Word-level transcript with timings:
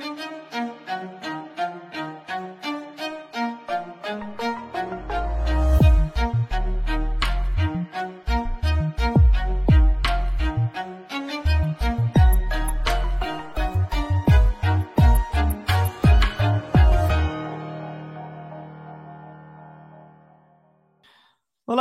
thank 0.00 0.18
you 0.18 0.41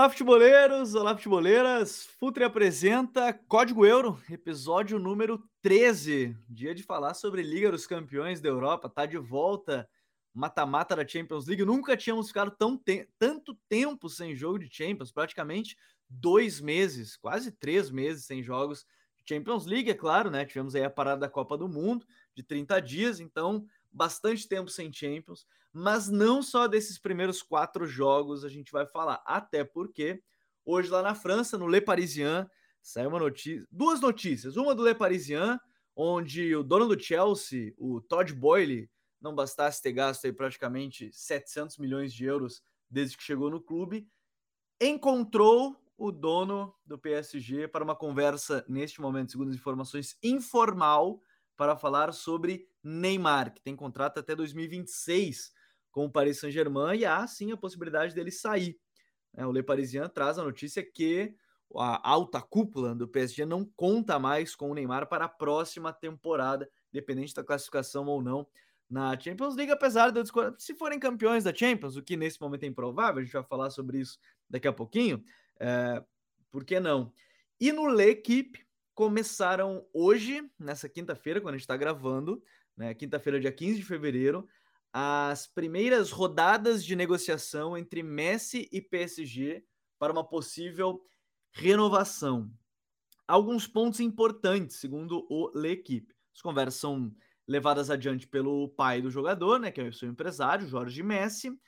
Olá, 0.02 0.10
futeboleiros! 0.10 0.96
Olá, 0.96 1.16
futeboleiras! 1.16 2.08
Futre 2.20 2.44
apresenta 2.44 3.32
Código 3.48 3.86
Euro, 3.86 4.20
episódio 4.32 4.98
número 4.98 5.48
13. 5.62 6.36
Dia 6.50 6.74
de 6.74 6.82
falar 6.82 7.14
sobre 7.14 7.44
Liga 7.44 7.70
dos 7.70 7.86
Campeões 7.86 8.42
da 8.42 8.50
Europa. 8.50 8.90
Tá 8.90 9.06
de 9.06 9.20
volta, 9.20 9.88
mata-mata 10.34 10.96
da 10.96 11.08
Champions 11.08 11.46
League. 11.46 11.64
Nunca 11.64 11.96
tínhamos 11.96 12.30
ficado 12.30 12.50
tão 12.50 12.76
te 12.76 13.08
tanto 13.20 13.56
tempo 13.70 14.10
sem 14.10 14.36
jogo 14.36 14.58
de 14.58 14.76
Champions, 14.76 15.12
praticamente 15.12 15.78
dois 16.10 16.60
meses, 16.60 17.16
quase 17.16 17.52
três 17.52 17.92
meses 17.92 18.26
sem 18.26 18.42
jogos 18.42 18.88
de 19.16 19.36
Champions 19.36 19.68
League, 19.68 19.92
é 19.92 19.94
claro, 19.94 20.32
né? 20.32 20.46
Tivemos 20.46 20.74
aí 20.74 20.84
a 20.84 20.90
parada 20.90 21.22
da 21.22 21.30
Copa 21.30 21.56
do 21.56 21.70
Mundo 21.70 22.08
de 22.34 22.42
30 22.42 22.82
dias, 22.82 23.20
então 23.20 23.68
bastante 23.92 24.48
tempo 24.48 24.70
sem 24.70 24.92
Champions, 24.92 25.46
mas 25.74 26.08
não 26.10 26.42
só 26.42 26.68
desses 26.68 26.98
primeiros 26.98 27.42
quatro 27.42 27.86
jogos 27.86 28.44
a 28.46 28.50
gente 28.50 28.72
vai 28.72 28.86
falar, 28.86 29.22
até 29.26 29.64
porque 29.64 30.22
hoje 30.66 30.90
lá 30.90 31.02
na 31.02 31.16
França, 31.16 31.58
no 31.58 31.68
Le 31.68 31.82
Parisien, 31.82 32.48
saiu 32.82 33.10
uma 33.10 33.20
notícia, 33.20 33.66
duas 33.72 34.00
notícias, 34.00 34.56
uma 34.56 34.74
do 34.74 34.84
Le 34.84 34.96
Parisien, 34.96 35.60
onde 35.96 36.56
o 36.56 36.64
dono 36.64 36.88
do 36.88 37.02
Chelsea, 37.02 37.74
o 37.78 38.02
Todd 38.02 38.34
Boyle, 38.34 38.90
não 39.20 39.36
bastasse 39.36 39.82
ter 39.82 39.92
gasto 39.92 40.26
aí 40.26 40.34
praticamente 40.34 41.12
700 41.14 41.78
milhões 41.78 42.14
de 42.14 42.26
euros 42.26 42.64
desde 42.90 43.16
que 43.16 43.24
chegou 43.24 43.50
no 43.50 43.62
clube, 43.62 44.08
encontrou 44.80 45.78
o 45.96 46.12
dono 46.12 46.74
do 46.84 46.98
PSG 46.98 47.68
para 47.68 47.84
uma 47.84 47.96
conversa, 47.96 48.66
neste 48.68 49.00
momento, 49.00 49.32
segundo 49.32 49.50
as 49.50 49.56
informações, 49.56 50.18
informal, 50.24 51.22
para 51.62 51.78
falar 51.78 52.12
sobre 52.12 52.68
Neymar, 52.84 53.54
que 53.54 53.62
tem 53.62 53.76
contrato 53.76 54.18
até 54.18 54.36
2026 54.36 55.52
com 55.92 56.06
o 56.06 56.12
Paris 56.12 56.40
Saint-Germain 56.40 56.98
e 56.98 57.06
há 57.06 57.28
sim 57.28 57.52
a 57.52 57.56
possibilidade 57.56 58.16
dele 58.16 58.32
sair. 58.32 58.80
É, 59.38 59.46
o 59.46 59.52
Le 59.52 59.62
Parisien 59.62 60.10
traz 60.10 60.40
a 60.40 60.44
notícia 60.44 60.84
que 60.84 61.36
a 61.76 62.10
alta 62.10 62.42
cúpula 62.42 62.96
do 62.96 63.08
PSG 63.08 63.46
não 63.46 63.64
conta 63.76 64.18
mais 64.18 64.56
com 64.56 64.72
o 64.72 64.74
Neymar 64.74 65.08
para 65.08 65.26
a 65.26 65.30
próxima 65.30 65.94
temporada, 65.94 66.68
independente 66.92 67.36
da 67.36 67.44
classificação 67.44 68.08
ou 68.08 68.24
não 68.24 68.48
na 68.90 69.16
Champions 69.20 69.56
League, 69.56 69.72
apesar 69.72 70.10
de 70.10 70.20
se 70.58 70.74
forem 70.74 70.98
campeões 70.98 71.44
da 71.44 71.54
Champions, 71.54 71.96
o 71.96 72.02
que 72.02 72.18
nesse 72.18 72.42
momento 72.42 72.64
é 72.64 72.68
improvável, 72.70 73.22
a 73.22 73.24
gente 73.24 73.34
vai 73.34 73.44
falar 73.44 73.70
sobre 73.70 74.00
isso 74.00 74.18
daqui 74.50 74.68
a 74.68 74.74
pouquinho, 74.74 75.24
é, 75.60 76.04
por 76.50 76.66
que 76.66 76.80
não? 76.80 77.14
E 77.60 77.72
no 77.72 77.86
L'Equipe 77.86 78.66
começaram 79.02 79.84
hoje, 79.92 80.48
nessa 80.60 80.88
quinta-feira, 80.88 81.42
quando 81.42 81.56
a 81.56 81.58
gente 81.58 81.64
está 81.64 81.76
gravando, 81.76 82.40
né, 82.78 82.94
quinta-feira, 82.94 83.40
dia 83.40 83.52
15 83.52 83.80
de 83.80 83.84
fevereiro, 83.84 84.48
as 84.94 85.48
primeiras 85.48 86.12
rodadas 86.12 86.86
de 86.86 86.96
negociação 86.96 87.76
entre 87.76 88.04
Messi 88.04 88.70
e 88.72 88.80
PSG 88.80 89.66
para 89.98 90.14
uma 90.14 90.24
possível 90.24 91.04
renovação. 91.52 92.54
Alguns 93.28 93.66
pontos 93.66 94.00
importantes, 94.00 94.76
segundo 94.76 95.26
o 95.32 95.50
L'Equipe. 95.56 96.14
As 96.36 96.42
conversas 96.44 96.80
são 96.80 97.12
levadas 97.48 97.90
adiante 97.90 98.28
pelo 98.28 98.70
pai 98.70 99.02
do 99.02 99.10
jogador, 99.10 99.60
né, 99.60 99.72
que 99.72 99.82
é 99.82 99.86
o 99.86 99.94
seu 99.94 100.10
empresário, 100.10 100.68
Jorge 100.68 101.02
Messi. 101.02 101.60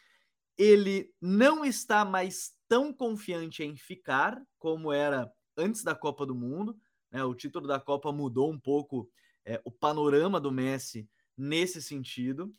Ele 0.56 1.12
não 1.20 1.66
está 1.66 2.06
mais 2.06 2.52
tão 2.68 2.94
confiante 2.94 3.63
em 3.63 3.75
ficar 3.75 4.40
como 4.59 4.94
era 4.94 5.28
antes 5.58 5.84
da 5.84 5.96
Copa 5.96 6.28
do 6.28 6.35
Mundo. 6.35 6.79
Né? 7.13 7.24
O 7.24 7.35
título 7.35 7.68
da 7.68 7.79
Copa 7.79 8.12
mudou 8.12 8.51
um 8.51 8.59
pouco 8.59 9.07
é, 9.46 9.62
o 9.63 9.72
panorama 9.72 10.40
do 10.40 10.51
Messi 10.51 11.07
nesse 11.38 11.81
sentido. 11.81 12.51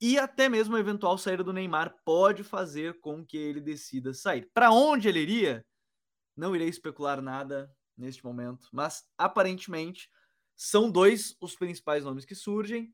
E 0.00 0.18
até 0.18 0.48
mesmo 0.48 0.74
a 0.74 0.80
eventual 0.80 1.16
saída 1.16 1.44
do 1.44 1.52
Neymar 1.52 1.94
pode 2.04 2.42
fazer 2.42 2.98
com 3.00 3.24
que 3.24 3.36
ele 3.36 3.60
decida 3.60 4.12
sair. 4.12 4.50
Para 4.52 4.72
onde 4.72 5.08
ele 5.08 5.20
iria? 5.20 5.64
Não 6.36 6.56
irei 6.56 6.68
especular 6.68 7.20
nada 7.20 7.70
neste 7.96 8.24
momento, 8.24 8.66
mas 8.72 9.04
aparentemente 9.18 10.08
são 10.56 10.90
dois 10.90 11.36
os 11.40 11.54
principais 11.54 12.02
nomes 12.02 12.24
que 12.24 12.34
surgem. 12.34 12.92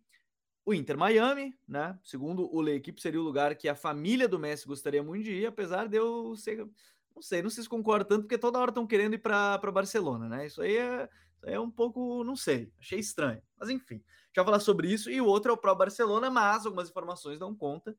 O 0.65 0.75
Inter 0.75 0.99
Miami, 0.99 1.57
né? 1.67 1.97
Segundo 2.03 2.53
o 2.53 2.69
equipe 2.69 3.01
seria 3.01 3.21
o 3.21 3.25
lugar 3.25 3.55
que 3.55 3.69
a 3.69 3.75
família 3.77 4.27
do 4.27 4.37
Messi 4.37 4.67
gostaria 4.67 5.01
muito 5.01 5.25
de 5.25 5.33
ir, 5.33 5.47
apesar 5.47 5.87
de 5.87 5.97
eu 5.97 6.35
ser 6.35 6.69
não 7.17 7.23
sei, 7.23 7.43
não 7.43 7.49
sei 7.49 7.63
se 7.63 7.69
concordo 7.69 8.05
tanto, 8.05 8.23
porque 8.23 8.37
toda 8.37 8.59
hora 8.59 8.71
estão 8.71 8.87
querendo 8.87 9.15
ir 9.15 9.19
para 9.19 9.59
Barcelona, 9.73 10.29
né? 10.29 10.47
Isso 10.47 10.61
aí 10.61 10.77
é, 10.77 11.09
é 11.45 11.59
um 11.59 11.71
pouco, 11.71 12.23
não 12.23 12.37
sei, 12.37 12.71
achei 12.79 12.99
estranho. 12.99 13.43
Mas 13.59 13.71
enfim, 13.71 14.05
já 14.35 14.45
falar 14.45 14.61
sobre 14.61 14.93
isso. 14.93 15.11
E 15.11 15.19
o 15.19 15.25
outro 15.25 15.51
é 15.51 15.55
o 15.55 15.57
Pro 15.57 15.75
Barcelona, 15.75 16.31
mas 16.31 16.67
algumas 16.67 16.91
informações 16.91 17.39
dão 17.39 17.57
conta 17.57 17.97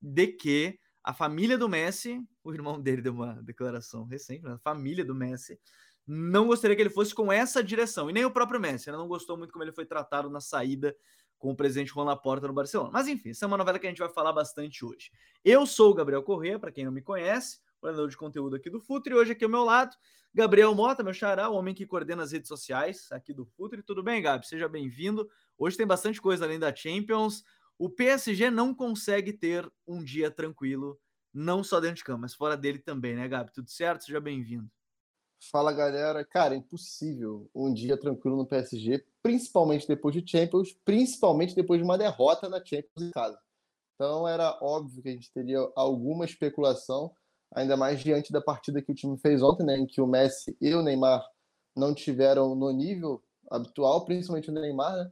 de 0.00 0.28
que 0.28 0.78
a 1.02 1.12
família 1.12 1.58
do 1.58 1.68
Messi, 1.68 2.24
o 2.44 2.54
irmão 2.54 2.80
dele 2.80 3.02
deu 3.02 3.12
uma 3.12 3.42
declaração 3.42 4.04
recente, 4.04 4.44
né? 4.44 4.52
a 4.52 4.58
família 4.58 5.04
do 5.04 5.16
Messi, 5.16 5.58
não 6.06 6.46
gostaria 6.46 6.76
que 6.76 6.82
ele 6.82 6.90
fosse 6.90 7.12
com 7.12 7.32
essa 7.32 7.64
direção. 7.64 8.08
E 8.08 8.12
nem 8.12 8.24
o 8.24 8.30
próprio 8.30 8.60
Messi, 8.60 8.88
ele 8.88 8.96
não 8.96 9.08
gostou 9.08 9.36
muito 9.36 9.52
como 9.52 9.64
ele 9.64 9.72
foi 9.72 9.84
tratado 9.84 10.30
na 10.30 10.40
saída 10.40 10.94
com 11.40 11.50
o 11.50 11.56
presidente 11.56 11.88
Juan 11.88 12.04
Laporta 12.04 12.46
no 12.46 12.52
Barcelona. 12.52 12.90
Mas 12.92 13.08
enfim, 13.08 13.30
essa 13.30 13.46
é 13.46 13.48
uma 13.48 13.56
novela 13.56 13.80
que 13.80 13.86
a 13.86 13.90
gente 13.90 13.98
vai 13.98 14.10
falar 14.10 14.32
bastante 14.32 14.84
hoje. 14.84 15.10
Eu 15.44 15.66
sou 15.66 15.90
o 15.90 15.94
Gabriel 15.94 16.22
Corrêa, 16.22 16.56
para 16.56 16.70
quem 16.70 16.84
não 16.84 16.92
me 16.92 17.02
conhece 17.02 17.58
coordenador 17.80 18.08
de 18.08 18.16
conteúdo 18.16 18.56
aqui 18.56 18.68
do 18.68 18.78
Futre. 18.78 19.14
Hoje 19.14 19.32
aqui 19.32 19.44
ao 19.44 19.50
meu 19.50 19.64
lado, 19.64 19.96
Gabriel 20.32 20.74
Mota, 20.74 21.02
meu 21.02 21.14
xará, 21.14 21.48
o 21.48 21.54
homem 21.54 21.74
que 21.74 21.86
coordena 21.86 22.22
as 22.22 22.32
redes 22.32 22.48
sociais 22.48 23.10
aqui 23.10 23.32
do 23.32 23.44
Futre. 23.44 23.82
Tudo 23.82 24.02
bem, 24.02 24.22
Gabi? 24.22 24.46
Seja 24.46 24.68
bem-vindo. 24.68 25.28
Hoje 25.58 25.76
tem 25.76 25.86
bastante 25.86 26.20
coisa 26.20 26.44
além 26.44 26.58
da 26.58 26.74
Champions. 26.74 27.42
O 27.78 27.88
PSG 27.88 28.50
não 28.50 28.74
consegue 28.74 29.32
ter 29.32 29.70
um 29.86 30.04
dia 30.04 30.30
tranquilo, 30.30 31.00
não 31.32 31.64
só 31.64 31.80
dentro 31.80 31.96
de 31.96 32.04
campo, 32.04 32.20
mas 32.20 32.34
fora 32.34 32.56
dele 32.56 32.78
também, 32.78 33.16
né, 33.16 33.26
Gabi? 33.26 33.50
Tudo 33.52 33.70
certo? 33.70 34.04
Seja 34.04 34.20
bem-vindo. 34.20 34.70
Fala, 35.50 35.72
galera. 35.72 36.22
Cara, 36.22 36.54
é 36.54 36.58
impossível 36.58 37.50
um 37.54 37.72
dia 37.72 37.96
tranquilo 37.96 38.36
no 38.36 38.46
PSG, 38.46 39.02
principalmente 39.22 39.88
depois 39.88 40.14
de 40.14 40.30
Champions, 40.30 40.76
principalmente 40.84 41.54
depois 41.54 41.80
de 41.80 41.84
uma 41.84 41.96
derrota 41.96 42.46
na 42.46 42.58
Champions 42.58 43.00
em 43.00 43.10
casa. 43.10 43.40
Então 43.94 44.28
era 44.28 44.58
óbvio 44.62 45.02
que 45.02 45.08
a 45.08 45.12
gente 45.12 45.32
teria 45.32 45.58
alguma 45.74 46.26
especulação, 46.26 47.14
ainda 47.54 47.76
mais 47.76 48.00
diante 48.00 48.32
da 48.32 48.40
partida 48.40 48.82
que 48.82 48.92
o 48.92 48.94
time 48.94 49.18
fez 49.18 49.42
ontem, 49.42 49.64
né, 49.64 49.76
em 49.76 49.86
que 49.86 50.00
o 50.00 50.06
Messi 50.06 50.56
e 50.60 50.74
o 50.74 50.82
Neymar 50.82 51.24
não 51.76 51.94
tiveram 51.94 52.54
no 52.54 52.70
nível 52.70 53.22
habitual, 53.50 54.04
principalmente 54.04 54.50
o 54.50 54.52
Neymar, 54.52 54.96
né? 54.96 55.10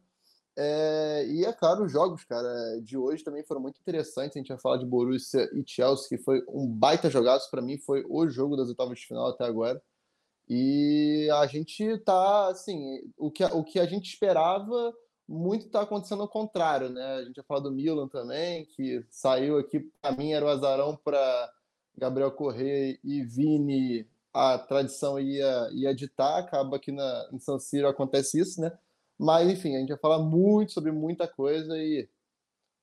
É, 0.60 1.25
e 1.28 1.44
é 1.44 1.53
claro, 1.53 1.84
os 1.84 1.93
jogos, 1.93 2.25
cara, 2.25 2.81
de 2.82 2.97
hoje 2.97 3.22
também 3.22 3.44
foram 3.44 3.60
muito 3.60 3.81
interessantes. 3.81 4.37
A 4.37 4.41
gente 4.41 4.48
vai 4.48 4.59
falar 4.59 4.78
de 4.78 4.87
Borussia 4.87 5.48
e 5.54 5.62
Chelsea, 5.65 6.09
que 6.09 6.19
foi 6.19 6.43
um 6.48 6.66
baita 6.66 7.09
jogaço 7.09 7.48
para 7.48 7.62
mim, 7.62 7.78
foi 7.78 8.04
o 8.09 8.28
jogo 8.28 8.56
das 8.56 8.69
oitavas 8.69 8.98
de 8.98 9.06
final 9.06 9.28
até 9.28 9.44
agora. 9.44 9.81
E 10.48 11.28
a 11.32 11.47
gente 11.47 11.98
tá, 11.98 12.48
assim, 12.48 13.00
o 13.16 13.31
que, 13.31 13.44
o 13.44 13.62
que 13.62 13.78
a 13.78 13.87
gente 13.87 14.09
esperava 14.09 14.93
muito 15.28 15.66
está 15.66 15.82
acontecendo 15.82 16.22
ao 16.22 16.28
contrário, 16.28 16.88
né? 16.88 17.04
A 17.16 17.25
gente 17.25 17.37
vai 17.37 17.44
falar 17.44 17.60
do 17.60 17.71
Milan 17.71 18.09
também, 18.09 18.65
que 18.65 19.04
saiu 19.10 19.59
aqui, 19.59 19.81
para 20.00 20.16
mim 20.16 20.32
era 20.32 20.44
o 20.44 20.48
azarão 20.48 20.97
para 20.97 21.53
Gabriel 21.98 22.31
Correia 22.31 22.98
e 23.03 23.22
Vini, 23.25 24.09
a 24.32 24.56
tradição 24.56 25.19
ia, 25.19 25.69
ia 25.72 25.94
ditar, 25.94 26.38
acaba 26.38 26.78
que 26.78 26.92
na, 26.92 27.28
em 27.32 27.38
San 27.41 27.59
Siro 27.59 27.88
acontece 27.88 28.38
isso, 28.38 28.60
né? 28.60 28.72
Mas, 29.19 29.50
enfim, 29.50 29.75
a 29.75 29.81
gente 29.81 29.88
vai 29.88 29.98
falar 29.98 30.20
muito 30.20 30.72
sobre 30.72 30.92
muita 30.92 31.27
coisa 31.27 31.77
e 31.77 32.09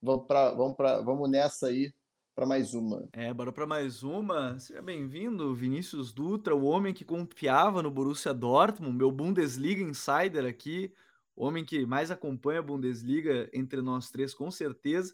vamos, 0.01 0.27
pra, 0.27 0.51
vamos, 0.51 0.75
pra, 0.75 0.99
vamos 0.99 1.29
nessa 1.29 1.67
aí 1.67 1.93
para 2.35 2.45
mais 2.45 2.73
uma. 2.73 3.07
É, 3.13 3.33
bora 3.33 3.53
para 3.53 3.65
mais 3.65 4.03
uma. 4.03 4.59
Seja 4.59 4.81
bem-vindo, 4.81 5.55
Vinícius 5.55 6.11
Dutra, 6.11 6.53
o 6.53 6.65
homem 6.65 6.93
que 6.93 7.05
confiava 7.05 7.81
no 7.81 7.89
Borussia 7.89 8.33
Dortmund, 8.33 8.97
meu 8.97 9.09
Bundesliga 9.09 9.81
insider 9.81 10.45
aqui, 10.45 10.93
homem 11.33 11.63
que 11.63 11.85
mais 11.85 12.11
acompanha 12.11 12.59
a 12.59 12.63
Bundesliga 12.63 13.49
entre 13.53 13.81
nós 13.81 14.11
três, 14.11 14.33
com 14.33 14.51
certeza 14.51 15.13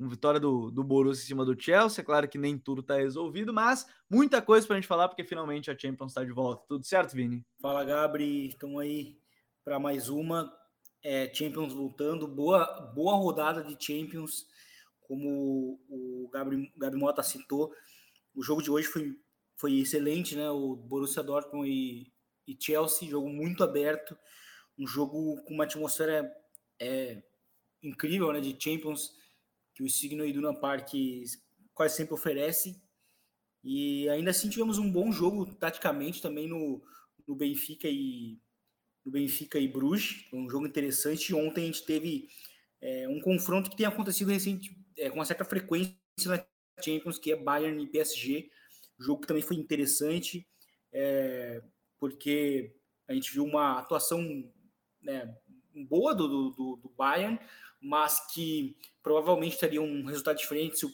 uma 0.00 0.08
vitória 0.08 0.40
do, 0.40 0.70
do 0.70 0.82
Borussia 0.82 1.22
em 1.22 1.26
cima 1.26 1.44
do 1.44 1.60
Chelsea. 1.60 2.00
É 2.00 2.04
claro 2.04 2.28
que 2.28 2.38
nem 2.38 2.58
tudo 2.58 2.80
está 2.80 2.96
resolvido, 2.96 3.52
mas 3.52 3.86
muita 4.08 4.40
coisa 4.40 4.66
para 4.66 4.76
a 4.76 4.80
gente 4.80 4.88
falar, 4.88 5.08
porque 5.08 5.24
finalmente 5.24 5.70
a 5.70 5.78
Champions 5.78 6.12
está 6.12 6.24
de 6.24 6.32
volta. 6.32 6.64
Tudo 6.66 6.84
certo, 6.84 7.14
Vini? 7.14 7.44
Fala, 7.60 7.84
Gabri. 7.84 8.48
Estamos 8.48 8.80
aí 8.80 9.18
para 9.62 9.78
mais 9.78 10.08
uma. 10.08 10.50
É, 11.02 11.32
Champions 11.34 11.74
voltando. 11.74 12.26
Boa, 12.26 12.64
boa 12.94 13.14
rodada 13.16 13.62
de 13.62 13.76
Champions, 13.78 14.46
como 15.02 15.78
o 15.88 16.30
Gabri, 16.32 16.72
Gabri 16.76 16.98
Mota 16.98 17.22
citou. 17.22 17.70
O 18.34 18.42
jogo 18.42 18.62
de 18.62 18.70
hoje 18.70 18.86
foi, 18.88 19.14
foi 19.56 19.80
excelente, 19.80 20.34
né? 20.34 20.50
O 20.50 20.76
Borussia 20.76 21.22
Dortmund 21.22 21.68
e, 21.68 22.10
e 22.48 22.56
Chelsea, 22.58 23.08
jogo 23.08 23.28
muito 23.28 23.62
aberto, 23.62 24.16
um 24.78 24.86
jogo 24.86 25.42
com 25.44 25.52
uma 25.52 25.64
atmosfera 25.64 26.30
é, 26.80 27.22
incrível 27.82 28.32
né, 28.32 28.40
de 28.40 28.56
Champions 28.58 29.20
que 29.80 29.84
o 29.84 29.88
Signo 29.88 30.26
Iduna 30.26 30.52
Park 30.52 30.92
quase 31.72 31.96
sempre 31.96 32.12
oferece. 32.12 32.78
E 33.64 34.06
ainda 34.10 34.30
assim 34.30 34.50
tivemos 34.50 34.76
um 34.76 34.92
bom 34.92 35.10
jogo 35.10 35.46
taticamente 35.54 36.20
também 36.20 36.46
no, 36.46 36.82
no 37.26 37.34
Benfica 37.34 37.88
e 37.88 38.38
no 39.02 39.10
Benfica 39.10 39.58
e 39.58 39.66
Bruges, 39.66 40.26
um 40.34 40.48
jogo 40.50 40.66
interessante. 40.66 41.34
Ontem 41.34 41.62
a 41.62 41.66
gente 41.66 41.86
teve 41.86 42.28
é, 42.78 43.08
um 43.08 43.20
confronto 43.20 43.70
que 43.70 43.76
tem 43.76 43.86
acontecido 43.86 44.30
recente, 44.30 44.76
é, 44.98 45.08
com 45.08 45.16
uma 45.16 45.24
certa 45.24 45.46
frequência 45.46 45.96
na 46.26 46.44
Champions, 46.84 47.18
que 47.18 47.32
é 47.32 47.36
Bayern 47.36 47.82
e 47.82 47.86
PSG, 47.86 48.50
jogo 48.98 49.22
que 49.22 49.28
também 49.28 49.42
foi 49.42 49.56
interessante, 49.56 50.46
é, 50.92 51.62
porque 51.98 52.76
a 53.08 53.14
gente 53.14 53.32
viu 53.32 53.44
uma 53.44 53.78
atuação 53.78 54.22
né, 55.00 55.34
boa 55.88 56.14
do, 56.14 56.28
do, 56.50 56.76
do, 56.76 56.88
Bayern, 56.90 57.38
mas 57.80 58.20
que 58.32 58.76
provavelmente 59.02 59.58
teria 59.58 59.80
um 59.80 60.04
resultado 60.04 60.36
diferente 60.36 60.78
se 60.78 60.86
o, 60.86 60.90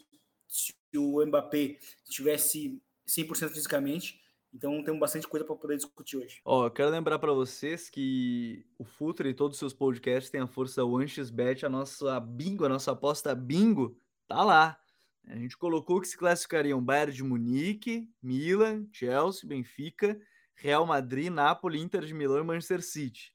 se 0.48 0.74
o 0.96 1.24
Mbappé 1.26 1.78
estivesse 2.04 2.80
100% 3.08 3.50
fisicamente. 3.50 4.20
Então 4.54 4.82
temos 4.82 5.00
bastante 5.00 5.28
coisa 5.28 5.44
para 5.44 5.54
poder 5.54 5.76
discutir 5.76 6.16
hoje. 6.16 6.40
Ó, 6.44 6.66
eu 6.66 6.70
quero 6.70 6.88
lembrar 6.88 7.18
para 7.18 7.32
vocês 7.32 7.90
que 7.90 8.64
o 8.78 8.84
Futre 8.84 9.28
e 9.28 9.34
todos 9.34 9.56
os 9.56 9.58
seus 9.58 9.74
podcasts 9.74 10.30
têm 10.30 10.40
a 10.40 10.46
força 10.46 10.84
OneXBet, 10.84 11.66
a 11.66 11.68
nossa 11.68 12.18
bingo, 12.20 12.64
a 12.64 12.68
nossa 12.68 12.92
aposta 12.92 13.34
bingo, 13.34 14.00
tá 14.26 14.42
lá. 14.42 14.80
A 15.26 15.36
gente 15.36 15.56
colocou 15.58 16.00
que 16.00 16.08
se 16.08 16.16
classificariam 16.16 16.82
Bayern 16.82 17.12
de 17.12 17.22
Munique, 17.22 18.08
Milan, 18.22 18.86
Chelsea, 18.92 19.46
Benfica, 19.46 20.18
Real 20.54 20.86
Madrid, 20.86 21.30
Napoli, 21.30 21.80
Inter 21.80 22.04
de 22.04 22.14
Milão 22.14 22.38
e 22.38 22.44
Manchester 22.44 22.80
City. 22.80 23.32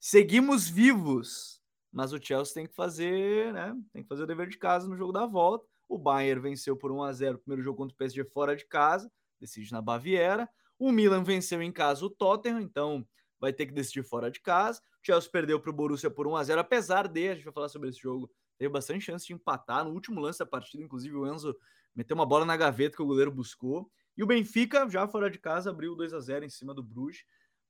Seguimos 0.00 0.68
vivos, 0.68 1.62
mas 1.94 2.12
o 2.12 2.20
Chelsea 2.20 2.52
tem 2.52 2.66
que 2.66 2.74
fazer, 2.74 3.52
né? 3.52 3.72
Tem 3.92 4.02
que 4.02 4.08
fazer 4.08 4.24
o 4.24 4.26
dever 4.26 4.48
de 4.48 4.58
casa 4.58 4.88
no 4.88 4.96
jogo 4.96 5.12
da 5.12 5.24
volta. 5.24 5.64
O 5.88 5.96
Bayern 5.96 6.42
venceu 6.42 6.76
por 6.76 6.90
1 6.90 7.02
a 7.04 7.12
0 7.12 7.36
o 7.36 7.38
primeiro 7.38 7.62
jogo 7.62 7.78
contra 7.78 7.94
o 7.94 7.96
PSG 7.96 8.24
fora 8.24 8.56
de 8.56 8.66
casa, 8.66 9.10
decide 9.40 9.70
na 9.70 9.80
Baviera. 9.80 10.48
O 10.76 10.90
Milan 10.90 11.22
venceu 11.22 11.62
em 11.62 11.70
casa 11.70 12.04
o 12.04 12.10
Tottenham, 12.10 12.60
então 12.60 13.06
vai 13.38 13.52
ter 13.52 13.66
que 13.66 13.72
decidir 13.72 14.02
fora 14.02 14.28
de 14.28 14.40
casa. 14.40 14.80
O 14.80 15.06
Chelsea 15.06 15.30
perdeu 15.30 15.60
para 15.60 15.70
o 15.70 15.72
Borussia 15.72 16.10
por 16.10 16.26
1 16.26 16.34
a 16.34 16.42
0 16.42 16.60
apesar 16.62 17.06
de, 17.06 17.28
a 17.28 17.34
gente 17.36 17.44
vai 17.44 17.54
falar 17.54 17.68
sobre 17.68 17.90
esse 17.90 18.00
jogo, 18.00 18.28
teve 18.58 18.72
bastante 18.72 19.04
chance 19.04 19.24
de 19.24 19.32
empatar 19.32 19.84
no 19.84 19.92
último 19.92 20.20
lance 20.20 20.40
da 20.40 20.46
partida, 20.46 20.82
inclusive 20.82 21.14
o 21.14 21.32
Enzo 21.32 21.56
meteu 21.94 22.16
uma 22.16 22.26
bola 22.26 22.44
na 22.44 22.56
gaveta 22.56 22.96
que 22.96 23.02
o 23.02 23.06
goleiro 23.06 23.30
buscou. 23.30 23.88
E 24.16 24.22
o 24.24 24.26
Benfica, 24.26 24.88
já 24.90 25.06
fora 25.06 25.30
de 25.30 25.38
casa, 25.38 25.70
abriu 25.70 25.94
2 25.94 26.12
a 26.12 26.18
0 26.18 26.44
em 26.44 26.48
cima 26.48 26.74
do 26.74 26.82
Bruges. 26.82 27.24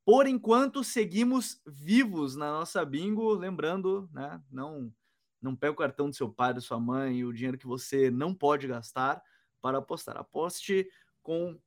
Por 0.05 0.27
enquanto, 0.27 0.85
seguimos 0.85 1.61
vivos 1.67 2.37
na 2.37 2.51
nossa 2.51 2.85
bingo, 2.85 3.33
lembrando, 3.33 4.09
né, 4.12 4.43
não 4.51 4.93
não 5.41 5.55
pega 5.55 5.73
o 5.73 5.77
cartão 5.77 6.09
do 6.09 6.17
seu 6.17 6.31
pai, 6.31 6.55
da 6.55 6.61
sua 6.61 6.81
mãe, 6.81 7.23
o 7.23 7.33
dinheiro 7.33 7.59
que 7.59 7.67
você 7.67 8.11
não 8.11 8.35
pode 8.35 8.67
gastar 8.67 9.23
para 9.61 9.77
apostar. 9.77 10.17
Aposte 10.17 10.89
com 11.23 11.61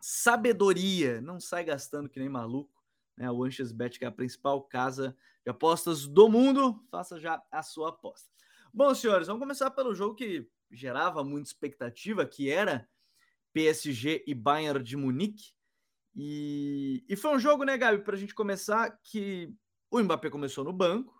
sabedoria, 0.00 1.20
não 1.20 1.38
sai 1.38 1.62
gastando 1.62 2.08
que 2.08 2.18
nem 2.18 2.28
maluco. 2.28 2.84
Né? 3.16 3.30
O 3.30 3.44
Bet, 3.74 3.98
que 3.98 4.04
é 4.04 4.08
a 4.08 4.12
principal 4.12 4.60
casa 4.62 5.16
de 5.44 5.50
apostas 5.50 6.06
do 6.06 6.28
mundo, 6.28 6.84
faça 6.90 7.18
já 7.18 7.40
a 7.50 7.62
sua 7.62 7.90
aposta. 7.90 8.28
Bom, 8.74 8.94
senhores, 8.94 9.28
vamos 9.28 9.40
começar 9.40 9.70
pelo 9.70 9.94
jogo 9.94 10.16
que 10.16 10.50
gerava 10.70 11.24
muita 11.24 11.48
expectativa, 11.48 12.26
que 12.26 12.50
era 12.50 12.88
PSG 13.52 14.24
e 14.26 14.34
Bayern 14.34 14.82
de 14.82 14.96
Munique. 14.96 15.55
E, 16.16 17.04
e 17.06 17.14
foi 17.14 17.36
um 17.36 17.38
jogo, 17.38 17.62
né, 17.64 17.76
Gabi, 17.76 18.02
para 18.02 18.16
a 18.16 18.18
gente 18.18 18.34
começar, 18.34 18.98
que 19.04 19.52
o 19.90 20.02
Mbappé 20.02 20.30
começou 20.30 20.64
no 20.64 20.72
banco, 20.72 21.14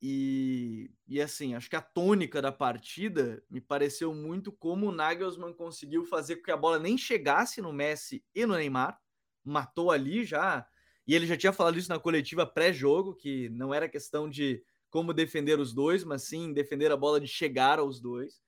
e, 0.00 0.90
e 1.08 1.20
assim, 1.20 1.54
acho 1.54 1.68
que 1.68 1.76
a 1.76 1.82
tônica 1.82 2.40
da 2.40 2.52
partida 2.52 3.42
me 3.50 3.60
pareceu 3.60 4.14
muito 4.14 4.52
como 4.52 4.86
o 4.86 4.92
Nagelsmann 4.92 5.52
conseguiu 5.52 6.04
fazer 6.04 6.36
com 6.36 6.44
que 6.44 6.52
a 6.52 6.56
bola 6.56 6.78
nem 6.78 6.96
chegasse 6.96 7.60
no 7.60 7.72
Messi 7.72 8.24
e 8.34 8.46
no 8.46 8.54
Neymar, 8.54 8.98
matou 9.44 9.90
ali 9.90 10.24
já. 10.24 10.66
E 11.06 11.14
ele 11.14 11.26
já 11.26 11.36
tinha 11.36 11.52
falado 11.52 11.78
isso 11.78 11.88
na 11.88 11.98
coletiva 11.98 12.46
pré-jogo, 12.46 13.14
que 13.14 13.48
não 13.50 13.74
era 13.74 13.88
questão 13.88 14.28
de 14.28 14.62
como 14.88 15.12
defender 15.12 15.58
os 15.58 15.74
dois, 15.74 16.04
mas 16.04 16.22
sim 16.22 16.52
defender 16.52 16.92
a 16.92 16.96
bola 16.96 17.20
de 17.20 17.26
chegar 17.26 17.78
aos 17.78 18.00
dois. 18.00 18.40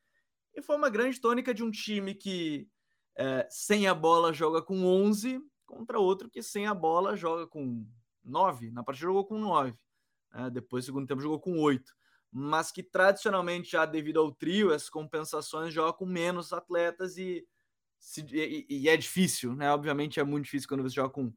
E 0.54 0.62
foi 0.62 0.76
uma 0.76 0.88
grande 0.88 1.20
tônica 1.20 1.52
de 1.52 1.64
um 1.64 1.70
time 1.70 2.14
que 2.14 2.68
é, 3.18 3.46
sem 3.50 3.86
a 3.88 3.94
bola 3.94 4.32
joga 4.32 4.62
com 4.62 4.84
11 4.84 5.40
contra 5.70 5.98
outro 5.98 6.28
que 6.28 6.42
sem 6.42 6.66
a 6.66 6.74
bola 6.74 7.16
joga 7.16 7.46
com 7.46 7.86
9. 8.24 8.70
Na 8.70 8.82
partida 8.82 9.06
jogou 9.06 9.24
com 9.24 9.38
9. 9.38 9.74
Né? 10.32 10.50
Depois, 10.50 10.84
segundo 10.84 11.06
tempo, 11.06 11.22
jogou 11.22 11.40
com 11.40 11.58
oito. 11.60 11.94
Mas 12.32 12.70
que 12.70 12.82
tradicionalmente, 12.82 13.72
já 13.72 13.86
devido 13.86 14.20
ao 14.20 14.32
trio, 14.32 14.72
essas 14.72 14.90
compensações 14.90 15.72
joga 15.72 15.92
com 15.92 16.06
menos 16.06 16.52
atletas 16.52 17.16
e, 17.16 17.46
se, 17.98 18.24
e, 18.32 18.66
e, 18.68 18.88
é 18.88 18.96
difícil, 18.96 19.54
né? 19.54 19.72
Obviamente 19.72 20.20
é 20.20 20.24
muito 20.24 20.44
difícil 20.44 20.68
quando 20.68 20.82
você 20.82 20.94
joga 20.94 21.10
com, 21.10 21.32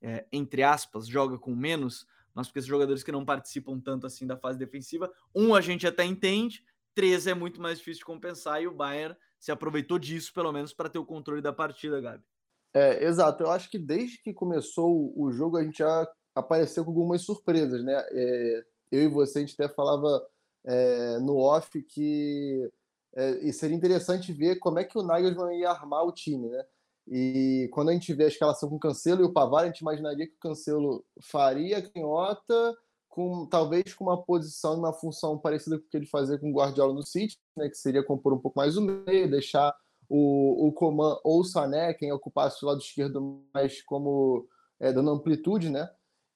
é, 0.00 0.26
entre 0.32 0.62
aspas, 0.62 1.06
joga 1.06 1.38
com 1.38 1.54
menos, 1.54 2.06
mas 2.34 2.46
porque 2.46 2.60
esses 2.60 2.68
jogadores 2.68 3.02
que 3.02 3.12
não 3.12 3.26
participam 3.26 3.78
tanto 3.78 4.06
assim 4.06 4.26
da 4.26 4.38
fase 4.38 4.58
defensiva, 4.58 5.12
um 5.34 5.54
a 5.54 5.60
gente 5.60 5.86
até 5.86 6.04
entende, 6.04 6.64
três 6.94 7.26
é 7.26 7.34
muito 7.34 7.60
mais 7.60 7.78
difícil 7.78 8.00
de 8.00 8.06
compensar 8.06 8.62
e 8.62 8.66
o 8.66 8.74
Bayern 8.74 9.14
se 9.38 9.52
aproveitou 9.52 9.98
disso, 9.98 10.32
pelo 10.32 10.50
menos, 10.50 10.72
para 10.72 10.88
ter 10.88 10.98
o 10.98 11.04
controle 11.04 11.42
da 11.42 11.52
partida, 11.52 12.00
Gabi. 12.00 12.24
É, 12.74 13.04
exato. 13.04 13.42
Eu 13.42 13.50
acho 13.50 13.70
que 13.70 13.78
desde 13.78 14.22
que 14.22 14.32
começou 14.32 15.12
o 15.16 15.30
jogo, 15.32 15.56
a 15.56 15.64
gente 15.64 15.78
já 15.78 16.08
apareceu 16.34 16.84
com 16.84 16.90
algumas 16.90 17.22
surpresas, 17.22 17.82
né? 17.84 17.94
É, 18.12 18.64
eu 18.92 19.02
e 19.02 19.08
você, 19.08 19.38
a 19.38 19.40
gente 19.42 19.54
até 19.60 19.72
falava 19.72 20.26
é, 20.64 21.18
no 21.18 21.38
off 21.38 21.82
que 21.82 22.70
é, 23.14 23.52
seria 23.52 23.76
interessante 23.76 24.32
ver 24.32 24.58
como 24.58 24.78
é 24.78 24.84
que 24.84 24.98
o 24.98 25.02
Nagelsmann 25.02 25.58
ia 25.58 25.70
armar 25.70 26.04
o 26.04 26.12
time, 26.12 26.48
né? 26.48 26.64
E 27.10 27.68
quando 27.72 27.88
a 27.88 27.92
gente 27.92 28.12
vê 28.12 28.24
a 28.24 28.28
escalação 28.28 28.68
com 28.68 28.76
o 28.76 28.80
Cancelo 28.80 29.22
e 29.22 29.24
o 29.24 29.32
Pavar, 29.32 29.64
a 29.64 29.66
gente 29.66 29.80
imaginaria 29.80 30.26
que 30.26 30.34
o 30.34 30.38
Cancelo 30.38 31.04
faria 31.22 31.80
canhota, 31.80 32.76
com, 33.08 33.46
talvez 33.46 33.94
com 33.94 34.04
uma 34.04 34.22
posição 34.22 34.74
e 34.74 34.78
uma 34.78 34.92
função 34.92 35.38
parecida 35.38 35.78
com 35.78 35.84
o 35.86 35.88
que 35.88 35.96
ele 35.96 36.06
fazia 36.06 36.38
com 36.38 36.50
o 36.50 36.54
Guardiola 36.54 36.92
no 36.92 37.02
City, 37.02 37.36
né? 37.56 37.68
Que 37.68 37.76
seria 37.76 38.04
compor 38.04 38.34
um 38.34 38.38
pouco 38.38 38.58
mais 38.58 38.76
o 38.76 38.82
meio, 38.82 39.30
deixar 39.30 39.74
o, 40.08 40.68
o 40.68 40.72
Coman 40.72 41.18
ou 41.24 41.40
o 41.40 41.44
Sané, 41.44 41.94
quem 41.94 42.12
ocupasse 42.12 42.64
o 42.64 42.68
lado 42.68 42.80
esquerdo, 42.80 43.42
mais 43.52 43.82
como 43.82 44.46
é, 44.80 44.92
dando 44.92 45.10
amplitude, 45.10 45.70
né? 45.70 45.88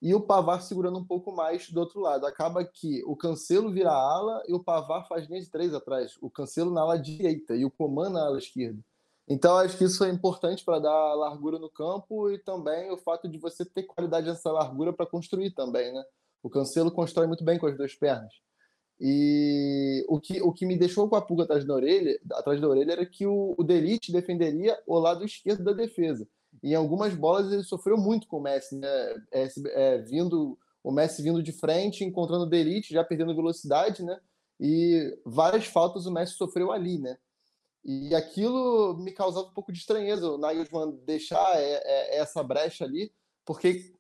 e 0.03 0.13
o 0.17 0.21
Pavar 0.21 0.61
segurando 0.61 0.99
um 0.99 1.05
pouco 1.05 1.31
mais 1.31 1.71
do 1.71 1.79
outro 1.79 2.01
lado. 2.01 2.27
Acaba 2.27 2.65
que 2.65 3.05
o 3.05 3.15
Cancelo 3.15 3.71
vira 3.71 3.93
ala 3.93 4.43
e 4.49 4.53
o 4.53 4.59
Pavar 4.59 5.07
faz 5.07 5.29
linha 5.29 5.41
de 5.41 5.49
três 5.49 5.73
atrás. 5.73 6.19
O 6.21 6.29
Cancelo 6.29 6.73
na 6.73 6.81
ala 6.81 6.99
direita 6.99 7.55
e 7.55 7.65
o 7.65 7.71
Coman 7.71 8.11
na 8.11 8.27
ala 8.27 8.39
esquerda. 8.39 8.83
Então, 9.29 9.57
acho 9.57 9.79
que 9.79 9.85
isso 9.85 10.05
é 10.05 10.11
importante 10.11 10.65
para 10.65 10.81
dar 10.81 11.15
largura 11.15 11.57
no 11.57 11.71
campo 11.71 12.29
e 12.29 12.37
também 12.37 12.91
o 12.91 12.99
fato 12.99 13.29
de 13.29 13.39
você 13.39 13.65
ter 13.65 13.85
qualidade 13.85 14.27
nessa 14.27 14.51
largura 14.51 14.93
para 14.93 15.07
construir 15.07 15.53
também, 15.53 15.93
né? 15.95 16.03
O 16.43 16.51
Cancelo 16.51 16.91
constrói 16.91 17.29
muito 17.29 17.45
bem 17.45 17.57
com 17.57 17.67
as 17.69 17.77
duas 17.77 17.95
pernas. 17.95 18.35
E 19.01 20.05
o 20.09 20.21
que, 20.21 20.41
o 20.41 20.53
que 20.53 20.65
me 20.65 20.77
deixou 20.77 21.09
com 21.09 21.17
a 21.17 21.23
pulga 21.23 21.45
atrás 21.45 21.65
da 21.65 21.75
orelha, 21.75 22.19
atrás 22.33 22.61
da 22.61 22.69
orelha 22.69 22.93
era 22.93 23.07
que 23.07 23.27
o, 23.27 23.55
o 23.59 23.65
Delite 23.65 24.13
defenderia 24.13 24.79
o 24.87 24.99
lado 24.99 25.25
esquerdo 25.25 25.65
da 25.65 25.73
defesa 25.73 26.27
em 26.63 26.75
algumas 26.75 27.15
bolas 27.15 27.53
ele 27.53 27.63
sofreu 27.63 27.97
muito 27.97 28.27
com 28.27 28.39
o 28.39 28.43
Messi, 28.43 28.77
né? 28.77 28.89
É, 29.31 29.49
é, 29.67 29.99
vindo, 29.99 30.59
o 30.83 30.91
Messi 30.91 31.23
vindo 31.23 31.43
de 31.43 31.53
frente, 31.53 32.05
encontrando 32.05 32.45
o 32.45 32.49
Delite, 32.49 32.93
já 32.93 33.05
perdendo 33.05 33.35
velocidade, 33.35 34.03
né? 34.03 34.21
E 34.61 35.19
várias 35.25 35.67
faltas 35.67 36.07
o 36.07 36.13
Messi 36.13 36.35
sofreu 36.35 36.73
ali, 36.73 36.99
né? 36.99 37.17
E 37.85 38.15
aquilo 38.15 38.97
me 38.99 39.11
causava 39.13 39.49
um 39.49 39.53
pouco 39.53 39.73
de 39.73 39.79
estranheza, 39.79 40.31
o 40.31 40.39
Nagelsmann 40.39 40.93
deixar 41.05 41.57
é, 41.57 41.83
é, 41.85 42.19
essa 42.19 42.43
brecha 42.43 42.85
ali, 42.85 43.13
porque 43.45 43.93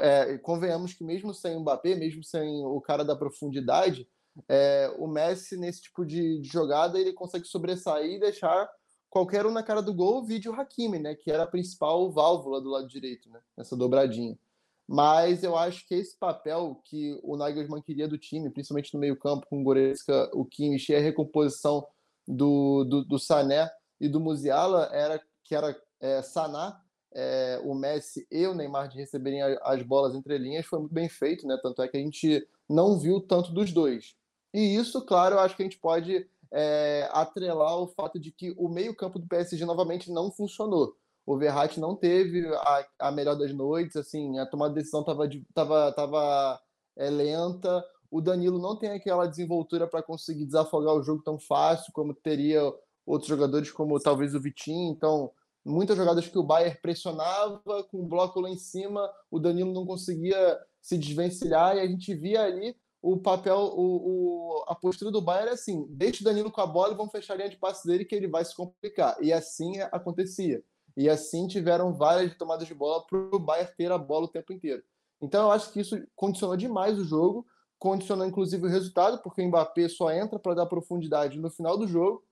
é, 0.00 0.38
convenhamos 0.38 0.94
que 0.94 1.04
mesmo 1.04 1.34
sem 1.34 1.54
o 1.54 1.60
Mbappé, 1.60 1.94
mesmo 1.94 2.24
sem 2.24 2.64
o 2.64 2.80
cara 2.80 3.04
da 3.04 3.14
profundidade, 3.14 4.08
é, 4.48 4.92
o 4.98 5.06
Messi 5.06 5.56
nesse 5.56 5.82
tipo 5.82 6.04
de, 6.04 6.40
de, 6.40 6.48
jogada 6.48 6.98
ele 6.98 7.12
consegue 7.12 7.46
sobressair 7.46 8.16
e 8.16 8.20
deixar 8.20 8.68
qualquer 9.08 9.46
um 9.46 9.50
na 9.50 9.62
cara 9.62 9.80
do 9.80 9.94
gol, 9.94 10.24
vídeo 10.24 10.52
Hakimi, 10.52 10.98
né, 10.98 11.14
que 11.14 11.30
era 11.30 11.44
a 11.44 11.46
principal 11.46 12.10
válvula 12.10 12.60
do 12.60 12.68
lado 12.68 12.86
direito, 12.86 13.30
né, 13.30 13.40
nessa 13.56 13.76
dobradinha. 13.76 14.38
Mas 14.86 15.44
eu 15.44 15.56
acho 15.56 15.86
que 15.86 15.94
esse 15.94 16.16
papel 16.16 16.80
que 16.84 17.18
o 17.22 17.36
Nagelsmann 17.36 17.82
queria 17.82 18.08
do 18.08 18.16
time, 18.16 18.48
principalmente 18.48 18.94
no 18.94 19.00
meio-campo, 19.00 19.46
com 19.46 19.60
o 19.60 19.62
Goretzka, 19.62 20.30
o 20.32 20.46
Kimmich 20.46 20.90
e 20.90 20.96
a 20.96 21.00
recomposição 21.00 21.86
do, 22.26 22.84
do, 22.84 23.04
do, 23.04 23.18
Sané 23.18 23.70
e 24.00 24.08
do 24.08 24.18
Musiala, 24.18 24.88
era 24.92 25.20
que 25.44 25.54
era 25.54 25.78
é, 26.00 26.22
sanar 26.22 26.82
é, 27.14 27.60
o 27.64 27.74
Messi 27.74 28.26
e 28.30 28.46
o 28.46 28.54
Neymar 28.54 28.88
de 28.88 28.96
receberem 28.96 29.42
as 29.42 29.82
bolas 29.82 30.14
entre 30.14 30.38
linhas, 30.38 30.64
foi 30.64 30.78
muito 30.78 30.94
bem 30.94 31.08
feito, 31.08 31.46
né? 31.46 31.58
Tanto 31.62 31.82
é 31.82 31.88
que 31.88 31.96
a 31.96 32.00
gente 32.00 32.46
não 32.68 32.98
viu 32.98 33.20
tanto 33.20 33.52
dos 33.52 33.72
dois. 33.72 34.16
E 34.52 34.76
isso, 34.76 35.04
claro, 35.04 35.36
eu 35.36 35.40
acho 35.40 35.56
que 35.56 35.62
a 35.62 35.66
gente 35.66 35.78
pode 35.78 36.26
é, 36.50 37.08
atrelar 37.12 37.78
o 37.78 37.88
fato 37.88 38.18
de 38.18 38.32
que 38.32 38.54
o 38.56 38.68
meio-campo 38.68 39.18
do 39.18 39.26
PSG 39.26 39.64
novamente 39.64 40.10
não 40.10 40.30
funcionou. 40.30 40.94
O 41.26 41.36
Verratti 41.36 41.78
não 41.78 41.94
teve 41.94 42.46
a, 42.46 42.86
a 42.98 43.12
melhor 43.12 43.36
das 43.36 43.52
noites, 43.52 43.96
assim, 43.96 44.38
a 44.38 44.46
tomada 44.46 44.72
de 44.72 44.80
decisão 44.80 45.00
estava 45.00 45.28
tava, 45.52 45.92
tava, 45.92 46.60
é, 46.96 47.10
lenta. 47.10 47.84
O 48.10 48.22
Danilo 48.22 48.58
não 48.58 48.76
tem 48.76 48.90
aquela 48.90 49.26
desenvoltura 49.26 49.86
para 49.86 50.02
conseguir 50.02 50.46
desafogar 50.46 50.94
o 50.94 51.02
jogo 51.02 51.22
tão 51.22 51.38
fácil 51.38 51.92
como 51.92 52.14
teria 52.14 52.62
outros 53.04 53.28
jogadores, 53.28 53.70
como 53.70 54.00
talvez 54.00 54.34
o 54.34 54.40
Vitinho. 54.40 54.90
Então, 54.90 55.30
muitas 55.62 55.98
jogadas 55.98 56.26
que 56.26 56.38
o 56.38 56.42
Bayern 56.42 56.78
pressionava 56.80 57.60
com 57.90 58.00
o 58.00 58.06
bloco 58.06 58.40
lá 58.40 58.48
em 58.48 58.56
cima, 58.56 59.10
o 59.30 59.38
Danilo 59.38 59.72
não 59.72 59.84
conseguia 59.84 60.58
se 60.80 60.96
desvencilhar 60.96 61.76
e 61.76 61.80
a 61.80 61.86
gente 61.86 62.14
via 62.14 62.42
ali 62.42 62.74
o 63.00 63.16
papel, 63.16 63.56
o, 63.56 64.58
o, 64.58 64.64
a 64.66 64.74
postura 64.74 65.10
do 65.10 65.22
Bayern 65.22 65.50
é 65.50 65.52
assim: 65.52 65.86
deixa 65.90 66.22
o 66.22 66.24
Danilo 66.24 66.50
com 66.50 66.60
a 66.60 66.66
bola 66.66 66.92
e 66.92 66.96
vamos 66.96 67.12
fechar 67.12 67.34
a 67.34 67.36
linha 67.36 67.48
de 67.48 67.56
passe 67.56 67.86
dele 67.86 68.04
que 68.04 68.14
ele 68.14 68.26
vai 68.26 68.44
se 68.44 68.54
complicar. 68.54 69.16
E 69.22 69.32
assim 69.32 69.80
acontecia. 69.92 70.62
E 70.96 71.08
assim 71.08 71.46
tiveram 71.46 71.94
várias 71.94 72.36
tomadas 72.36 72.66
de 72.66 72.74
bola 72.74 73.06
para 73.06 73.18
o 73.18 73.38
Bayern 73.38 73.72
ter 73.76 73.92
a 73.92 73.98
bola 73.98 74.24
o 74.24 74.28
tempo 74.28 74.52
inteiro. 74.52 74.82
Então 75.20 75.44
eu 75.44 75.52
acho 75.52 75.72
que 75.72 75.80
isso 75.80 75.96
condicionou 76.16 76.56
demais 76.56 76.98
o 76.98 77.04
jogo, 77.04 77.46
condicionou 77.78 78.26
inclusive 78.26 78.66
o 78.66 78.70
resultado, 78.70 79.22
porque 79.22 79.42
o 79.42 79.46
Mbappé 79.46 79.88
só 79.88 80.10
entra 80.10 80.38
para 80.38 80.54
dar 80.54 80.66
profundidade 80.66 81.38
no 81.38 81.50
final 81.50 81.78
do 81.78 81.86
jogo. 81.86 82.24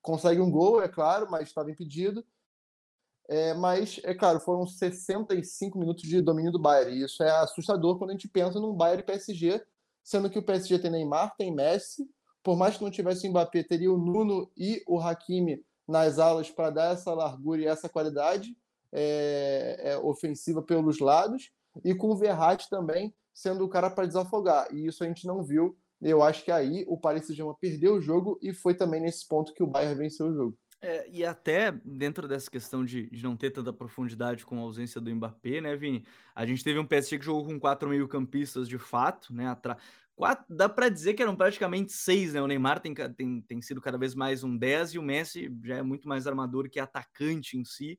Consegue 0.00 0.40
um 0.40 0.50
gol, 0.50 0.82
é 0.82 0.88
claro, 0.88 1.28
mas 1.30 1.48
estava 1.48 1.70
impedido. 1.70 2.24
É, 3.28 3.54
mas, 3.54 4.00
é 4.02 4.12
claro, 4.12 4.40
foram 4.40 4.66
65 4.66 5.78
minutos 5.78 6.02
de 6.02 6.20
domínio 6.20 6.50
do 6.50 6.58
Bayern. 6.58 6.96
E 6.96 7.04
isso 7.04 7.22
é 7.22 7.30
assustador 7.30 7.98
quando 7.98 8.10
a 8.10 8.12
gente 8.12 8.26
pensa 8.26 8.58
num 8.58 8.74
Bayern 8.74 9.04
PSG, 9.04 9.64
sendo 10.02 10.30
que 10.30 10.38
o 10.38 10.42
PSG 10.42 10.78
tem 10.78 10.90
Neymar, 10.90 11.34
tem 11.36 11.54
Messi. 11.54 12.08
Por 12.42 12.56
mais 12.56 12.76
que 12.76 12.84
não 12.84 12.90
tivesse 12.90 13.26
o 13.26 13.30
Mbappé, 13.30 13.62
teria 13.62 13.92
o 13.92 13.98
Nuno 13.98 14.50
e 14.56 14.82
o 14.86 14.98
Hakimi 14.98 15.62
nas 15.86 16.18
alas 16.18 16.50
para 16.50 16.70
dar 16.70 16.94
essa 16.94 17.12
largura 17.12 17.60
e 17.60 17.66
essa 17.66 17.88
qualidade 17.88 18.56
é, 18.92 19.80
é, 19.82 19.98
ofensiva 19.98 20.62
pelos 20.62 20.98
lados. 20.98 21.50
E 21.84 21.94
com 21.94 22.08
o 22.08 22.16
Verratti 22.16 22.68
também 22.68 23.14
sendo 23.32 23.64
o 23.64 23.68
cara 23.68 23.90
para 23.90 24.06
desafogar. 24.06 24.68
E 24.74 24.86
isso 24.86 25.04
a 25.04 25.06
gente 25.06 25.26
não 25.26 25.42
viu. 25.42 25.76
Eu 26.00 26.22
acho 26.22 26.44
que 26.44 26.50
aí 26.50 26.84
o 26.88 26.98
Paris 26.98 27.26
Saint-Germain 27.26 27.56
perdeu 27.60 27.94
o 27.94 28.00
jogo 28.00 28.38
e 28.42 28.52
foi 28.52 28.74
também 28.74 29.00
nesse 29.00 29.26
ponto 29.28 29.52
que 29.52 29.62
o 29.62 29.66
Bayern 29.66 29.96
venceu 29.96 30.26
o 30.28 30.34
jogo. 30.34 30.58
É, 30.82 31.06
e 31.10 31.24
até 31.24 31.72
dentro 31.84 32.26
dessa 32.26 32.50
questão 32.50 32.82
de, 32.84 33.10
de, 33.10 33.22
não 33.22 33.36
ter 33.36 33.50
tanta 33.50 33.70
profundidade 33.70 34.46
com 34.46 34.58
a 34.58 34.62
ausência 34.62 34.98
do 34.98 35.14
Mbappé, 35.14 35.60
né, 35.60 35.76
Vini? 35.76 36.06
A 36.34 36.46
gente 36.46 36.64
teve 36.64 36.78
um 36.78 36.86
PSG 36.86 37.18
que 37.18 37.24
jogou 37.24 37.44
com 37.44 37.60
quatro 37.60 37.88
meio-campistas 37.88 38.66
de 38.66 38.78
fato, 38.78 39.34
né? 39.34 39.46
Atra... 39.46 39.76
Quatro, 40.16 40.44
dá 40.48 40.68
para 40.68 40.88
dizer 40.88 41.14
que 41.14 41.22
eram 41.22 41.36
praticamente 41.36 41.92
seis, 41.92 42.32
né? 42.32 42.40
O 42.40 42.46
Neymar 42.46 42.80
tem, 42.80 42.94
tem, 42.94 43.42
tem 43.42 43.60
sido 43.60 43.80
cada 43.80 43.98
vez 43.98 44.14
mais 44.14 44.42
um 44.42 44.56
10 44.56 44.94
e 44.94 44.98
o 44.98 45.02
Messi 45.02 45.54
já 45.62 45.76
é 45.76 45.82
muito 45.82 46.08
mais 46.08 46.26
armador 46.26 46.68
que 46.70 46.80
atacante 46.80 47.58
em 47.58 47.64
si. 47.64 47.98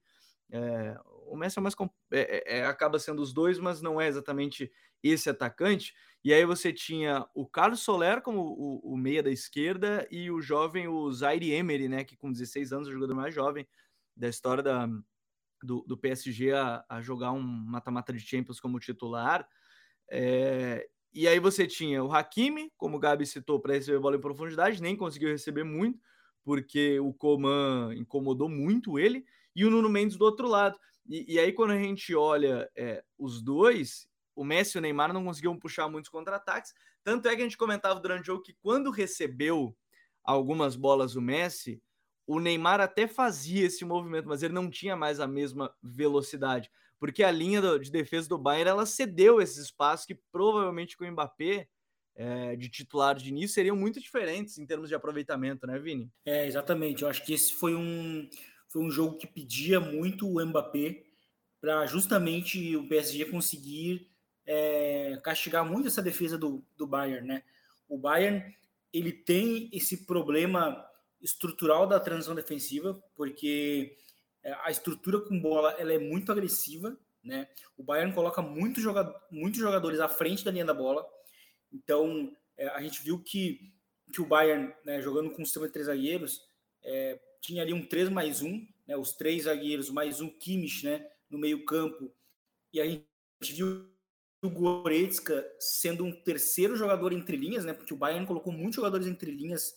É, 0.51 1.00
o 1.27 1.36
Messi 1.38 1.58
é 1.58 1.62
mais 1.62 1.74
é, 2.12 2.20
é, 2.20 2.60
é, 2.60 2.65
acaba 2.65 3.00
sendo 3.00 3.22
os 3.22 3.31
dois, 3.34 3.58
mas 3.58 3.81
não 3.81 4.00
é 4.00 4.08
exatamente 4.08 4.72
esse 5.01 5.29
atacante. 5.29 5.93
E 6.24 6.34
aí 6.34 6.46
você 6.46 6.72
tinha 6.72 7.25
o 7.34 7.48
Carlos 7.48 7.79
Soler 7.79 8.22
como 8.22 8.41
o, 8.41 8.93
o, 8.93 8.98
meia 8.98 9.24
da 9.24 9.31
esquerda 9.31 10.08
e 10.12 10.29
o 10.29 10.41
jovem, 10.41 10.88
o 10.88 11.12
Zaire 11.12 11.51
Emery, 11.51 11.88
né, 11.88 12.03
que 12.03 12.15
com 12.15 12.31
16 12.31 12.74
anos 12.74 12.88
é 12.88 12.91
o 12.91 12.93
jogador 12.93 13.15
mais 13.15 13.34
jovem 13.34 13.67
da 14.15 14.27
história 14.27 14.62
da, 14.62 14.88
do, 15.63 15.84
do 15.88 15.98
PSG 15.98 16.51
a, 16.51 16.86
a 16.88 17.01
jogar 17.01 17.31
um 17.31 17.41
mata-mata 17.41 18.12
de 18.12 18.20
Champions 18.20 18.60
como 18.60 18.79
titular. 18.79 19.48
É, 20.10 20.88
e 21.13 21.27
aí 21.27 21.39
você 21.39 21.65
tinha 21.65 22.03
o 22.03 22.12
Hakimi, 22.12 22.72
como 22.77 22.98
o 22.98 23.00
Gabi 23.00 23.25
citou, 23.25 23.60
para 23.60 23.74
receber 23.74 24.00
bola 24.00 24.15
em 24.15 24.22
profundidade, 24.22 24.81
nem 24.81 24.96
conseguiu 24.96 25.29
receber 25.29 25.63
muito, 25.63 26.00
porque 26.43 27.00
o 27.00 27.13
Coman 27.13 27.93
incomodou 27.96 28.50
muito 28.50 29.00
ele, 29.00 29.25
e 29.55 29.65
o 29.65 29.70
Nuno 29.70 29.89
Mendes 29.89 30.17
do 30.17 30.25
outro 30.25 30.48
lado. 30.48 30.77
E, 31.08 31.36
e 31.36 31.39
aí, 31.39 31.51
quando 31.51 31.72
a 31.72 31.77
gente 31.77 32.15
olha 32.15 32.70
é, 32.75 33.03
os 33.17 33.41
dois, 33.41 34.08
o 34.36 34.43
Messi 34.43 34.77
e 34.77 34.79
o 34.79 34.81
Neymar 34.81 35.13
não 35.13 35.25
conseguiam 35.25 35.58
puxar 35.58 35.89
muitos 35.89 36.10
contra-ataques. 36.10 36.74
Tanto 37.03 37.27
é 37.27 37.36
que 37.36 37.41
a 37.41 37.43
gente 37.43 37.58
comentava 37.58 38.00
durante 38.00 38.24
o 38.24 38.25
jogo 38.25 38.43
que 38.43 38.55
quando 38.62 38.91
recebeu 38.91 39.75
algumas 40.24 40.75
bolas 40.75 41.15
o 41.15 41.22
Messi, 41.22 41.81
o 42.27 42.39
Neymar 42.39 42.79
até 42.79 43.08
fazia 43.08 43.65
esse 43.65 43.84
movimento, 43.84 44.27
mas 44.27 44.43
ele 44.43 44.53
não 44.53 44.70
tinha 44.70 44.96
mais 44.96 45.20
a 45.20 45.27
mesma 45.27 45.74
velocidade, 45.81 46.70
porque 47.00 47.24
a 47.24 47.31
linha 47.31 47.62
de 47.79 47.91
defesa 47.91 48.29
do 48.29 48.38
Bayern 48.38 48.70
ela 48.70 48.86
cedeu 48.86 49.41
esses 49.41 49.58
espaços 49.58 50.05
que 50.05 50.15
provavelmente 50.31 50.96
com 50.96 51.03
o 51.03 51.12
Mbappé 51.12 51.67
é, 52.15 52.55
de 52.55 52.70
titular 52.70 53.15
de 53.15 53.29
início 53.29 53.55
seriam 53.55 53.75
muito 53.75 54.00
diferentes 54.00 54.58
em 54.58 54.65
termos 54.65 54.89
de 54.89 54.96
aproveitamento, 54.96 55.65
né, 55.65 55.79
Vini? 55.79 56.12
É, 56.25 56.46
exatamente. 56.46 57.01
Eu 57.01 57.10
acho 57.10 57.25
que 57.25 57.34
esse 57.34 57.53
foi 57.53 57.74
um, 57.74 58.29
foi 58.71 58.81
um 58.81 58.89
jogo 58.89 59.17
que 59.17 59.27
pedia 59.27 59.79
muito 59.79 60.27
o 60.27 60.43
Mbappé 60.45 61.03
para 61.59 61.85
justamente 61.85 62.75
o 62.75 62.87
PSG 62.87 63.25
conseguir 63.25 64.09
é, 64.45 65.19
castigar 65.23 65.65
muito 65.65 65.87
essa 65.87 66.01
defesa 66.01 66.37
do, 66.37 66.65
do 66.77 66.87
Bayern, 66.87 67.27
né? 67.27 67.43
O 67.87 67.97
Bayern 67.97 68.55
ele 68.93 69.11
tem 69.11 69.69
esse 69.73 70.05
problema 70.05 70.85
estrutural 71.21 71.85
da 71.85 71.99
transição 71.99 72.33
defensiva, 72.33 73.01
porque 73.15 73.97
é, 74.41 74.53
a 74.63 74.71
estrutura 74.71 75.19
com 75.19 75.39
bola 75.39 75.71
ela 75.73 75.93
é 75.93 75.99
muito 75.99 76.31
agressiva, 76.31 76.97
né? 77.21 77.49
O 77.77 77.83
Bayern 77.83 78.13
coloca 78.13 78.41
muito 78.41 78.79
jogador, 78.79 79.13
muitos 79.29 79.59
jogadores 79.59 79.99
à 79.99 80.07
frente 80.07 80.45
da 80.45 80.51
linha 80.51 80.65
da 80.65 80.73
bola, 80.73 81.05
então 81.71 82.35
é, 82.57 82.69
a 82.69 82.81
gente 82.81 83.03
viu 83.03 83.21
que, 83.21 83.73
que 84.13 84.21
o 84.21 84.25
Bayern, 84.25 84.73
né, 84.85 85.01
jogando 85.01 85.29
com 85.31 85.41
o 85.41 85.45
sistema 85.45 85.67
de 85.67 85.73
três 85.73 85.87
zagueiros, 85.87 86.41
é, 86.83 87.19
tinha 87.41 87.63
ali 87.63 87.74
um 87.74 87.86
3 87.86 88.07
mais 88.10 88.41
1, 88.41 88.67
né, 88.88 88.95
os 88.95 89.13
três 89.13 89.43
zagueiros 89.43 89.89
mais 89.89 90.21
um 90.21 90.29
Kimmich 90.29 90.86
né, 90.86 91.10
no 91.29 91.38
meio 91.38 91.65
campo, 91.65 92.13
e 92.71 92.79
a 92.79 92.86
gente 92.86 93.03
viu 93.41 93.91
o 94.43 94.50
Goretzka 94.50 95.45
sendo 95.60 96.03
um 96.03 96.12
terceiro 96.12 96.75
jogador 96.75 97.13
entre 97.13 97.38
linhas, 97.38 97.63
né? 97.63 97.74
Porque 97.74 97.93
o 97.93 97.98
Bayern 97.98 98.25
colocou 98.25 98.51
muitos 98.51 98.75
jogadores 98.75 99.05
entre 99.05 99.29
linhas 99.29 99.75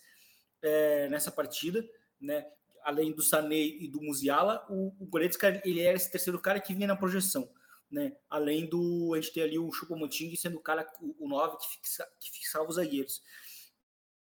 é, 0.62 1.09
nessa 1.09 1.30
partida, 1.30 1.87
né? 2.18 2.47
Além 2.83 3.12
do 3.12 3.23
Sané 3.23 3.61
e 3.61 3.88
do 3.88 4.00
Musiala, 4.00 4.64
o, 4.71 4.94
o 4.99 5.06
Goretzka 5.06 5.61
ele 5.64 5.80
era 5.80 5.97
esse 5.97 6.11
terceiro 6.11 6.40
cara 6.40 6.61
que 6.61 6.75
vinha 6.75 6.87
na 6.87 6.97
projeção, 6.97 7.50
né? 7.90 8.16
Além 8.30 8.66
do 8.66 9.12
a 9.14 9.21
gente 9.21 9.35
ter 9.35 9.42
ali 9.42 9.59
o 9.59 9.71
Choupo-Moting 9.71 10.35
sendo 10.37 10.56
o 10.56 10.62
cara 10.62 10.90
o, 11.00 11.26
o 11.26 11.28
nove 11.28 11.59
que, 11.59 11.68
fixa, 11.68 12.09
que 12.18 12.30
fixava 12.30 12.68
os 12.68 12.76
zagueiros. 12.76 13.23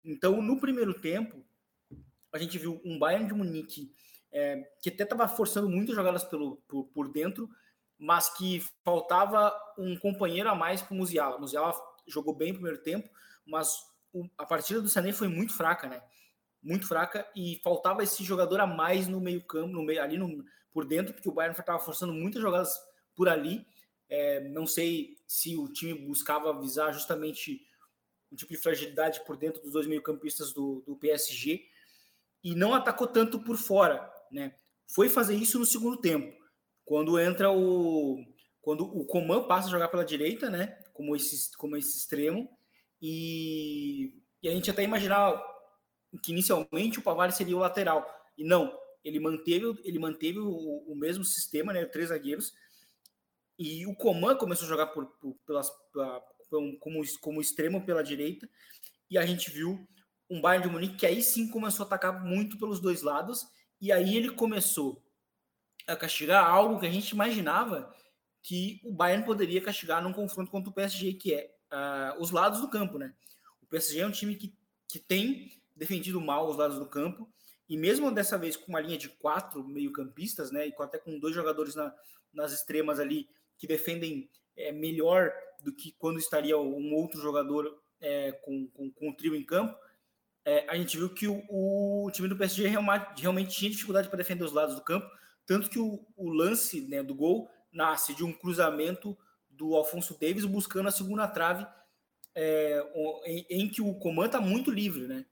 Então, 0.04 0.42
no 0.42 0.60
primeiro 0.60 0.94
tempo, 0.96 1.46
a 2.34 2.40
gente 2.40 2.58
viu 2.58 2.82
um 2.84 2.98
Bayern 2.98 3.28
de 3.28 3.34
Munique 3.34 3.94
é, 4.32 4.68
que 4.82 4.90
até 4.90 5.04
estava 5.04 5.28
forçando 5.28 5.70
muitas 5.70 5.96
jogadas 5.96 6.24
pelo, 6.24 6.58
por, 6.68 6.86
por 6.86 7.08
dentro, 7.08 7.48
mas 7.98 8.36
que 8.36 8.63
faltava 8.84 9.56
um 9.78 9.96
companheiro 9.98 10.50
a 10.50 10.56
mais 10.56 10.82
para 10.82 10.94
o 10.94 10.98
Musiala. 10.98 11.38
O 11.38 11.42
Musiala 11.42 11.74
jogou 12.08 12.36
bem 12.36 12.50
no 12.50 12.56
primeiro 12.56 12.82
tempo, 12.82 13.08
mas 13.46 13.78
o, 14.12 14.28
a 14.38 14.46
partida 14.46 14.82
do 14.82 14.90
Sané 14.90 15.13
foi 15.13 15.28
muito 15.28 15.54
fraca, 15.54 15.88
né? 15.88 16.02
Muito 16.62 16.88
fraca 16.88 17.30
e 17.36 17.62
faltava 17.63 18.02
esse 18.02 18.24
jogador 18.24 18.60
a 18.60 18.68
mais 18.68 19.08
no 19.08 19.22
meio 19.22 19.44
campo, 19.44 19.72
no 19.72 19.84
meio, 19.84 20.02
ali 20.02 20.18
no, 20.18 20.44
por 20.72 20.86
dentro, 20.86 21.13
porque 21.13 21.30
o 21.30 21.34
Bayern 21.34 21.58
estava 21.58 21.80
forçando 21.80 22.13
muitas 22.13 22.42
jogadas 22.42 22.75
por 23.16 23.30
ali. 23.30 23.66
É, 24.10 24.40
não 24.50 24.66
sei 24.66 25.18
se 25.28 25.56
o 25.56 25.68
time 25.68 25.94
buscava 25.94 26.60
visar 26.60 26.92
justamente 26.92 27.62
um 28.32 28.36
tipo 28.36 28.52
de 28.52 28.60
fragilidade 28.60 29.24
por 29.25 29.38
dentro 29.38 29.62
dos 29.62 29.72
dois 29.72 29.86
meio-campistas 29.86 30.52
do, 30.52 30.84
do 30.88 30.96
PSG 30.96 31.72
e 32.44 32.54
não 32.56 32.74
atacou 32.74 33.08
tanto 33.08 33.40
por 33.40 33.58
fora, 33.58 34.12
né? 34.32 34.54
Foi 34.88 35.08
fazer 35.08 35.36
isso 35.36 35.58
no 35.58 35.66
segundo 35.66 35.98
tempo. 35.98 36.38
Quando 36.84 37.20
entra 37.20 37.52
o 37.52 38.24
quando 38.62 38.86
o 38.86 39.06
Coman 39.06 39.44
passa 39.44 39.68
a 39.68 39.72
jogar 39.72 39.90
pela 39.90 40.06
direita, 40.06 40.50
né, 40.50 40.80
como 40.94 41.16
esse 41.16 41.56
como 41.58 41.76
esse 41.76 41.98
extremo. 41.98 42.50
E, 43.02 44.22
e 44.42 44.48
a 44.48 44.52
gente 44.52 44.70
até 44.72 44.84
imaginava 44.84 45.44
que 46.24 46.32
inicialmente 46.32 47.00
o 47.00 47.02
Pavar 47.02 47.32
seria 47.32 47.56
o 47.56 47.60
lateral. 47.60 48.06
E 48.38 48.44
não, 48.44 48.78
ele 49.04 49.20
manteve 49.20 49.80
ele 49.84 50.00
manteve 50.00 50.40
o, 50.40 50.84
o 50.88 50.96
mesmo 50.96 51.24
sistema, 51.24 51.74
né, 51.74 51.86
três 51.86 52.10
zagueiros. 52.10 52.54
E 53.58 53.86
o 53.86 53.96
Coman 53.96 54.36
começou 54.36 54.66
a 54.66 54.70
jogar 54.70 54.88
por, 54.88 55.06
por 55.06 55.36
pelas 55.46 55.72
como 56.80 57.02
como 57.20 57.42
extremo 57.42 57.86
pela 57.86 58.04
direita. 58.04 58.50
E 59.10 59.18
a 59.18 59.26
gente 59.26 59.52
viu 59.52 59.88
um 60.34 60.42
Bayern 60.42 60.68
de 60.68 60.74
Munique 60.74 60.96
que 60.96 61.06
aí 61.06 61.22
sim 61.22 61.48
começou 61.48 61.84
a 61.84 61.88
atacar 61.88 62.24
muito 62.24 62.58
pelos 62.58 62.80
dois 62.80 63.04
lados 63.04 63.48
e 63.80 63.92
aí 63.92 64.18
ele 64.18 64.32
começou 64.32 65.04
a 65.86 65.96
castigar 65.96 66.44
algo 66.44 66.80
que 66.80 66.88
a 66.88 66.92
gente 66.92 67.10
imaginava 67.12 67.94
que 68.42 68.82
o 68.84 68.92
Bayern 68.92 69.25
poderia 69.25 69.62
castigar 69.62 70.02
num 70.02 70.12
confronto 70.12 70.50
contra 70.50 70.70
o 70.70 70.74
PSG, 70.74 71.13
que 71.13 71.34
é 71.34 71.54
uh, 71.72 72.22
os 72.22 72.32
lados 72.32 72.62
do 72.62 72.70
campo, 72.70 72.98
né? 72.98 73.13
O 73.62 73.66
PSG 73.68 74.00
é 74.00 74.08
um 74.08 74.12
time 74.12 74.36
que, 74.36 74.54
que 74.88 75.00
tem 75.00 75.52
defendido 75.75 76.20
mal 76.20 76.50
os 76.50 76.58
lados 76.58 76.80
do 76.80 76.86
campo, 76.86 77.30
e 77.70 77.78
mesmo 77.78 78.12
dessa 78.12 78.38
vez 78.38 78.56
com 78.56 78.72
uma 78.72 78.82
linha 78.82 78.98
de 78.98 79.10
quatro 79.10 79.63
meio-campistas, 79.63 80.52
né? 80.52 80.68
E 80.68 80.74
até 80.80 80.98
com 80.98 81.20
dois 81.20 81.36
jogadores 81.36 81.75
na, 81.75 81.94
nas 82.34 82.52
extremas 82.52 83.00
ali 83.00 83.30
que 83.58 83.68
defendem 83.68 84.30
é, 84.58 84.72
melhor 84.72 85.32
do 85.62 85.72
que 85.72 85.92
quando 85.94 86.20
estaria 86.20 86.58
um 86.58 86.94
outro 86.94 87.22
jogador 87.22 87.82
é, 88.02 88.32
com, 88.32 88.68
com, 88.68 88.92
com 88.92 89.10
o 89.10 89.16
trio 89.16 89.36
em 89.36 89.44
campo, 89.44 89.78
é, 90.46 90.66
a 90.70 90.76
gente 90.76 90.98
viu 90.98 91.10
que 91.14 91.28
o, 91.28 91.44
o 91.50 92.12
time 92.12 92.28
do 92.28 92.36
PSG 92.36 92.68
realmente, 92.68 93.22
realmente 93.22 93.56
tinha 93.56 93.72
dificuldade 93.72 94.10
para 94.10 94.18
defender 94.18 94.44
os 94.44 94.52
lados 94.52 94.76
do 94.76 94.84
campo, 94.84 95.10
tanto 95.46 95.70
que 95.70 95.80
o, 95.80 96.06
o 96.16 96.30
lance 96.30 96.82
né, 96.82 97.02
do 97.02 97.16
gol 97.16 97.50
nasce 97.72 98.14
de 98.14 98.24
um 98.24 98.34
cruzamento 98.34 99.18
do 99.50 99.76
Alfonso 99.76 100.18
Davis 100.20 100.46
buscando 100.46 100.88
a 100.88 100.92
segunda 100.92 101.28
trave 101.28 101.66
é, 102.36 102.84
em, 103.26 103.46
em, 103.50 103.70
que 103.70 103.82
o 103.82 103.94
Coman 103.96 104.26
está 104.26 104.42
muito 104.42 104.72
livre, 104.72 105.08
né? 105.08 105.26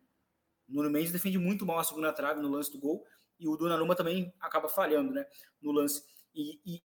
O 0.69 0.73
Nuno 0.73 0.89
Mendes 0.89 1.11
defende 1.11 1.37
muito 1.37 1.65
mal 1.65 1.79
a 1.79 1.83
segunda 1.83 2.13
trave 2.13 2.41
no 2.41 2.49
lance 2.49 2.71
do 2.71 2.79
gol 2.79 3.03
e 3.39 3.47
o 3.47 3.57
Donnarumma 3.57 3.95
também 3.95 4.33
acaba 4.39 4.69
falhando, 4.69 5.11
né? 5.11 5.25
No 5.59 5.71
lance. 5.71 6.03
E, 6.33 6.61
e, 6.65 6.83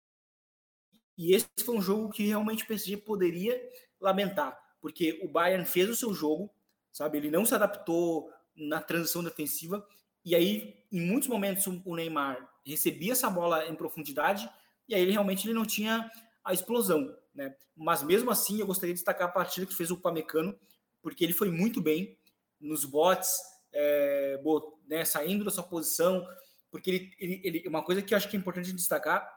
e 1.19 1.35
esse 1.35 1.49
foi 1.64 1.76
um 1.76 1.83
jogo 1.83 2.11
que 2.11 2.26
realmente 2.26 2.64
o 2.64 2.66
PSG 2.66 2.97
poderia 2.99 3.61
lamentar, 4.00 4.57
porque 4.81 5.21
o 5.23 5.28
Bayern 5.28 5.66
fez 5.66 5.90
o 5.90 5.97
seu 5.97 6.14
jogo, 6.14 6.53
sabe? 6.94 7.18
Ele 7.18 7.30
não 7.30 7.44
se 7.44 7.54
adaptou 7.54 8.30
na 8.56 8.80
transição 8.80 9.22
defensiva 9.22 9.86
e 10.24 10.34
aí, 10.34 10.82
em 10.90 11.00
muitos 11.02 11.28
momentos, 11.28 11.66
o 11.66 11.94
Neymar 11.94 12.48
recebia 12.64 13.12
essa 13.12 13.28
bola 13.28 13.66
em 13.66 13.74
profundidade 13.74 14.48
e 14.88 14.94
aí 14.94 15.02
ele 15.02 15.12
realmente 15.12 15.46
ele 15.46 15.52
não 15.52 15.66
tinha 15.66 16.10
a 16.42 16.54
explosão, 16.54 17.14
né? 17.34 17.54
Mas 17.76 18.02
mesmo 18.02 18.30
assim, 18.30 18.58
eu 18.58 18.66
gostaria 18.66 18.94
de 18.94 19.00
destacar 19.00 19.28
a 19.28 19.32
partida 19.32 19.66
que 19.66 19.74
fez 19.74 19.90
o 19.90 19.96
Pamecano, 19.96 20.58
porque 21.02 21.24
ele 21.24 21.32
foi 21.34 21.50
muito 21.50 21.80
bem 21.82 22.16
nos 22.58 22.84
bots, 22.84 23.38
é, 23.72 24.40
né, 24.86 25.04
saindo 25.04 25.44
da 25.44 25.50
sua 25.50 25.64
posição, 25.64 26.26
porque 26.70 26.90
ele, 26.90 27.10
ele, 27.18 27.40
ele, 27.44 27.68
uma 27.68 27.82
coisa 27.82 28.00
que 28.00 28.14
eu 28.14 28.16
acho 28.16 28.28
que 28.28 28.36
é 28.36 28.40
importante 28.40 28.72
destacar, 28.72 29.28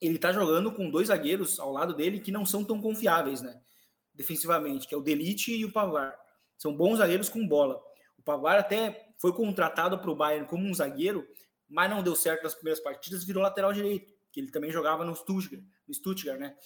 ele 0.00 0.18
tá 0.18 0.32
jogando 0.32 0.70
com 0.70 0.90
dois 0.90 1.08
zagueiros 1.08 1.58
ao 1.58 1.72
lado 1.72 1.94
dele 1.94 2.20
que 2.20 2.30
não 2.30 2.44
são 2.44 2.64
tão 2.64 2.80
confiáveis, 2.80 3.40
né? 3.40 3.60
Defensivamente, 4.14 4.86
que 4.86 4.94
é 4.94 4.98
o 4.98 5.02
Delite 5.02 5.52
e 5.52 5.64
o 5.64 5.72
Pavar. 5.72 6.16
São 6.58 6.76
bons 6.76 6.98
zagueiros 6.98 7.28
com 7.28 7.46
bola. 7.46 7.80
O 8.18 8.22
Pavar 8.22 8.58
até 8.58 9.12
foi 9.18 9.32
contratado 9.32 9.98
para 9.98 10.10
o 10.10 10.16
Bayern 10.16 10.46
como 10.46 10.66
um 10.66 10.74
zagueiro, 10.74 11.26
mas 11.68 11.90
não 11.90 12.02
deu 12.02 12.14
certo 12.14 12.44
nas 12.44 12.54
primeiras 12.54 12.80
partidas, 12.80 13.24
virou 13.24 13.42
lateral 13.42 13.72
direito, 13.72 14.12
que 14.30 14.40
ele 14.40 14.50
também 14.50 14.70
jogava 14.70 15.04
no 15.04 15.14
Stuttgart, 15.14 15.62
no 15.86 15.94
Stuttgart 15.94 16.38
né? 16.38 16.56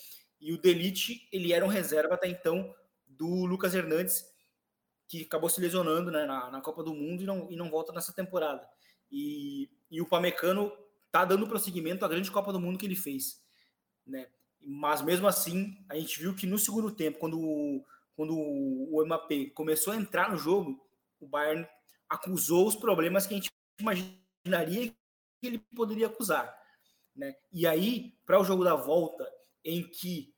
E 0.41 0.53
o 0.53 0.59
Delite, 0.59 1.29
ele 1.31 1.53
era 1.53 1.65
um 1.65 1.69
reserva 1.69 2.15
até 2.15 2.29
então 2.29 2.75
do 3.07 3.45
Lucas 3.45 3.75
Hernandes, 3.75 4.25
que 5.07 5.23
acabou 5.23 5.51
se 5.51 5.61
lesionando 5.61 6.11
né, 6.11 6.25
na, 6.25 6.51
na 6.51 6.61
Copa 6.61 6.83
do 6.83 6.95
Mundo 6.95 7.23
e 7.23 7.27
não, 7.27 7.51
e 7.51 7.57
não 7.57 7.69
volta 7.69 7.93
nessa 7.93 8.13
temporada. 8.13 8.67
E, 9.11 9.69
e 9.91 10.01
o 10.01 10.07
Pamecano 10.07 10.73
tá 11.11 11.25
dando 11.25 11.47
prosseguimento 11.47 12.05
à 12.05 12.09
grande 12.09 12.31
Copa 12.31 12.53
do 12.53 12.61
Mundo 12.61 12.79
que 12.79 12.87
ele 12.87 12.97
fez, 12.97 13.43
né? 14.07 14.29
Mas 14.63 15.03
mesmo 15.03 15.27
assim, 15.27 15.85
a 15.89 15.97
gente 15.97 16.21
viu 16.21 16.35
que 16.35 16.47
no 16.47 16.59
segundo 16.59 16.91
tempo, 16.91 17.19
quando, 17.19 17.85
quando 18.21 18.37
o 18.37 19.03
MAP 19.07 19.51
começou 19.55 19.95
a 19.95 19.97
entrar 19.97 20.31
no 20.31 20.37
jogo, 20.37 20.79
o 21.19 21.27
Bayern 21.27 21.67
acusou 22.07 22.69
os 22.69 22.77
problemas 22.77 23.27
que 23.27 23.33
a 23.33 23.37
gente 23.39 23.49
imaginaria 23.81 24.91
que 25.41 25.47
ele 25.47 25.59
poderia 25.75 26.07
acusar. 26.07 26.55
Né? 27.17 27.35
E 27.51 27.67
aí, 27.67 28.13
para 28.27 28.39
o 28.39 28.45
jogo 28.45 28.63
da 28.63 28.75
volta, 28.75 29.27
em 29.65 29.83
que 29.89 30.35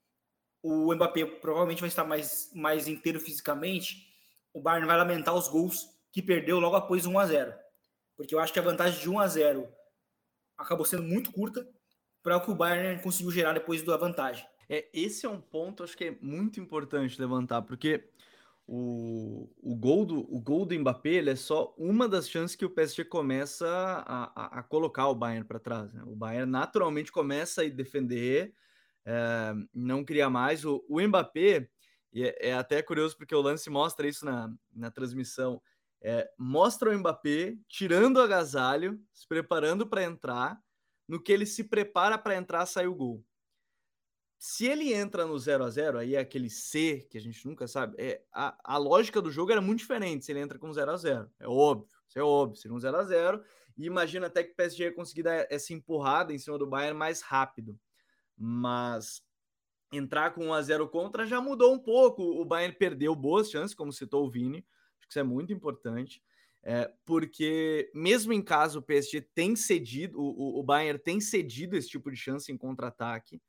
o 0.63 0.95
Mbappé 0.95 1.27
provavelmente 1.27 1.81
vai 1.81 1.89
estar 1.89 2.05
mais, 2.05 2.53
mais 2.55 2.87
inteiro 2.87 3.19
fisicamente, 3.19 4.07
o 4.55 4.63
Bayern 4.63 4.87
vai 4.87 4.97
lamentar 4.97 5.35
os 5.35 5.49
gols 5.49 5.89
que 6.13 6.23
perdeu 6.23 6.61
logo 6.61 6.77
após 6.77 7.05
1 7.05 7.19
a 7.19 7.27
0 7.27 7.53
Porque 8.17 8.33
eu 8.33 8.39
acho 8.39 8.53
que 8.53 8.61
a 8.61 8.63
vantagem 8.63 9.01
de 9.01 9.11
1 9.11 9.19
a 9.19 9.27
0 9.27 9.69
acabou 10.57 10.87
sendo 10.87 11.03
muito 11.03 11.33
curta 11.33 11.69
para 12.23 12.37
o 12.37 12.43
que 12.43 12.51
o 12.53 12.55
Bayern 12.55 13.03
conseguiu 13.03 13.33
gerar 13.33 13.55
depois 13.55 13.83
da 13.83 13.97
vantagem. 13.97 14.47
É, 14.73 14.89
esse 14.95 15.27
é 15.27 15.29
um 15.29 15.39
ponto, 15.39 15.85
acho 15.85 15.95
que 15.95 16.05
é 16.05 16.17
muito 16.23 16.59
importante 16.59 17.21
levantar, 17.21 17.61
porque 17.61 18.09
o, 18.67 19.53
o, 19.63 19.77
gol 19.77 20.07
do, 20.07 20.21
o 20.35 20.41
gol 20.41 20.65
do 20.65 20.75
Mbappé 20.75 21.19
é 21.19 21.37
só 21.37 21.75
uma 21.77 22.09
das 22.09 22.27
chances 22.27 22.57
que 22.57 22.65
o 22.65 22.71
PSG 22.71 23.05
começa 23.05 23.69
a, 23.69 24.33
a, 24.35 24.61
a 24.61 24.63
colocar 24.63 25.09
o 25.09 25.15
Bayern 25.15 25.47
para 25.47 25.61
trás. 25.61 25.93
Né? 25.93 26.03
O 26.07 26.17
Bayern 26.17 26.51
naturalmente 26.51 27.13
começa 27.13 27.61
a 27.61 27.69
defender, 27.69 28.55
é, 29.05 29.53
não 29.75 30.03
cria 30.03 30.31
mais. 30.31 30.65
O, 30.65 30.83
o 30.89 31.03
Mbappé, 31.03 31.69
é, 32.15 32.49
é, 32.49 32.55
até 32.55 32.83
curioso 32.83 33.15
porque 33.19 33.35
o 33.35 33.43
lance 33.43 33.69
mostra 33.69 34.09
isso 34.09 34.25
na, 34.25 34.51
na 34.75 34.91
transmissão, 34.91 35.61
é, 36.01 36.31
mostra 36.39 36.89
o 36.89 36.99
Mbappé 36.99 37.59
tirando 37.69 38.17
o 38.17 38.23
agasalho, 38.23 38.99
se 39.13 39.29
preparando 39.29 39.87
para 39.87 40.03
entrar, 40.03 40.59
no 41.07 41.23
que 41.23 41.31
ele 41.31 41.45
se 41.45 41.65
prepara 41.65 42.17
para 42.17 42.37
entrar, 42.37 42.65
sai 42.65 42.87
o 42.87 42.95
gol. 42.95 43.23
Se 44.45 44.67
ele 44.67 44.93
entra 44.93 45.25
no 45.25 45.39
0 45.39 45.63
a 45.63 45.71
0 45.71 45.99
aí 45.99 46.17
é 46.17 46.19
aquele 46.19 46.51
C 46.51 47.07
que 47.09 47.17
a 47.17 47.21
gente 47.21 47.47
nunca 47.47 47.69
sabe. 47.69 47.95
É, 47.97 48.25
a, 48.33 48.75
a 48.75 48.77
lógica 48.77 49.23
do 49.23 49.31
jogo 49.31 49.53
era 49.53 49.61
muito 49.61 49.79
diferente 49.79 50.25
se 50.25 50.33
ele 50.33 50.41
entra 50.41 50.59
com 50.59 50.73
0 50.73 50.91
a 50.91 50.97
0 50.97 51.31
É 51.39 51.47
óbvio, 51.47 51.97
isso 52.09 52.19
é 52.19 52.25
óbvio. 52.25 52.57
Seria 52.57 52.77
um 52.77 52.81
0 52.81 52.97
a 52.97 53.05
0 53.05 53.45
E 53.79 53.87
imagina 53.87 54.27
até 54.27 54.43
que 54.43 54.51
o 54.51 54.57
PSG 54.57 54.83
ia 54.83 54.93
conseguir 54.93 55.23
dar 55.23 55.47
essa 55.49 55.73
empurrada 55.73 56.35
em 56.35 56.39
cima 56.41 56.59
do 56.59 56.67
Bayern 56.67 56.99
mais 56.99 57.23
rápido. 57.23 57.79
Mas 58.37 59.23
entrar 59.93 60.35
com 60.35 60.47
1 60.47 60.55
a 60.55 60.63
0 60.63 60.89
contra 60.89 61.25
já 61.25 61.41
mudou 61.41 61.73
um 61.73 61.79
pouco. 61.79 62.25
O 62.25 62.45
Bayern 62.45 62.77
perdeu 62.77 63.15
boas 63.15 63.49
chances, 63.49 63.77
como 63.77 63.93
citou 63.93 64.27
o 64.27 64.29
Vini. 64.29 64.67
Acho 64.99 65.07
que 65.07 65.13
isso 65.13 65.21
é 65.21 65.23
muito 65.23 65.53
importante. 65.53 66.21
É, 66.65 66.93
porque 67.05 67.93
mesmo 67.95 68.33
em 68.33 68.43
caso 68.43 68.81
o 68.81 68.83
PSG 68.83 69.21
tem 69.21 69.55
cedido, 69.55 70.21
o, 70.21 70.59
o 70.59 70.65
Bayern 70.65 70.99
tem 70.99 71.21
cedido 71.21 71.77
esse 71.77 71.89
tipo 71.89 72.11
de 72.11 72.17
chance 72.17 72.51
em 72.51 72.59
contra-ataque. 72.59 73.41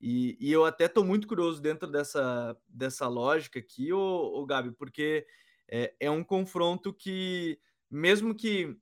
E, 0.00 0.36
e, 0.40 0.50
eu 0.50 0.64
até 0.64 0.86
estou 0.86 1.04
muito 1.04 1.28
curioso 1.28 1.60
dentro 1.60 1.86
dessa, 1.86 2.56
dessa 2.66 3.06
lógica 3.06 3.58
aqui, 3.58 3.92
o, 3.92 3.98
o 3.98 4.46
Gabi, 4.46 4.72
porque 4.72 5.26
é, 5.68 5.94
é, 6.00 6.10
um 6.10 6.24
confronto 6.24 6.92
que, 6.92 7.60
mesmo 7.90 8.34
que 8.34 8.74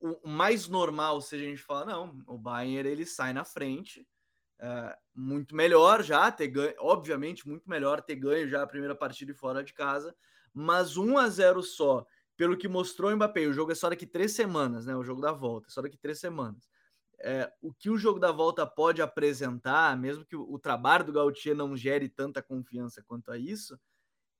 o 0.00 0.28
mais 0.28 0.68
normal 0.68 1.20
seja 1.20 1.44
a 1.44 1.48
gente 1.48 1.60
falar, 1.60 1.86
não, 1.86 2.22
o 2.28 2.38
Bayern 2.38 2.88
ele 2.88 3.04
sai 3.04 3.32
na 3.32 3.44
frente, 3.44 4.06
é, 4.60 4.96
muito 5.12 5.56
melhor 5.56 6.04
já 6.04 6.30
ter 6.30 6.46
ganho, 6.46 6.74
obviamente, 6.78 7.48
muito 7.48 7.68
melhor 7.68 8.00
ter 8.00 8.14
ganho 8.14 8.48
já 8.48 8.62
a 8.62 8.68
primeira 8.68 8.94
partida 8.94 9.32
e 9.32 9.34
fora 9.34 9.64
de 9.64 9.74
casa, 9.74 10.14
mas 10.54 10.96
1 10.96 11.18
a 11.18 11.28
0 11.28 11.62
só, 11.64 12.06
pelo 12.36 12.56
que 12.56 12.68
mostrou 12.68 13.10
o 13.10 13.16
Mbappé, 13.16 13.46
o 13.48 13.52
jogo 13.52 13.72
é 13.72 13.74
só 13.74 13.90
daqui 13.90 14.06
três 14.06 14.32
semanas, 14.32 14.86
né? 14.86 14.94
O 14.96 15.04
jogo 15.04 15.20
da 15.20 15.32
volta, 15.32 15.66
é 15.68 15.70
só 15.70 15.82
daqui 15.82 15.98
três 15.98 16.20
semanas 16.20 16.70
é, 17.22 17.52
o 17.60 17.72
que 17.72 17.90
o 17.90 17.98
jogo 17.98 18.18
da 18.18 18.32
volta 18.32 18.66
pode 18.66 19.02
apresentar, 19.02 19.96
mesmo 19.96 20.24
que 20.24 20.34
o, 20.34 20.50
o 20.50 20.58
trabalho 20.58 21.04
do 21.04 21.12
Gautier 21.12 21.54
não 21.54 21.76
gere 21.76 22.08
tanta 22.08 22.42
confiança 22.42 23.02
quanto 23.02 23.30
a 23.30 23.38
isso, 23.38 23.78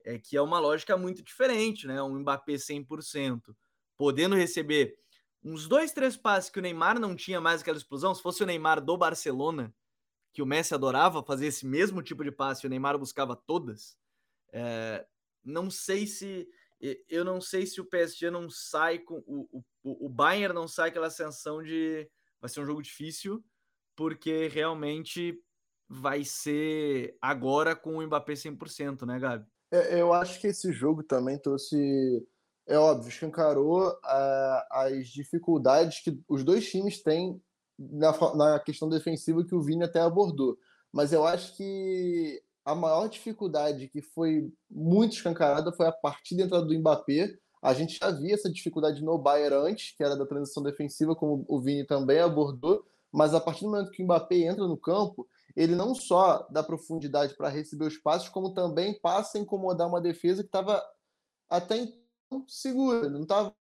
é 0.04 0.18
que 0.18 0.36
é 0.36 0.40
uma 0.42 0.58
lógica 0.58 0.96
muito 0.96 1.22
diferente, 1.22 1.86
né? 1.86 2.02
Um 2.02 2.20
Mbappé 2.20 2.54
100%, 2.54 3.54
podendo 3.96 4.34
receber 4.34 4.96
uns 5.44 5.68
dois, 5.68 5.92
três 5.92 6.16
passes 6.16 6.50
que 6.50 6.58
o 6.58 6.62
Neymar 6.62 6.98
não 6.98 7.14
tinha 7.14 7.40
mais 7.40 7.60
aquela 7.60 7.76
explosão. 7.76 8.14
Se 8.14 8.22
fosse 8.22 8.42
o 8.42 8.46
Neymar 8.46 8.80
do 8.80 8.96
Barcelona, 8.96 9.74
que 10.32 10.42
o 10.42 10.46
Messi 10.46 10.74
adorava 10.74 11.22
fazer 11.22 11.46
esse 11.46 11.66
mesmo 11.66 12.02
tipo 12.02 12.24
de 12.24 12.32
passe, 12.32 12.66
o 12.66 12.70
Neymar 12.70 12.98
buscava 12.98 13.36
todas. 13.36 13.96
É, 14.52 15.06
não 15.44 15.70
sei 15.70 16.06
se 16.06 16.48
eu 17.10 17.26
não 17.26 17.42
sei 17.42 17.66
se 17.66 17.78
o 17.78 17.84
PSG 17.84 18.30
não 18.30 18.48
sai 18.48 18.98
com 18.98 19.22
o, 19.26 19.62
o, 19.82 20.06
o 20.06 20.08
Bayern 20.08 20.54
não 20.54 20.66
sai 20.66 20.88
aquela 20.88 21.10
sensação 21.10 21.62
de 21.62 22.08
vai 22.40 22.48
ser 22.48 22.60
um 22.60 22.66
jogo 22.66 22.82
difícil, 22.82 23.44
porque 23.96 24.48
realmente 24.48 25.38
vai 25.88 26.24
ser 26.24 27.16
agora 27.20 27.74
com 27.74 27.96
o 27.96 28.02
Mbappé 28.06 28.34
100%, 28.34 29.04
né, 29.04 29.18
Gabi? 29.18 29.46
É, 29.72 30.00
eu 30.00 30.12
acho 30.12 30.40
que 30.40 30.46
esse 30.46 30.72
jogo 30.72 31.02
também 31.02 31.38
trouxe, 31.38 32.26
é 32.66 32.78
óbvio, 32.78 33.08
escancarou 33.08 33.88
uh, 33.88 34.62
as 34.70 35.08
dificuldades 35.08 36.00
que 36.02 36.20
os 36.28 36.44
dois 36.44 36.68
times 36.68 37.02
têm 37.02 37.40
na, 37.78 38.12
na 38.34 38.60
questão 38.60 38.88
defensiva 38.88 39.44
que 39.44 39.54
o 39.54 39.62
Vini 39.62 39.84
até 39.84 40.00
abordou. 40.00 40.56
Mas 40.92 41.12
eu 41.12 41.24
acho 41.24 41.56
que 41.56 42.42
a 42.64 42.74
maior 42.74 43.08
dificuldade 43.08 43.88
que 43.88 44.02
foi 44.02 44.52
muito 44.70 45.14
escancarada 45.14 45.72
foi 45.72 45.86
a 45.86 45.92
partida 45.92 46.42
entrada 46.42 46.66
do 46.66 46.78
Mbappé, 46.78 47.36
a 47.62 47.74
gente 47.74 47.98
já 47.98 48.10
via 48.10 48.34
essa 48.34 48.50
dificuldade 48.50 49.02
no 49.02 49.18
Bayern 49.18 49.56
antes, 49.56 49.94
que 49.96 50.02
era 50.02 50.16
da 50.16 50.26
transição 50.26 50.62
defensiva, 50.62 51.14
como 51.14 51.44
o 51.48 51.60
Vini 51.60 51.84
também 51.84 52.18
abordou, 52.18 52.84
mas 53.12 53.34
a 53.34 53.40
partir 53.40 53.64
do 53.64 53.70
momento 53.70 53.90
que 53.90 54.02
o 54.02 54.04
Mbappé 54.04 54.36
entra 54.36 54.66
no 54.66 54.76
campo, 54.76 55.28
ele 55.56 55.74
não 55.74 55.94
só 55.94 56.46
dá 56.50 56.62
profundidade 56.62 57.34
para 57.34 57.48
receber 57.48 57.86
os 57.86 57.98
passes, 57.98 58.28
como 58.28 58.54
também 58.54 58.98
passa 59.00 59.36
a 59.36 59.40
incomodar 59.40 59.88
uma 59.88 60.00
defesa 60.00 60.42
que 60.42 60.48
estava 60.48 60.82
até 61.48 61.76
então 61.76 62.44
segura, 62.46 63.10
não 63.10 63.22
estava 63.22 63.54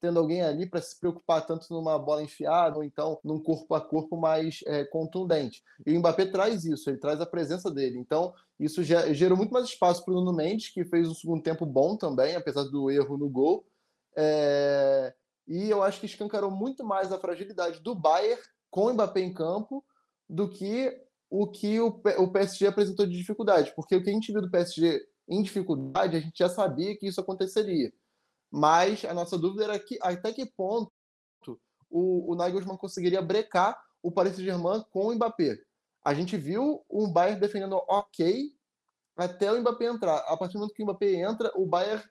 tendo 0.00 0.18
alguém 0.18 0.42
ali 0.42 0.66
para 0.68 0.80
se 0.80 0.98
preocupar 0.98 1.46
tanto 1.46 1.66
numa 1.70 1.98
bola 1.98 2.22
enfiada 2.22 2.76
ou 2.76 2.84
então 2.84 3.18
num 3.22 3.40
corpo 3.40 3.74
a 3.74 3.80
corpo 3.80 4.16
mais 4.16 4.60
é, 4.66 4.84
contundente. 4.84 5.62
E 5.86 5.96
o 5.96 5.98
Mbappé 5.98 6.26
traz 6.26 6.64
isso, 6.64 6.90
ele 6.90 6.98
traz 6.98 7.20
a 7.20 7.26
presença 7.26 7.70
dele. 7.70 7.98
Então, 7.98 8.34
isso 8.58 8.82
gerou 8.82 9.36
muito 9.36 9.52
mais 9.52 9.66
espaço 9.66 10.04
para 10.04 10.12
o 10.12 10.16
Nuno 10.16 10.32
Mendes, 10.32 10.70
que 10.72 10.84
fez 10.84 11.08
um 11.08 11.14
segundo 11.14 11.42
tempo 11.42 11.64
bom 11.64 11.96
também, 11.96 12.34
apesar 12.34 12.64
do 12.64 12.90
erro 12.90 13.16
no 13.16 13.28
gol. 13.28 13.64
É... 14.16 15.14
E 15.46 15.68
eu 15.68 15.82
acho 15.82 16.00
que 16.00 16.06
escancarou 16.06 16.50
muito 16.50 16.84
mais 16.84 17.12
a 17.12 17.18
fragilidade 17.18 17.80
do 17.80 17.94
Bayern 17.94 18.40
com 18.70 18.86
o 18.86 18.92
Mbappé 18.92 19.20
em 19.20 19.32
campo 19.32 19.84
do 20.28 20.48
que 20.48 20.96
o 21.28 21.46
que 21.46 21.80
o 21.80 22.28
PSG 22.30 22.66
apresentou 22.66 23.06
de 23.06 23.16
dificuldade. 23.16 23.72
Porque 23.74 23.96
o 23.96 24.02
que 24.02 24.10
a 24.10 24.12
gente 24.12 24.30
viu 24.32 24.42
do 24.42 24.50
PSG 24.50 25.00
em 25.28 25.42
dificuldade, 25.42 26.16
a 26.16 26.20
gente 26.20 26.38
já 26.38 26.48
sabia 26.48 26.96
que 26.96 27.06
isso 27.06 27.20
aconteceria 27.20 27.90
mas 28.52 29.02
a 29.06 29.14
nossa 29.14 29.38
dúvida 29.38 29.64
era 29.64 29.78
que, 29.78 29.98
até 30.02 30.30
que 30.30 30.44
ponto 30.44 30.92
o, 31.92 32.32
o 32.32 32.34
Nagelsmann 32.34 32.76
conseguiria 32.76 33.22
brecar 33.22 33.80
o 34.02 34.12
Paris 34.12 34.34
Saint-Germain 34.34 34.84
com 34.90 35.08
o 35.08 35.14
Mbappé. 35.14 35.58
A 36.04 36.12
gente 36.12 36.36
viu 36.36 36.84
um 36.90 37.10
Bayern 37.10 37.40
defendendo 37.40 37.76
ok, 37.88 38.50
até 39.16 39.50
o 39.50 39.60
Mbappé 39.60 39.86
entrar. 39.86 40.18
A 40.26 40.36
partir 40.36 40.54
do 40.54 40.60
momento 40.60 40.74
que 40.74 40.82
o 40.82 40.86
Mbappé 40.86 41.14
entra, 41.14 41.50
o 41.54 41.64
Bayern 41.64 42.02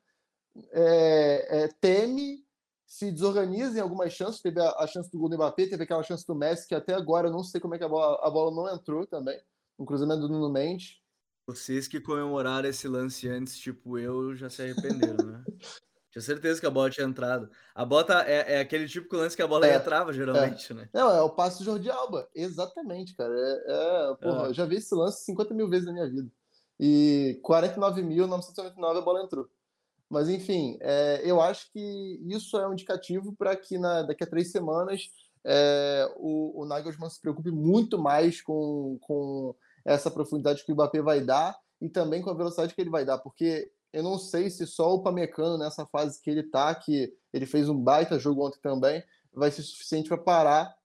é, 0.71 1.63
é, 1.63 1.67
teme, 1.79 2.43
se 2.87 3.11
desorganiza 3.11 3.77
em 3.77 3.81
algumas 3.81 4.13
chances. 4.13 4.41
Teve 4.41 4.61
a, 4.61 4.69
a, 4.77 4.87
chance 4.87 5.11
do 5.11 5.19
gol 5.19 5.29
do 5.29 5.35
Mbappé, 5.35 5.67
teve 5.67 5.83
aquela 5.83 6.03
chance 6.03 6.25
do 6.25 6.35
Messi, 6.35 6.67
que 6.67 6.75
até 6.75 6.93
agora 6.93 7.27
eu 7.27 7.31
não 7.31 7.43
sei 7.43 7.59
como 7.59 7.75
é 7.75 7.77
que 7.77 7.83
a 7.83 7.89
bola, 7.89 8.19
a 8.25 8.29
bola 8.29 8.55
não 8.55 8.73
entrou 8.73 9.05
também. 9.05 9.39
Um 9.77 9.85
cruzamento 9.85 10.21
do 10.21 10.29
Nuno 10.29 10.49
Mendes. 10.49 10.99
Vocês 11.45 11.87
que 11.87 11.99
comemoraram 11.99 12.69
esse 12.69 12.87
lance 12.87 13.27
antes, 13.27 13.57
tipo 13.57 13.97
eu, 13.97 14.35
já 14.35 14.49
se 14.49 14.61
arrependeram, 14.61 15.25
né? 15.25 15.43
Tinha 16.11 16.21
certeza 16.21 16.59
que 16.59 16.65
a 16.65 16.69
bola 16.69 16.89
tinha 16.89 17.07
entrado. 17.07 17.49
A 17.73 17.85
bota 17.85 18.21
é, 18.27 18.55
é 18.55 18.59
aquele 18.59 18.85
de 18.85 18.99
lance 19.13 19.35
que 19.35 19.41
a 19.41 19.47
bola 19.47 19.65
é, 19.65 19.75
entrava, 19.75 20.11
geralmente, 20.11 20.71
é. 20.73 20.75
né? 20.75 20.89
Não, 20.93 21.09
é 21.09 21.21
o 21.21 21.29
passe 21.29 21.59
do 21.59 21.63
Jordi 21.63 21.89
Alba. 21.89 22.27
Exatamente, 22.35 23.15
cara. 23.15 23.33
É, 23.33 24.11
é 24.11 24.15
porra, 24.15 24.47
Eu 24.47 24.53
já 24.53 24.65
vi 24.65 24.75
esse 24.75 24.93
lance 24.93 25.23
50 25.23 25.53
mil 25.53 25.69
vezes 25.69 25.85
na 25.85 25.93
minha 25.93 26.09
vida. 26.09 26.29
E 26.77 27.39
49.999 27.45 28.97
a 28.97 29.01
bola 29.01 29.23
entrou. 29.23 29.47
Mas, 30.09 30.27
enfim, 30.27 30.77
é, 30.81 31.21
eu 31.23 31.39
acho 31.39 31.71
que 31.71 32.19
isso 32.27 32.57
é 32.57 32.67
um 32.67 32.73
indicativo 32.73 33.33
para 33.33 33.55
que 33.55 33.77
na, 33.77 34.01
daqui 34.01 34.25
a 34.25 34.27
três 34.27 34.51
semanas 34.51 35.09
é, 35.45 36.11
o, 36.17 36.61
o 36.61 36.65
Nagelsmann 36.65 37.09
se 37.09 37.21
preocupe 37.21 37.51
muito 37.51 37.97
mais 37.97 38.41
com, 38.41 38.97
com 38.99 39.55
essa 39.85 40.11
profundidade 40.11 40.65
que 40.65 40.71
o 40.73 40.75
Mbappé 40.75 41.01
vai 41.01 41.21
dar 41.21 41.57
e 41.79 41.87
também 41.87 42.21
com 42.21 42.29
a 42.29 42.35
velocidade 42.35 42.75
que 42.75 42.81
ele 42.81 42.89
vai 42.89 43.05
dar, 43.05 43.17
porque 43.19 43.71
eu 43.93 44.03
não 44.03 44.17
sei 44.17 44.49
se 44.49 44.65
só 44.65 44.93
o 44.93 45.01
Pamecano, 45.01 45.57
nessa 45.57 45.85
fase 45.85 46.21
que 46.21 46.29
ele 46.29 46.43
tá, 46.43 46.73
que 46.73 47.13
ele 47.33 47.45
fez 47.45 47.67
um 47.67 47.77
baita 47.77 48.19
jogo 48.19 48.45
ontem 48.45 48.59
também, 48.61 49.03
vai 49.33 49.51
ser 49.51 49.63
suficiente 49.63 50.09
para 50.09 50.17
parar 50.17 50.75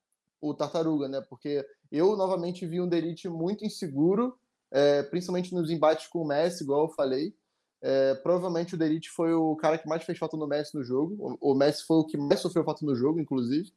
o 0.40 0.54
Tartaruga, 0.54 1.08
né? 1.08 1.20
Porque 1.28 1.66
eu 1.90 2.16
novamente 2.16 2.66
vi 2.66 2.80
um 2.80 2.88
Delite 2.88 3.28
muito 3.28 3.64
inseguro, 3.64 4.36
é, 4.70 5.02
principalmente 5.04 5.54
nos 5.54 5.70
embates 5.70 6.06
com 6.08 6.22
o 6.22 6.26
Messi, 6.26 6.64
igual 6.64 6.82
eu 6.82 6.88
falei. 6.88 7.34
É, 7.80 8.14
provavelmente 8.16 8.74
o 8.74 8.78
Delite 8.78 9.10
foi 9.10 9.32
o 9.32 9.54
cara 9.56 9.78
que 9.78 9.88
mais 9.88 10.02
fez 10.02 10.18
falta 10.18 10.36
no 10.36 10.46
Messi 10.46 10.74
no 10.74 10.82
jogo. 10.82 11.38
O, 11.40 11.52
o 11.52 11.54
Messi 11.54 11.84
foi 11.84 11.98
o 11.98 12.04
que 12.04 12.16
mais 12.16 12.40
sofreu 12.40 12.64
falta 12.64 12.84
no 12.84 12.94
jogo, 12.94 13.20
inclusive. 13.20 13.72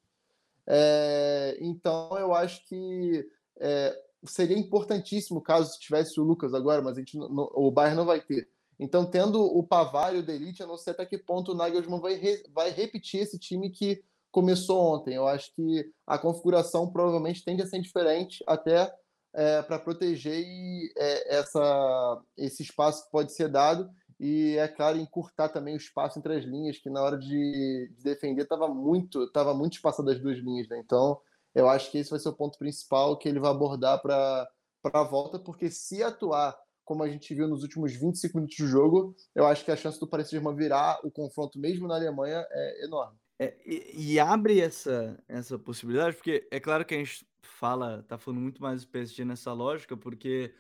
É, 0.66 1.58
então 1.60 2.18
eu 2.18 2.34
acho 2.34 2.66
que 2.68 3.28
é, 3.60 4.00
seria 4.26 4.58
importantíssimo 4.58 5.42
caso 5.42 5.80
tivesse 5.80 6.20
o 6.20 6.24
Lucas 6.24 6.54
agora, 6.54 6.82
mas 6.82 6.96
a 6.98 7.00
gente 7.00 7.18
não, 7.18 7.50
o 7.54 7.72
Bayern 7.72 7.98
não 7.98 8.06
vai 8.06 8.22
ter 8.22 8.48
então, 8.80 9.06
tendo 9.06 9.42
o 9.42 9.62
Pavar 9.62 10.16
e 10.16 10.20
o 10.20 10.24
Delite, 10.24 10.62
eu 10.62 10.68
não 10.68 10.78
sei 10.78 10.94
até 10.94 11.06
que 11.06 11.18
ponto 11.18 11.52
o 11.52 11.56
Nagelsmann 11.56 12.00
vai, 12.00 12.14
re, 12.14 12.44
vai 12.54 12.70
repetir 12.70 13.22
esse 13.22 13.38
time 13.38 13.70
que 13.70 14.02
começou 14.32 14.80
ontem. 14.80 15.16
Eu 15.16 15.28
acho 15.28 15.54
que 15.54 15.92
a 16.08 16.18
configuração 16.18 16.90
provavelmente 16.90 17.44
tende 17.44 17.62
a 17.62 17.68
ser 17.68 17.82
diferente, 17.82 18.42
até 18.48 18.94
é, 19.34 19.62
para 19.62 19.80
proteger 19.80 20.40
e, 20.40 20.94
é, 20.98 21.40
essa, 21.40 22.22
esse 22.38 22.64
espaço 22.64 23.06
que 23.06 23.12
pode 23.12 23.34
ser 23.34 23.50
dado 23.50 23.90
e, 24.18 24.56
é 24.58 24.68
claro, 24.68 24.98
encurtar 24.98 25.50
também 25.50 25.74
o 25.74 25.78
espaço 25.78 26.18
entre 26.18 26.36
as 26.36 26.46
linhas, 26.46 26.78
que 26.78 26.90
na 26.90 27.02
hora 27.02 27.18
de, 27.18 27.94
de 27.98 28.04
defender 28.04 28.44
estava 28.44 28.68
muito, 28.68 29.30
tava 29.32 29.54
muito 29.54 29.74
espaçado 29.74 30.10
as 30.10 30.20
duas 30.20 30.38
linhas. 30.38 30.70
Né? 30.70 30.80
Então, 30.80 31.20
eu 31.54 31.68
acho 31.68 31.92
que 31.92 31.98
esse 31.98 32.10
vai 32.10 32.20
ser 32.20 32.30
o 32.30 32.34
ponto 32.34 32.58
principal 32.58 33.18
que 33.18 33.28
ele 33.28 33.40
vai 33.40 33.52
abordar 33.52 34.02
para 34.02 34.48
a 34.86 35.04
volta, 35.04 35.38
porque 35.38 35.70
se 35.70 36.02
atuar 36.02 36.58
como 36.90 37.04
a 37.04 37.08
gente 37.08 37.36
viu 37.36 37.48
nos 37.48 37.62
últimos 37.62 37.94
25 37.94 38.36
minutos 38.36 38.58
do 38.58 38.66
jogo, 38.66 39.16
eu 39.36 39.46
acho 39.46 39.64
que 39.64 39.70
a 39.70 39.76
chance 39.76 40.00
do 40.00 40.08
Paris 40.08 40.28
Saint-Germain 40.28 40.58
virar 40.58 41.00
o 41.04 41.12
confronto 41.12 41.60
mesmo 41.60 41.88
na 41.88 41.94
Alemanha 41.94 42.44
é 42.50 42.86
enorme. 42.86 43.16
É, 43.38 43.56
e, 43.64 44.14
e, 44.14 44.20
abre 44.20 44.60
essa, 44.60 45.24
essa 45.28 45.60
possibilidade, 45.60 46.16
porque 46.16 46.48
é 46.50 46.60
claro 46.60 46.84
que 46.84 46.96
a 46.96 46.98
gente 46.98 47.28
fala, 47.44 48.04
tá 48.08 48.18
falando 48.18 48.42
muito 48.42 48.60
mais 48.60 48.82
do 48.82 48.88
PSG 48.88 49.24
nessa 49.24 49.54
lógica, 49.54 49.96
porque 49.96 50.52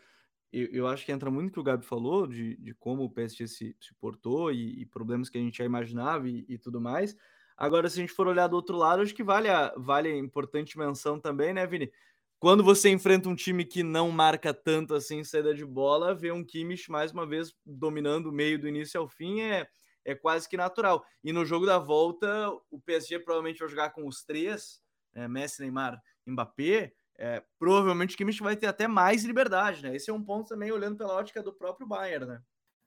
eu, 0.54 0.68
eu 0.68 0.88
acho 0.88 1.04
que 1.04 1.12
entra 1.12 1.32
muito 1.32 1.50
o 1.50 1.54
que 1.54 1.60
o 1.62 1.64
Gabi 1.64 1.84
falou, 1.84 2.28
de, 2.28 2.56
de 2.58 2.76
como 2.76 3.06
o 3.06 3.10
PSG 3.10 3.48
se, 3.48 3.76
se 3.82 3.92
portou 3.96 4.52
e, 4.52 4.82
e, 4.82 4.86
problemas 4.86 5.30
que 5.30 5.38
a 5.40 5.42
gente 5.42 5.58
já 5.58 5.66
imaginava 5.66 6.30
e, 6.30 6.46
e, 6.48 6.60
tudo 6.60 6.80
mais. 6.80 7.18
Agora, 7.58 7.90
se 7.90 7.98
a 7.98 8.02
gente 8.02 8.14
for 8.14 8.28
olhar 8.28 8.46
do 8.46 8.56
outro 8.56 8.78
lado, 8.78 9.02
acho 9.02 9.16
que 9.16 9.24
vale 9.24 9.50
a, 9.50 9.74
vale 9.76 10.10
a 10.10 10.16
importante 10.16 10.78
menção 10.78 11.20
também, 11.20 11.56
né, 11.56 11.66
Vini? 11.66 11.92
Quando 12.40 12.64
você 12.64 12.90
enfrenta 12.90 13.28
um 13.28 13.36
time 13.36 13.66
que 13.66 13.84
não 13.84 14.10
marca 14.12 14.54
tanto 14.54 14.96
assim 14.96 15.24
saída 15.24 15.54
de 15.54 15.66
bola, 15.66 16.16
ver 16.16 16.32
um 16.32 16.44
Kimmich 16.44 16.90
mais 16.90 17.12
uma 17.12 17.28
vez 17.28 17.54
dominando 17.66 18.28
o 18.28 18.32
meio 18.32 18.58
do 18.58 18.68
início 18.68 19.00
ao 19.00 19.10
fim 19.10 19.42
é, 19.42 19.68
é 20.06 20.16
quase 20.16 20.48
que 20.48 20.56
natural. 20.56 21.04
E 21.22 21.34
no 21.34 21.46
jogo 21.46 21.66
da 21.66 21.78
volta, 21.78 22.50
o 22.72 22.80
PSG 22.80 23.20
provavelmente 23.20 23.60
vai 23.60 23.68
jogar 23.68 23.90
com 23.90 24.08
os 24.08 24.24
três, 24.24 24.82
é, 25.14 25.28
Messi, 25.28 25.62
Neymar, 25.62 26.02
Mbappé. 26.26 26.94
É, 27.18 27.44
provavelmente 27.60 28.16
o 28.16 28.18
Kimmich 28.18 28.42
vai 28.42 28.56
ter 28.56 28.68
até 28.68 28.88
mais 28.88 29.26
liberdade, 29.26 29.84
né? 29.84 29.94
Esse 29.94 30.10
é 30.10 30.14
um 30.14 30.24
ponto 30.24 30.48
também 30.48 30.72
olhando 30.72 30.96
pela 30.96 31.16
ótica 31.16 31.44
do 31.44 31.52
próprio 31.52 31.86
Bayern, 31.86 32.26
né? 32.26 32.42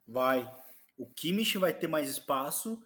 Vai. 0.07 0.51
O 0.97 1.07
Kimmich 1.07 1.59
vai 1.59 1.75
ter 1.75 1.87
mais 1.87 2.09
espaço 2.09 2.81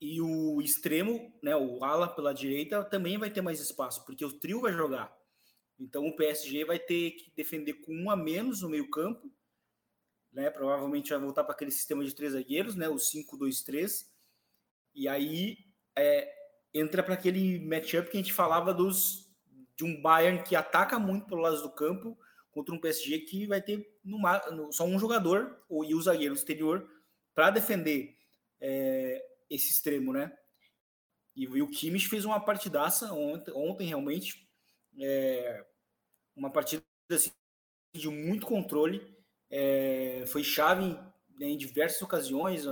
e 0.00 0.20
o 0.20 0.60
extremo, 0.60 1.32
né, 1.42 1.56
o 1.56 1.84
ala 1.84 2.08
pela 2.08 2.32
direita 2.32 2.84
também 2.84 3.18
vai 3.18 3.30
ter 3.30 3.40
mais 3.40 3.60
espaço, 3.60 4.04
porque 4.04 4.24
o 4.24 4.32
trio 4.32 4.60
vai 4.60 4.72
jogar. 4.72 5.12
Então 5.78 6.06
o 6.06 6.16
PSG 6.16 6.64
vai 6.64 6.78
ter 6.78 7.12
que 7.12 7.32
defender 7.36 7.74
com 7.74 7.92
um 7.94 8.10
a 8.10 8.16
menos 8.16 8.62
no 8.62 8.68
meio-campo, 8.68 9.30
né? 10.32 10.50
Provavelmente 10.50 11.10
vai 11.10 11.20
voltar 11.20 11.44
para 11.44 11.54
aquele 11.54 11.70
sistema 11.70 12.04
de 12.04 12.14
três 12.14 12.32
zagueiros, 12.32 12.74
né? 12.74 12.88
O 12.88 12.96
5-2-3. 12.96 14.06
E 14.94 15.06
aí 15.06 15.58
é, 15.96 16.32
entra 16.74 17.02
para 17.02 17.14
aquele 17.14 17.60
matchup 17.60 18.10
que 18.10 18.16
a 18.16 18.20
gente 18.20 18.32
falava 18.32 18.74
dos 18.74 19.28
de 19.76 19.84
um 19.84 20.00
Bayern 20.02 20.42
que 20.42 20.56
ataca 20.56 20.98
muito 20.98 21.26
pelo 21.26 21.40
lado 21.40 21.62
do 21.62 21.70
campo 21.70 22.18
contra 22.50 22.74
um 22.74 22.80
PSG 22.80 23.20
que 23.20 23.46
vai 23.46 23.62
ter 23.62 23.88
só 24.72 24.84
um 24.84 24.98
jogador 24.98 25.64
ou, 25.68 25.84
e 25.84 25.94
o 25.94 26.02
zagueiro 26.02 26.34
exterior 26.34 26.90
para 27.32 27.50
defender 27.50 28.16
é, 28.60 29.24
esse 29.48 29.70
extremo, 29.70 30.12
né? 30.12 30.36
E, 31.36 31.44
e, 31.44 31.62
o 31.62 31.70
Kimmich 31.70 32.08
fez 32.08 32.24
uma 32.24 32.40
partidaça 32.40 33.12
ontem, 33.12 33.52
ontem 33.54 33.86
realmente 33.86 34.47
é, 35.00 35.64
uma 36.36 36.50
partida 36.50 36.84
assim, 37.10 37.30
de 37.94 38.08
muito 38.08 38.46
controle, 38.46 39.16
é, 39.50 40.24
foi 40.26 40.44
chave 40.44 40.84
em, 40.84 40.94
né, 41.38 41.46
em 41.48 41.56
diversas 41.56 42.00
ocasiões. 42.02 42.64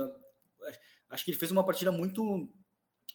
Acho 1.09 1.25
que 1.25 1.31
ele 1.31 1.37
fez 1.37 1.51
uma 1.51 1.65
partida 1.65 1.91
muito 1.91 2.49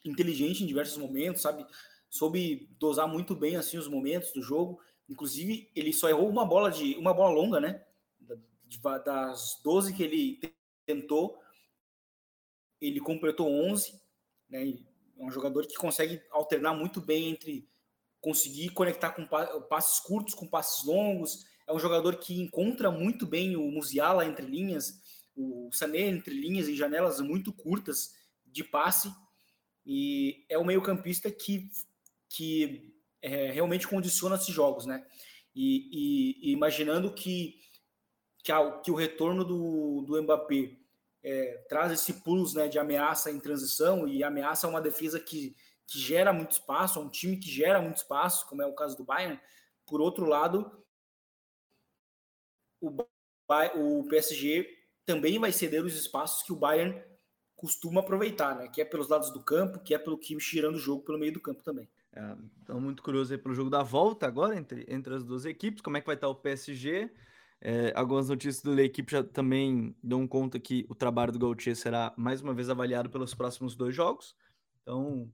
inteligente 0.05 0.63
em 0.63 0.67
diversos 0.67 0.97
momentos, 0.97 1.43
sabe? 1.43 1.67
Soube 2.09 2.69
dosar 2.79 3.09
muito 3.09 3.35
bem 3.35 3.57
assim 3.57 3.79
os 3.79 3.89
momentos 3.89 4.33
do 4.33 4.43
jogo. 4.43 4.81
Inclusive, 5.09 5.71
ele 5.75 5.93
só 5.93 6.09
errou 6.09 6.29
uma 6.29 6.45
bola 6.45 6.71
de 6.71 6.95
uma 6.97 7.15
bola 7.15 7.33
longa, 7.33 7.61
né? 7.61 7.85
Das 9.05 9.61
12 9.63 9.95
que 9.95 10.03
ele 10.03 10.41
tentou, 10.87 11.39
ele 12.81 13.01
completou 13.01 13.49
11, 13.49 14.01
né? 14.49 14.69
É 15.19 15.25
um 15.25 15.31
jogador 15.31 15.67
que 15.67 15.75
consegue 15.77 16.21
alternar 16.31 16.75
muito 16.75 17.01
bem 17.01 17.29
entre 17.29 17.69
conseguir 18.23 18.71
conectar 18.71 19.11
com 19.11 19.27
passes 19.69 19.99
curtos 20.01 20.33
com 20.33 20.47
passes 20.47 20.87
longos. 20.87 21.45
É 21.67 21.73
um 21.73 21.79
jogador 21.79 22.17
que 22.17 22.41
encontra 22.41 22.91
muito 22.91 23.27
bem 23.27 23.57
o 23.57 23.71
Musiala 23.71 24.25
entre 24.25 24.47
linhas, 24.47 25.03
o 25.37 25.69
Sané 25.73 26.03
entre 26.03 26.33
linhas 26.33 26.69
e 26.69 26.77
janelas 26.77 27.21
muito 27.21 27.53
curtas 27.53 28.15
de 28.47 28.63
passe. 28.63 29.13
E 29.85 30.47
é 30.49 30.57
o 30.57 30.65
meio-campista 30.65 31.31
que, 31.31 31.69
que 32.29 32.95
é, 33.21 33.51
realmente 33.51 33.89
condiciona 33.89 34.37
esses 34.37 34.55
jogos, 34.55 34.87
né? 34.87 35.05
E, 35.55 35.89
e, 35.91 36.51
e 36.51 36.53
imaginando 36.53 37.13
que, 37.13 37.59
que, 38.43 38.53
a, 38.53 38.71
que, 38.81 38.91
o 38.91 38.95
retorno 38.95 39.45
do, 39.45 40.03
do 40.03 40.23
Mbappé 40.23 40.77
é, 41.25 41.65
traz 41.69 41.93
esse 41.93 42.23
plus 42.23 42.55
né, 42.55 42.69
de 42.69 42.79
ameaça 42.79 43.31
em 43.31 43.41
transição 43.41 44.07
e 44.09 44.23
ameaça 44.23 44.69
uma 44.69 44.81
defesa 44.81 45.19
que 45.19 45.55
que 45.87 45.99
gera 45.99 46.33
muito 46.33 46.53
espaço, 46.53 47.01
um 47.01 47.09
time 47.09 47.37
que 47.37 47.51
gera 47.51 47.81
muito 47.81 47.99
espaço, 47.99 48.49
como 48.49 48.63
é 48.63 48.67
o 48.67 48.75
caso 48.75 48.97
do 48.97 49.05
Bayern. 49.05 49.41
Por 49.87 50.01
outro 50.01 50.27
lado, 50.27 50.85
o, 52.81 52.91
o 53.77 54.09
PSG 54.09 54.67
também 55.05 55.39
vai 55.39 55.53
ceder 55.53 55.85
os 55.85 55.95
espaços 55.95 56.43
que 56.43 56.53
o 56.53 56.57
Bayern 56.57 57.03
costuma 57.57 58.01
aproveitar, 58.01 58.57
né? 58.57 58.69
Que 58.69 58.81
é 58.81 58.85
pelos 58.85 59.09
lados 59.09 59.31
do 59.31 59.43
campo, 59.43 59.79
que 59.81 59.95
é 59.95 59.99
pelo 59.99 60.19
Kimmich 60.19 60.51
girando 60.51 60.77
o 60.77 60.81
jogo 60.81 61.05
pelo 61.05 61.19
meio 61.19 61.33
do 61.33 61.41
campo 61.41 61.63
também. 61.63 61.89
É, 62.13 62.37
então, 62.61 62.81
muito 62.81 63.03
curioso 63.03 63.33
aí 63.33 63.39
pelo 63.39 63.55
jogo 63.55 63.71
da 63.71 63.83
volta 63.83 64.27
agora 64.27 64.57
entre, 64.57 64.85
entre 64.89 65.15
as 65.15 65.25
duas 65.25 65.45
equipes, 65.45 65.81
como 65.81 65.97
é 65.97 66.01
que 66.01 66.07
vai 66.07 66.17
estar 66.17 66.29
o 66.29 66.35
PSG. 66.35 67.11
É, 67.61 67.93
algumas 67.95 68.29
notícias 68.29 68.61
do 68.61 68.79
equipe 68.81 69.13
já 69.13 69.23
também 69.23 69.95
dão 70.03 70.27
conta 70.27 70.59
que 70.59 70.85
o 70.89 70.95
trabalho 70.97 71.31
do 71.31 71.39
Gauthier 71.39 71.77
será 71.77 72.13
mais 72.17 72.43
uma 72.43 72.53
vez 72.53 72.69
avaliado 72.69 73.09
pelos 73.09 73.33
próximos 73.35 73.77
dois 73.77 73.95
jogos. 73.95 74.35
Então, 74.83 75.33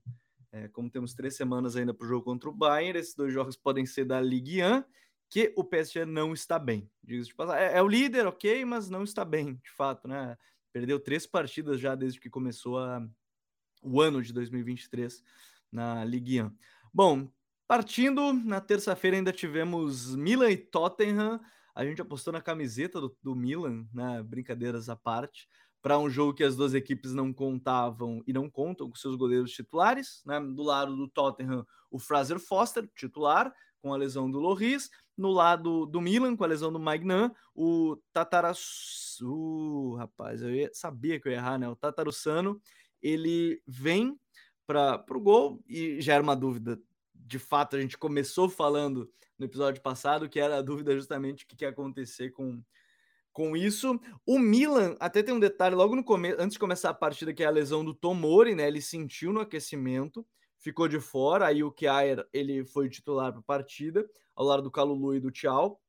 é, 0.51 0.67
como 0.67 0.89
temos 0.89 1.13
três 1.13 1.35
semanas 1.35 1.75
ainda 1.75 1.93
para 1.93 2.05
o 2.05 2.07
jogo 2.07 2.25
contra 2.25 2.49
o 2.49 2.53
Bayern, 2.53 2.99
esses 2.99 3.15
dois 3.15 3.33
jogos 3.33 3.55
podem 3.55 3.85
ser 3.85 4.05
da 4.05 4.19
Ligue 4.19 4.63
1, 4.63 4.83
que 5.29 5.53
o 5.55 5.63
PSG 5.63 6.05
não 6.05 6.33
está 6.33 6.57
bem. 6.57 6.89
de 7.03 7.33
passar. 7.35 7.61
É, 7.61 7.77
é, 7.77 7.81
o 7.81 7.87
líder, 7.87 8.25
ok, 8.25 8.65
mas 8.65 8.89
não 8.89 9.03
está 9.03 9.23
bem, 9.23 9.55
de 9.55 9.71
fato, 9.71 10.07
né? 10.07 10.37
Perdeu 10.73 10.99
três 10.99 11.27
partidas 11.27 11.79
já 11.79 11.95
desde 11.95 12.19
que 12.19 12.29
começou 12.29 12.79
a, 12.79 13.07
o 13.83 14.01
ano 14.01 14.21
de 14.21 14.33
2023 14.33 15.23
na 15.71 16.03
Ligue 16.03 16.41
1. 16.41 16.51
Bom, 16.91 17.31
partindo, 17.67 18.33
na 18.33 18.59
terça-feira 18.59 19.17
ainda 19.17 19.31
tivemos 19.31 20.15
Milan 20.15 20.49
e 20.49 20.57
Tottenham. 20.57 21.39
a 21.75 21.85
gente 21.85 22.01
apostou 22.01 22.33
na 22.33 22.41
camiseta 22.41 22.99
do, 22.99 23.15
do 23.21 23.35
Milan, 23.35 23.87
né? 23.93 24.23
Brincadeiras 24.23 24.89
à 24.89 24.95
parte, 24.95 25.47
para 25.81 25.97
um 25.97 26.09
jogo 26.09 26.33
que 26.33 26.43
as 26.43 26.55
duas 26.55 26.73
equipes 26.73 27.13
não 27.13 27.31
contavam 27.31 28.21
e 28.27 28.33
não 28.33 28.49
contam 28.49 28.89
com 28.89 28.95
seus 28.95 29.15
goleiros 29.15 29.51
titulares, 29.51 30.21
né? 30.25 30.39
Do 30.39 30.63
lado 30.63 30.95
do 30.95 31.07
Tottenham, 31.07 31.65
o 31.89 31.97
Fraser 31.97 32.39
Foster, 32.39 32.89
titular, 32.95 33.53
com 33.81 33.93
a 33.93 33.97
lesão 33.97 34.29
do 34.29 34.39
Loris. 34.39 34.89
No 35.17 35.31
lado 35.31 35.85
do 35.85 35.99
Milan, 35.99 36.35
com 36.35 36.43
a 36.43 36.47
lesão 36.47 36.71
do 36.71 36.79
Magnan, 36.79 37.31
o 37.53 37.97
Tatarussano, 38.13 39.95
rapaz, 39.95 40.41
eu 40.41 40.53
ia, 40.53 40.69
sabia 40.73 41.19
que 41.19 41.27
eu 41.27 41.31
ia 41.31 41.37
errar, 41.37 41.57
né? 41.57 41.67
O 41.67 41.75
Tatarussano, 41.75 42.61
ele 43.01 43.61
vem 43.67 44.17
para 44.65 45.03
o 45.11 45.19
gol 45.19 45.61
e 45.67 45.99
já 46.01 46.13
era 46.13 46.23
uma 46.23 46.35
dúvida. 46.35 46.79
De 47.13 47.39
fato, 47.39 47.75
a 47.75 47.81
gente 47.81 47.97
começou 47.97 48.47
falando 48.47 49.09
no 49.37 49.45
episódio 49.45 49.81
passado 49.81 50.29
que 50.29 50.39
era 50.39 50.57
a 50.57 50.61
dúvida 50.61 50.95
justamente 50.95 51.43
o 51.43 51.47
que, 51.47 51.55
que 51.55 51.65
ia 51.65 51.69
acontecer 51.69 52.31
com, 52.31 52.61
com 53.39 53.55
isso. 53.55 53.97
O 54.25 54.37
Milan, 54.37 54.97
até 54.99 55.23
tem 55.23 55.33
um 55.33 55.39
detalhe 55.39 55.73
logo 55.73 55.95
no 55.95 56.03
começo, 56.03 56.35
antes 56.41 56.55
de 56.55 56.59
começar 56.59 56.89
a 56.89 56.93
partida, 56.93 57.33
que 57.33 57.41
é 57.41 57.45
a 57.45 57.49
lesão 57.49 57.85
do 57.85 57.93
Tomori, 57.93 58.53
né? 58.53 58.67
Ele 58.67 58.81
sentiu 58.81 59.31
no 59.31 59.39
aquecimento 59.39 60.27
ficou 60.57 60.89
de 60.89 60.99
fora. 60.99 61.47
Aí 61.47 61.63
o 61.63 61.71
Kjaer, 61.71 62.27
ele 62.33 62.65
foi 62.65 62.89
titular 62.89 63.31
para 63.31 63.39
a 63.39 63.43
partida, 63.43 64.05
ao 64.35 64.45
lado 64.45 64.61
do 64.61 64.69
Calulu 64.69 65.15
e 65.15 65.21
do 65.21 65.31
Tchau. 65.31 65.81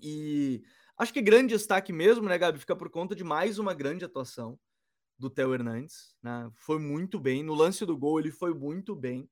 E 0.00 0.62
acho 0.96 1.12
que 1.12 1.20
grande 1.20 1.54
destaque 1.54 1.92
mesmo, 1.92 2.28
né, 2.28 2.38
Gabi? 2.38 2.60
Fica 2.60 2.76
por 2.76 2.88
conta 2.90 3.12
de 3.16 3.24
mais 3.24 3.58
uma 3.58 3.74
grande 3.74 4.04
atuação 4.04 4.56
do 5.18 5.28
Theo 5.28 5.52
Hernandes. 5.52 6.14
Né? 6.22 6.48
Foi 6.54 6.78
muito 6.78 7.18
bem. 7.18 7.42
No 7.42 7.54
lance 7.54 7.84
do 7.84 7.98
gol, 7.98 8.20
ele 8.20 8.30
foi 8.30 8.54
muito 8.54 8.94
bem. 8.94 9.28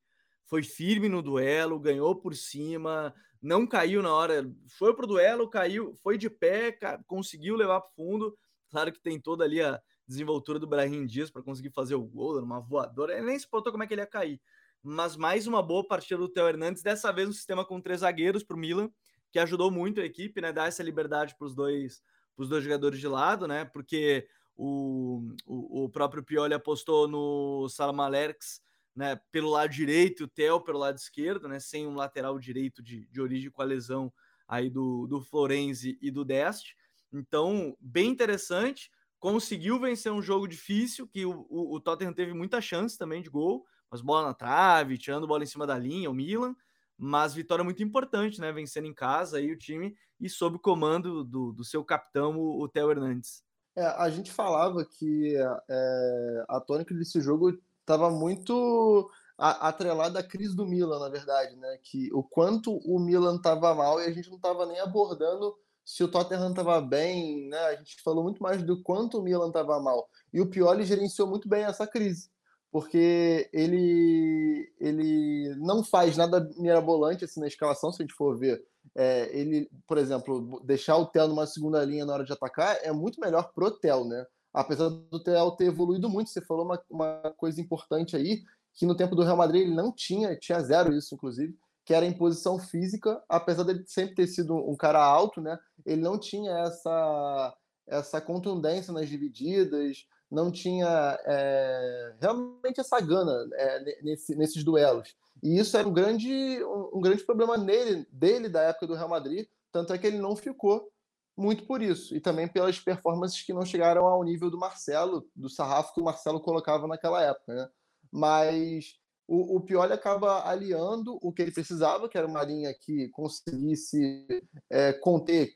Foi 0.47 0.65
firme 0.65 1.09
no 1.09 1.23
duelo, 1.23 1.79
ganhou 1.79 2.17
por 2.17 2.35
cima, 2.35 3.15
não 3.42 3.66
caiu 3.66 4.03
na 4.03 4.12
hora. 4.12 4.51
Foi 4.79 4.94
pro 4.94 5.07
duelo, 5.07 5.49
caiu, 5.49 5.94
foi 6.03 6.18
de 6.18 6.29
pé, 6.31 6.79
conseguiu 7.07 7.57
levar 7.57 7.81
para 7.81 7.90
fundo. 7.90 8.37
Claro 8.70 8.92
que 8.92 9.01
tem 9.01 9.20
toda 9.20 9.44
ali 9.44 9.62
a 9.62 9.81
desenvoltura 10.07 10.59
do 10.59 10.66
Brahim 10.66 11.07
Dias 11.07 11.31
para 11.31 11.42
conseguir 11.42 11.70
fazer 11.70 11.94
o 11.94 12.03
gol, 12.03 12.40
numa 12.40 12.61
voadora. 12.61 13.14
Ele 13.14 13.27
nem 13.27 13.38
se 13.38 13.49
botou 13.51 13.72
como 13.72 13.85
é 13.85 13.87
que 13.87 13.94
ele 13.94 14.03
ia 14.03 14.07
cair 14.07 14.40
mas 14.87 15.16
mais 15.16 15.49
uma 15.49 15.61
boa 15.61 15.85
partida 15.85 16.20
do 16.20 16.29
Theo 16.29 16.49
Hernandes, 16.49 16.81
dessa 16.81 17.12
vez 17.12 17.29
um 17.29 17.33
sistema 17.33 17.64
com 17.64 17.81
três 17.81 18.01
zagueiros 18.01 18.44
para 18.44 18.57
o 18.57 18.59
Milan, 18.59 18.88
que 19.33 19.38
ajudou 19.40 19.68
muito 19.68 20.01
a 20.01 20.05
equipe, 20.05 20.40
né? 20.40 20.53
Dar 20.53 20.68
essa 20.68 20.83
liberdade 20.83 21.35
para 21.37 21.44
os 21.44 21.57
dois, 21.57 22.01
os 22.37 22.49
dois 22.49 22.62
jogadores 22.62 23.01
de 23.01 23.09
lado, 23.09 23.49
né? 23.49 23.64
Porque 23.64 24.29
o, 24.57 25.35
o, 25.44 25.85
o 25.85 25.88
próprio 25.88 26.22
Pioli 26.22 26.55
apostou 26.55 27.09
no 27.09 27.68
Salamaleks, 27.68 28.61
né? 28.97 29.21
Pelo 29.31 29.51
lado 29.51 29.71
direito, 29.71 30.25
o 30.25 30.29
Theo 30.29 30.61
pelo 30.61 30.79
lado 30.79 30.97
esquerdo, 30.97 31.47
né? 31.47 31.61
Sem 31.61 31.87
um 31.87 31.95
lateral 31.95 32.39
direito 32.39 32.83
de, 32.83 33.07
de 33.07 33.21
origem 33.21 33.51
com 33.51 33.63
a 33.63 33.67
lesão 33.67 34.13
aí 34.49 34.71
do, 34.71 35.07
do 35.07 35.21
Florenzi 35.21 35.99
e 36.01 36.11
do 36.11 36.25
Deste. 36.25 36.75
Então, 37.13 37.77
bem 37.79 38.09
interessante. 38.09 38.91
Conseguiu 39.19 39.79
vencer 39.79 40.11
um 40.11 40.23
jogo 40.23 40.47
difícil, 40.47 41.07
que 41.07 41.27
o, 41.27 41.47
o, 41.49 41.75
o 41.75 41.81
Tottenham 41.81 42.13
teve 42.13 42.33
muita 42.33 42.61
chance 42.61 42.97
também 42.97 43.23
de 43.23 43.31
gol 43.31 43.65
umas 43.91 44.01
bolas 44.01 44.27
na 44.27 44.35
trave, 44.35 44.99
tirando 44.99 45.27
bola 45.27 45.45
em 45.45 45.47
cima 45.47 45.67
da 45.67 45.79
linha, 45.79 46.11
o 46.11 46.15
Milan, 46.15 46.55
mas 46.99 47.35
vitória 47.35 47.65
muito 47.65 47.83
importante, 47.83 48.41
né? 48.41 48.53
Vencendo 48.53 48.87
em 48.87 48.95
casa 48.95 49.39
aí 49.39 49.51
o 49.51 49.59
time 49.59 49.95
e 50.19 50.29
sob 50.29 50.57
o 50.57 50.61
comando 50.61 51.25
do, 51.25 51.53
do 51.53 51.65
seu 51.65 51.85
capitão, 51.85 52.37
o, 52.37 52.63
o 52.63 52.69
Theo 52.69 52.91
Hernandes. 52.91 53.45
É, 53.77 53.85
a 53.87 54.09
gente 54.09 54.33
falava 54.33 54.85
que 54.85 55.37
é, 55.37 56.45
a 56.49 56.61
tônica 56.61 56.95
desse 56.95 57.21
jogo 57.21 57.53
estava 57.87 58.11
muito 58.11 59.11
atrelada 59.38 60.18
à 60.18 60.22
crise 60.22 60.57
do 60.57 60.66
Milan, 60.66 60.99
na 60.99 61.09
verdade, 61.09 61.57
né? 61.57 61.79
Que 61.83 62.12
o 62.12 62.22
quanto 62.22 62.77
o 62.79 62.99
Milan 62.99 63.37
estava 63.37 63.75
mal 63.75 64.01
e 64.01 64.07
a 64.07 64.12
gente 64.12 64.29
não 64.29 64.37
estava 64.37 64.66
nem 64.66 64.81
abordando 64.81 65.55
se 65.85 66.03
o 66.03 66.09
Tottenham 66.09 66.51
estava 66.51 66.81
bem, 66.81 67.49
né? 67.49 67.59
A 67.66 67.77
gente 67.77 68.03
falou 68.03 68.25
muito 68.25 68.42
mais 68.42 68.62
do 68.62 68.83
quanto 68.83 69.18
o 69.18 69.22
Milan 69.22 69.49
estava 69.49 69.79
mal. 69.81 70.09
E 70.33 70.40
o 70.40 70.49
Pioli 70.51 70.85
gerenciou 70.85 71.29
muito 71.29 71.49
bem 71.49 71.64
essa 71.64 71.87
crise 71.87 72.29
porque 72.77 73.49
ele, 73.55 74.70
ele 74.79 75.55
não 75.57 75.83
faz 75.83 76.14
nada 76.14 76.46
mirabolante 76.59 77.25
assim, 77.25 77.40
na 77.40 77.46
escalação, 77.46 77.90
se 77.90 78.03
a 78.03 78.05
gente 78.05 78.14
for 78.14 78.37
ver. 78.37 78.62
É, 78.94 79.31
ele, 79.33 79.66
por 79.87 79.96
exemplo, 79.96 80.61
deixar 80.62 80.99
o 80.99 81.07
Theo 81.07 81.27
numa 81.27 81.46
segunda 81.46 81.83
linha 81.85 82.05
na 82.05 82.12
hora 82.12 82.25
de 82.25 82.35
atacar 82.35 82.79
é 82.83 82.92
muito 82.92 83.18
melhor 83.18 83.51
pro 83.55 83.70
Theo, 83.70 84.05
né? 84.05 84.27
Apesar 84.57 84.88
do 84.88 85.23
Theo 85.23 85.51
ter 85.51 85.66
evoluído 85.66 86.09
muito, 86.09 86.31
você 86.31 86.40
falou 86.40 86.64
uma, 86.64 86.83
uma 86.88 87.35
coisa 87.37 87.61
importante 87.61 88.16
aí, 88.16 88.42
que 88.73 88.87
no 88.87 88.97
tempo 88.97 89.14
do 89.14 89.23
Real 89.23 89.37
Madrid 89.37 89.61
ele 89.61 89.75
não 89.75 89.92
tinha, 89.92 90.35
tinha 90.35 90.59
zero 90.62 90.97
isso, 90.97 91.14
inclusive, 91.14 91.55
que 91.85 91.92
era 91.92 92.07
em 92.07 92.16
posição 92.16 92.59
física, 92.59 93.23
apesar 93.29 93.64
dele 93.64 93.85
sempre 93.87 94.14
ter 94.14 94.27
sido 94.27 94.57
um 94.57 94.75
cara 94.75 95.05
alto, 95.05 95.42
né? 95.42 95.59
Ele 95.85 96.01
não 96.01 96.19
tinha 96.19 96.53
essa, 96.61 97.55
essa 97.87 98.19
contundência 98.19 98.95
nas 98.95 99.11
divididas, 99.11 100.07
não 100.31 100.51
tinha 100.51 101.19
é, 101.27 102.14
realmente 102.19 102.81
essa 102.81 102.99
gana 102.99 103.47
é, 103.53 104.03
nesse, 104.03 104.35
nesses 104.37 104.64
duelos. 104.64 105.14
E 105.42 105.59
isso 105.59 105.77
era 105.77 105.87
um 105.87 105.92
grande, 105.92 106.64
um, 106.64 106.97
um, 106.97 107.01
grande 107.03 107.23
problema 107.25 107.59
nele, 107.59 108.07
dele 108.11 108.49
da 108.49 108.62
época 108.62 108.87
do 108.87 108.95
Real 108.95 109.11
Madrid, 109.11 109.47
tanto 109.71 109.92
é 109.92 109.99
que 109.99 110.07
ele 110.07 110.19
não 110.19 110.35
ficou 110.35 110.88
muito 111.37 111.66
por 111.66 111.83
isso, 111.83 112.16
e 112.16 112.20
também 112.20 112.49
pelas 112.49 112.81
performances 112.81 113.42
que 113.42 113.53
não 113.53 113.64
chegaram 113.64 114.07
ao 114.07 114.25
nível 114.25 114.51
do 114.51 114.59
Marcelo, 114.59 115.29
do 115.35 115.51
sarrafo 115.51 115.92
que 115.92 116.01
o 116.01 116.05
Marcelo 116.05 116.40
colocava 116.40 116.87
naquela 116.87 117.22
época. 117.22 117.55
Né? 117.55 117.68
Mas 118.11 118.94
o, 119.29 119.57
o 119.57 119.61
Pioli 119.61 119.92
acaba 119.92 120.49
aliando 120.49 121.18
o 121.20 121.33
que 121.33 121.42
ele 121.42 121.53
precisava, 121.53 122.09
que 122.09 122.16
era 122.16 122.27
uma 122.27 122.42
linha 122.42 122.72
que 122.81 123.09
conseguisse 123.11 124.27
é, 124.70 124.92
conter 124.94 125.51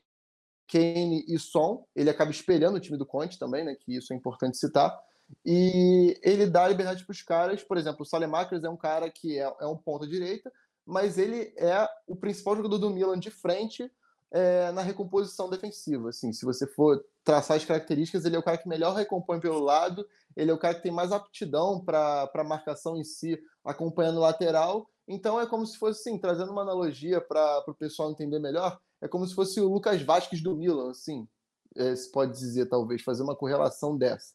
Kane 0.71 1.25
e 1.27 1.39
Son. 1.39 1.85
Ele 1.95 2.09
acaba 2.09 2.31
espelhando 2.31 2.77
o 2.77 2.79
time 2.79 2.97
do 2.97 3.05
Conte 3.05 3.39
também, 3.39 3.63
né? 3.63 3.75
Que 3.75 3.97
isso 3.97 4.13
é 4.13 4.15
importante 4.15 4.57
citar. 4.57 4.97
E 5.45 6.19
ele 6.21 6.45
dá 6.45 6.67
liberdade 6.67 7.05
para 7.05 7.13
os 7.13 7.21
caras. 7.21 7.63
Por 7.63 7.77
exemplo, 7.77 8.03
o 8.03 8.05
Salemakers 8.05 8.63
é 8.63 8.69
um 8.69 8.77
cara 8.77 9.09
que 9.09 9.39
é, 9.39 9.53
é 9.61 9.65
um 9.65 9.77
ponta 9.77 10.07
direita, 10.07 10.51
mas 10.85 11.17
ele 11.17 11.53
é 11.57 11.87
o 12.05 12.15
principal 12.15 12.55
jogador 12.55 12.77
do 12.77 12.89
Milan 12.89 13.19
de 13.19 13.31
frente 13.31 13.89
é, 14.31 14.71
na 14.71 14.81
recomposição 14.81 15.49
defensiva. 15.49 16.09
Assim, 16.09 16.31
se 16.31 16.45
você 16.45 16.65
for 16.65 17.03
traçar 17.23 17.57
as 17.57 17.65
características, 17.65 18.25
ele 18.25 18.35
é 18.35 18.39
o 18.39 18.43
cara 18.43 18.57
que 18.57 18.67
melhor 18.67 18.95
recompõe 18.95 19.39
pelo 19.39 19.59
lado, 19.59 20.07
ele 20.35 20.49
é 20.49 20.53
o 20.53 20.57
cara 20.57 20.75
que 20.75 20.83
tem 20.83 20.91
mais 20.91 21.11
aptidão 21.11 21.83
para 21.83 22.29
a 22.33 22.43
marcação 22.43 22.97
em 22.97 23.03
si, 23.03 23.39
acompanhando 23.63 24.17
o 24.17 24.21
lateral. 24.21 24.89
Então 25.07 25.39
é 25.39 25.45
como 25.45 25.65
se 25.65 25.77
fosse 25.77 25.99
assim, 25.99 26.17
trazendo 26.17 26.51
uma 26.51 26.61
analogia 26.61 27.19
para 27.19 27.63
o 27.67 27.73
pessoal 27.73 28.11
entender 28.11 28.39
melhor 28.39 28.79
é 29.01 29.07
como 29.07 29.25
se 29.25 29.33
fosse 29.33 29.59
o 29.59 29.67
Lucas 29.67 30.01
Vasquez 30.03 30.41
do 30.41 30.55
Milan, 30.55 30.91
assim, 30.91 31.27
é, 31.75 31.95
se 31.95 32.09
pode 32.11 32.33
dizer, 32.33 32.67
talvez, 32.67 33.01
fazer 33.01 33.23
uma 33.23 33.35
correlação 33.35 33.97
dessa. 33.97 34.33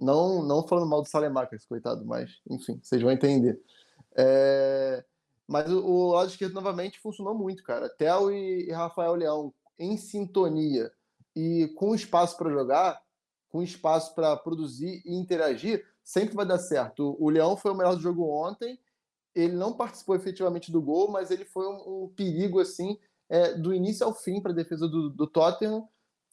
Não, 0.00 0.42
não 0.42 0.66
falando 0.66 0.88
mal 0.88 1.02
do 1.02 1.08
Salemakers, 1.08 1.64
coitado, 1.64 2.04
mas, 2.04 2.40
enfim, 2.50 2.80
vocês 2.82 3.00
vão 3.00 3.12
entender. 3.12 3.60
É... 4.16 5.04
Mas 5.48 5.72
o, 5.72 5.82
o, 5.82 6.12
lado 6.12 6.28
esquerdo, 6.28 6.52
novamente, 6.52 7.00
funcionou 7.00 7.34
muito, 7.34 7.62
cara. 7.62 7.88
Theo 7.88 8.30
e, 8.30 8.70
Rafael 8.70 9.14
Leão 9.14 9.54
em 9.78 9.96
sintonia 9.96 10.92
e 11.34 11.68
com 11.76 11.94
espaço 11.94 12.36
para 12.36 12.50
jogar, 12.50 13.00
com 13.48 13.62
espaço 13.62 14.14
para 14.14 14.36
produzir 14.36 15.00
e 15.06 15.14
interagir, 15.14 15.84
sempre 16.04 16.34
vai 16.34 16.44
dar 16.44 16.58
certo. 16.58 17.16
O, 17.18 17.26
o 17.26 17.30
Leão 17.30 17.56
foi 17.56 17.72
o 17.72 17.74
melhor 17.74 17.96
do 17.96 18.02
jogo 18.02 18.28
ontem. 18.28 18.78
Ele 19.34 19.54
não 19.54 19.72
participou 19.72 20.14
efetivamente 20.14 20.70
do 20.70 20.82
gol, 20.82 21.10
mas 21.10 21.30
ele 21.30 21.46
foi 21.46 21.66
um, 21.66 22.04
um 22.04 22.08
perigo 22.14 22.60
assim 22.60 22.98
é, 23.28 23.54
do 23.54 23.72
início 23.72 24.04
ao 24.04 24.14
fim 24.14 24.42
para 24.42 24.52
a 24.52 24.54
defesa 24.54 24.86
do, 24.86 25.08
do, 25.08 25.26
Tottenham, 25.26 25.88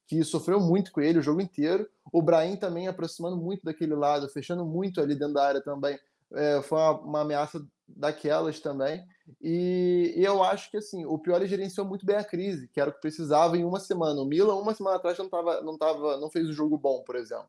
que 0.08 0.24
sofreu 0.24 0.60
muito 0.60 0.92
com 0.92 1.00
ele 1.00 1.20
o 1.20 1.24
jogo 1.24 1.40
inteiro. 1.40 1.88
O 2.12 2.22
Brahim 2.22 2.58
também 2.58 2.88
aproximando 2.88 3.38
muito 3.38 3.64
daquele 3.64 3.96
lado, 3.96 4.28
fechando 4.28 4.66
muito 4.66 5.00
ali 5.00 5.16
dentro 5.16 5.36
da 5.36 5.48
área 5.48 5.62
também. 5.62 5.98
É, 6.34 6.62
foi 6.62 6.78
uma, 6.78 7.00
uma, 7.02 7.22
ameaça 7.22 7.66
daquelas 7.88 8.60
também. 8.60 9.06
E, 9.42 10.14
e, 10.16 10.24
eu 10.24 10.44
acho 10.44 10.70
que 10.70 10.78
assim, 10.78 11.06
o 11.06 11.18
Pioli 11.18 11.48
gerenciou 11.48 11.86
muito 11.86 12.06
bem 12.06 12.16
a 12.16 12.24
crise, 12.24 12.68
que 12.70 12.80
era 12.80 12.90
o 12.90 12.94
que 12.94 13.02
precisava 13.02 13.58
em 13.58 13.64
uma 13.64 13.80
semana. 13.80 14.22
O 14.22 14.26
Milan, 14.26 14.56
uma 14.56 14.74
semana 14.74 14.98
atrás, 14.98 15.18
não, 15.18 15.30
tava, 15.30 15.62
não, 15.62 15.78
tava, 15.78 16.18
não 16.18 16.30
fez 16.30 16.48
o 16.48 16.52
um 16.52 16.54
jogo 16.54 16.78
bom, 16.78 17.04
por 17.04 17.16
exemplo, 17.16 17.48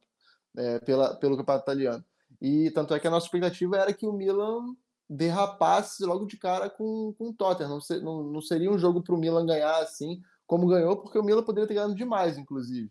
é, 0.56 0.78
pela, 0.80 1.14
pelo 1.16 1.36
campeonato 1.36 1.64
italiano. 1.64 2.04
E 2.40 2.70
tanto 2.70 2.94
é 2.94 3.00
que 3.00 3.06
a 3.06 3.10
nossa 3.10 3.26
expectativa 3.26 3.76
era 3.76 3.92
que 3.92 4.06
o 4.06 4.12
Milan 4.12 4.74
derrapasse 5.08 6.04
logo 6.04 6.26
de 6.26 6.36
cara 6.36 6.68
com, 6.68 7.14
com 7.16 7.28
o 7.28 7.34
Tottenham. 7.34 7.70
Não, 7.70 7.80
ser, 7.80 8.02
não, 8.02 8.22
não 8.24 8.40
seria 8.40 8.70
um 8.70 8.78
jogo 8.78 9.02
para 9.02 9.14
o 9.14 9.18
Milan 9.18 9.46
ganhar 9.46 9.78
assim, 9.78 10.20
como 10.46 10.66
ganhou, 10.66 10.96
porque 10.96 11.18
o 11.18 11.22
Milan 11.22 11.42
poderia 11.42 11.66
ter 11.66 11.74
ganhado 11.74 11.94
demais, 11.94 12.36
inclusive. 12.36 12.90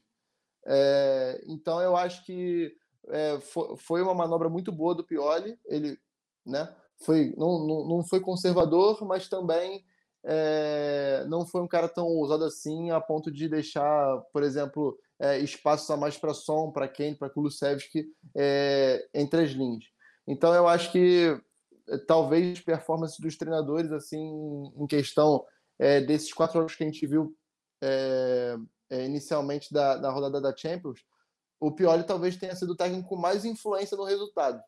É, 0.65 1.43
então 1.47 1.79
eu 1.81 1.95
acho 1.95 2.25
que 2.25 2.75
é, 3.09 3.39
foi, 3.77 4.01
uma 4.01 4.13
manobra 4.13 4.49
muito 4.49 4.71
boa 4.71 4.95
do 4.95 5.03
Pioli. 5.03 5.57
Ele 5.65 5.97
né, 6.45 6.73
foi, 7.03 7.33
não, 7.37 7.65
não, 7.65 7.87
não 7.87 8.03
foi 8.03 8.19
conservador, 8.19 9.03
mas 9.05 9.27
também 9.27 9.85
é, 10.23 11.25
não 11.27 11.45
foi 11.45 11.61
um 11.61 11.67
cara 11.67 11.87
tão 11.87 12.07
ousado 12.07 12.43
assim 12.43 12.91
a 12.91 12.99
ponto 12.99 13.31
de 13.31 13.47
deixar, 13.47 14.19
por 14.33 14.43
exemplo, 14.43 14.97
é, 15.19 15.39
espaços 15.39 15.89
a 15.89 15.97
mais 15.97 16.17
para 16.17 16.33
Som, 16.33 16.71
para 16.71 16.87
Kane, 16.87 17.15
para 17.15 17.29
Kulusevski 17.29 18.05
é, 18.35 19.07
entre 19.13 19.43
as 19.43 19.51
linhas. 19.51 19.85
Então 20.27 20.53
eu 20.53 20.67
acho 20.67 20.91
que 20.91 21.39
talvez 22.07 22.59
performance 22.59 23.21
dos 23.21 23.37
treinadores 23.37 23.91
assim 23.91 24.71
em 24.75 24.87
questão 24.87 25.45
é, 25.77 26.01
desses 26.01 26.33
quatro 26.33 26.57
jogos 26.57 26.75
que 26.75 26.83
a 26.83 26.87
gente 26.87 27.05
viu 27.05 27.35
é, 27.81 28.57
é, 28.89 29.05
inicialmente 29.05 29.71
da, 29.71 29.97
da 29.97 30.09
rodada 30.09 30.41
da 30.41 30.55
Champions, 30.55 30.99
o 31.67 31.71
Pioli 31.71 32.03
talvez 32.03 32.37
tenha 32.37 32.55
sido 32.55 32.71
o 32.71 32.75
técnico 32.75 33.09
com 33.09 33.15
mais 33.15 33.45
influência 33.45 33.97
no 33.97 34.03
resultado. 34.03 34.61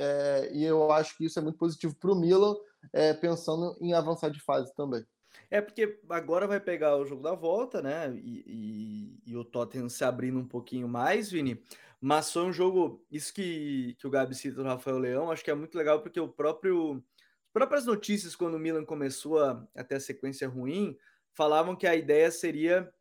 É, 0.00 0.50
e 0.52 0.64
eu 0.64 0.92
acho 0.92 1.16
que 1.16 1.24
isso 1.24 1.38
é 1.38 1.42
muito 1.42 1.58
positivo 1.58 1.94
para 1.96 2.12
o 2.12 2.14
Milan, 2.14 2.54
é, 2.92 3.12
pensando 3.12 3.76
em 3.80 3.92
avançar 3.92 4.30
de 4.30 4.40
fase 4.40 4.72
também. 4.74 5.04
É 5.50 5.60
porque 5.60 6.00
agora 6.08 6.46
vai 6.46 6.60
pegar 6.60 6.96
o 6.96 7.04
jogo 7.04 7.22
da 7.22 7.34
volta, 7.34 7.82
né? 7.82 8.14
E, 8.14 8.44
e, 8.46 9.32
e, 9.32 9.36
o 9.36 9.44
Tottenham 9.44 9.88
se 9.88 10.04
abrindo 10.04 10.38
um 10.38 10.46
pouquinho 10.46 10.88
mais, 10.88 11.30
Vini. 11.30 11.62
Mas 12.00 12.32
foi 12.32 12.42
um 12.42 12.52
jogo, 12.52 13.04
isso 13.10 13.34
que, 13.34 13.96
que 13.98 14.06
o 14.06 14.10
Gabi 14.10 14.34
cita 14.34 14.56
do 14.56 14.68
Rafael 14.68 14.98
Leão, 14.98 15.30
acho 15.30 15.42
que 15.42 15.50
é 15.50 15.54
muito 15.54 15.76
legal 15.76 16.00
porque 16.00 16.20
o 16.20 16.28
próprio. 16.28 17.02
As 17.46 17.52
próprias 17.52 17.86
notícias, 17.86 18.36
quando 18.36 18.54
o 18.54 18.58
Milan 18.58 18.84
começou 18.84 19.42
a, 19.42 19.66
a 19.74 19.82
ter 19.82 19.96
a 19.96 20.00
sequência 20.00 20.48
ruim, 20.48 20.96
falavam 21.34 21.74
que 21.74 21.86
a 21.86 21.96
ideia 21.96 22.30
seria 22.30 22.92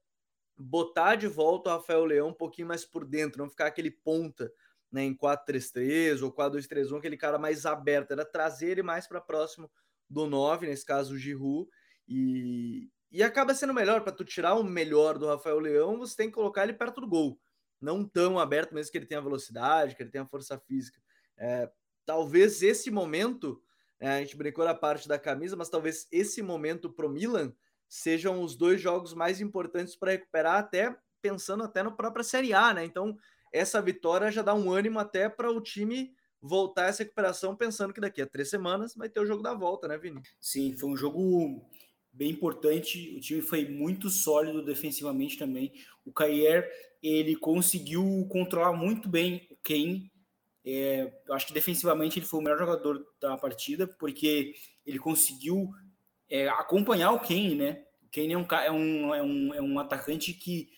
botar 0.57 1.15
de 1.15 1.27
volta 1.27 1.69
o 1.69 1.73
Rafael 1.73 2.03
Leão 2.03 2.29
um 2.29 2.33
pouquinho 2.33 2.67
mais 2.67 2.83
por 2.83 3.05
dentro, 3.05 3.41
não 3.41 3.49
ficar 3.49 3.67
aquele 3.67 3.91
ponta 3.91 4.51
né, 4.91 5.03
em 5.03 5.15
4-3-3 5.15 6.23
ou 6.23 6.33
4-2-3-1, 6.33 6.97
aquele 6.97 7.17
cara 7.17 7.37
mais 7.37 7.65
aberto, 7.65 8.11
era 8.11 8.25
trazer 8.25 8.69
ele 8.69 8.83
mais 8.83 9.07
para 9.07 9.21
próximo 9.21 9.69
do 10.09 10.25
9, 10.25 10.67
nesse 10.67 10.85
caso 10.85 11.13
o 11.13 11.17
Giroud, 11.17 11.69
e, 12.07 12.89
e 13.11 13.21
acaba 13.21 13.53
sendo 13.53 13.73
melhor 13.73 14.01
para 14.01 14.13
tu 14.13 14.23
tirar 14.23 14.55
o 14.55 14.63
melhor 14.63 15.17
do 15.17 15.27
Rafael 15.27 15.59
Leão, 15.59 15.99
você 15.99 16.15
tem 16.15 16.27
que 16.27 16.35
colocar 16.35 16.63
ele 16.63 16.73
perto 16.73 17.01
do 17.01 17.07
gol, 17.07 17.39
não 17.79 18.03
tão 18.03 18.39
aberto, 18.39 18.73
mesmo 18.73 18.91
que 18.91 18.97
ele 18.97 19.05
tenha 19.05 19.21
velocidade, 19.21 19.95
que 19.95 20.01
ele 20.01 20.09
tenha 20.09 20.25
força 20.25 20.57
física. 20.57 20.99
É, 21.37 21.69
talvez 22.05 22.63
esse 22.63 22.89
momento, 22.89 23.61
é, 23.99 24.09
a 24.09 24.19
gente 24.21 24.37
brincou 24.37 24.65
na 24.65 24.73
parte 24.73 25.07
da 25.07 25.19
camisa, 25.19 25.55
mas 25.55 25.69
talvez 25.69 26.07
esse 26.11 26.41
momento 26.41 26.89
pro 26.89 27.09
Milan 27.09 27.53
sejam 27.87 28.41
os 28.41 28.55
dois 28.55 28.81
jogos 28.81 29.13
mais 29.13 29.41
importantes 29.41 29.95
para 29.95 30.11
recuperar, 30.11 30.57
até 30.57 30.95
pensando 31.21 31.63
até 31.63 31.83
na 31.83 31.91
própria 31.91 32.23
Série 32.23 32.53
A, 32.53 32.73
né? 32.73 32.85
Então, 32.85 33.17
essa 33.51 33.81
vitória 33.81 34.31
já 34.31 34.41
dá 34.41 34.53
um 34.53 34.71
ânimo 34.71 34.99
até 34.99 35.29
para 35.29 35.51
o 35.51 35.61
time 35.61 36.13
voltar 36.41 36.87
essa 36.87 37.03
recuperação, 37.03 37.55
pensando 37.55 37.93
que 37.93 38.01
daqui 38.01 38.21
a 38.21 38.27
três 38.27 38.49
semanas 38.49 38.95
vai 38.95 39.09
ter 39.09 39.19
o 39.19 39.25
jogo 39.25 39.41
da 39.41 39.53
volta, 39.53 39.87
né, 39.87 39.97
Vini? 39.97 40.21
Sim, 40.39 40.75
foi 40.77 40.89
um 40.89 40.97
jogo 40.97 41.65
bem 42.13 42.31
importante. 42.31 43.15
O 43.15 43.19
time 43.19 43.41
foi 43.41 43.67
muito 43.67 44.09
sólido 44.09 44.63
defensivamente 44.63 45.37
também. 45.37 45.71
O 46.05 46.11
Cayer 46.11 46.69
ele 47.01 47.35
conseguiu 47.35 48.27
controlar 48.29 48.73
muito 48.73 49.07
bem 49.07 49.47
o 49.51 49.57
Kane. 49.57 50.11
É, 50.65 51.13
acho 51.31 51.47
que 51.47 51.53
defensivamente 51.53 52.19
ele 52.19 52.25
foi 52.25 52.39
o 52.39 52.43
melhor 52.43 52.59
jogador 52.59 53.05
da 53.19 53.37
partida, 53.37 53.87
porque 53.87 54.53
ele 54.85 54.99
conseguiu 54.99 55.69
é, 56.29 56.47
acompanhar 56.49 57.11
o 57.11 57.19
Kane, 57.19 57.55
né? 57.55 57.85
O 58.03 58.09
Kane 58.09 58.33
é 58.33 58.37
um, 58.37 58.45
é 58.45 58.71
um, 58.71 59.15
é 59.15 59.23
um, 59.23 59.53
é 59.55 59.61
um 59.61 59.79
atacante 59.79 60.33
que, 60.33 60.69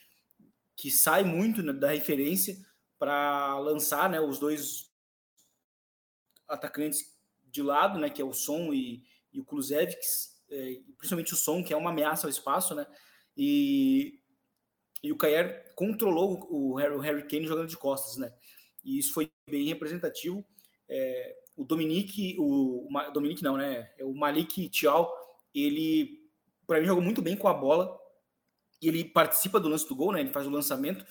que 0.76 0.92
sai 0.92 1.24
muito 1.24 1.62
né, 1.64 1.74
da 1.74 1.92
referência 1.92 2.58
para 2.98 3.58
lançar 3.60 4.10
né, 4.10 4.20
os 4.20 4.40
dois 4.40 4.92
atacantes 6.48 7.18
de 7.46 7.62
lado, 7.62 8.00
né? 8.00 8.10
Que 8.10 8.22
é 8.22 8.26
o 8.26 8.34
Son 8.34 8.74
e, 8.74 9.04
e 9.32 9.40
o 9.40 9.46
Kulusevski, 9.46 10.02
é, 10.52 10.80
principalmente 10.98 11.34
o 11.34 11.38
Son, 11.38 11.64
que 11.64 11.74
é 11.74 11.78
uma 11.78 11.92
ameaça 11.92 12.28
ao 12.28 12.32
espaço, 12.32 12.76
né? 12.76 12.86
E, 13.36 14.20
e 15.02 15.12
o 15.12 15.18
Kair 15.18 15.74
controlou 15.76 16.48
o 16.52 16.76
Harry, 16.76 16.96
o 16.96 17.00
Harry 17.00 17.28
Kane 17.28 17.48
jogando 17.48 17.70
de 17.70 17.78
costas, 17.78 18.18
né? 18.18 18.34
E 18.84 18.98
isso 18.98 19.14
foi 19.14 19.32
bem 19.50 19.66
representativo. 19.68 20.46
É, 20.88 21.36
o 21.56 21.64
Dominique, 21.66 22.36
o, 22.40 22.88
o 22.88 23.12
Dominique 23.12 23.44
não, 23.44 23.58
né? 23.58 23.92
É 23.98 24.06
o 24.06 24.14
Malik 24.14 24.70
Tial 24.70 25.14
ele, 25.54 26.20
para 26.68 26.80
mim, 26.80 26.88
jogou 26.88 27.04
muito 27.04 27.22
bem 27.22 27.36
com 27.36 27.48
a 27.48 27.54
bola. 27.54 27.98
E 28.82 28.88
ele 28.88 29.04
participa 29.04 29.60
do 29.60 29.68
lance 29.68 29.88
do 29.88 29.96
gol, 29.96 30.14
né? 30.14 30.22
Ele 30.22 30.32
faz 30.32 30.48
o 30.48 30.52
lançamento. 30.52 31.06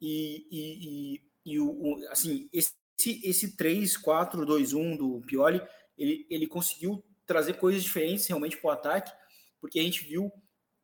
E, 0.00 0.46
e, 0.50 1.14
e, 1.14 1.52
e 1.52 1.60
o, 1.60 1.68
o, 1.68 2.08
assim, 2.08 2.48
esse, 2.52 2.72
esse 2.98 3.56
3-4-2-1 3.56 4.96
do 4.96 5.20
Pioli, 5.26 5.62
ele, 5.96 6.26
ele 6.28 6.46
conseguiu 6.46 7.04
trazer 7.26 7.54
coisas 7.54 7.82
diferentes 7.82 8.26
realmente 8.26 8.56
para 8.56 8.68
o 8.68 8.72
ataque, 8.72 9.12
porque 9.60 9.78
a 9.78 9.82
gente 9.82 10.04
viu 10.04 10.32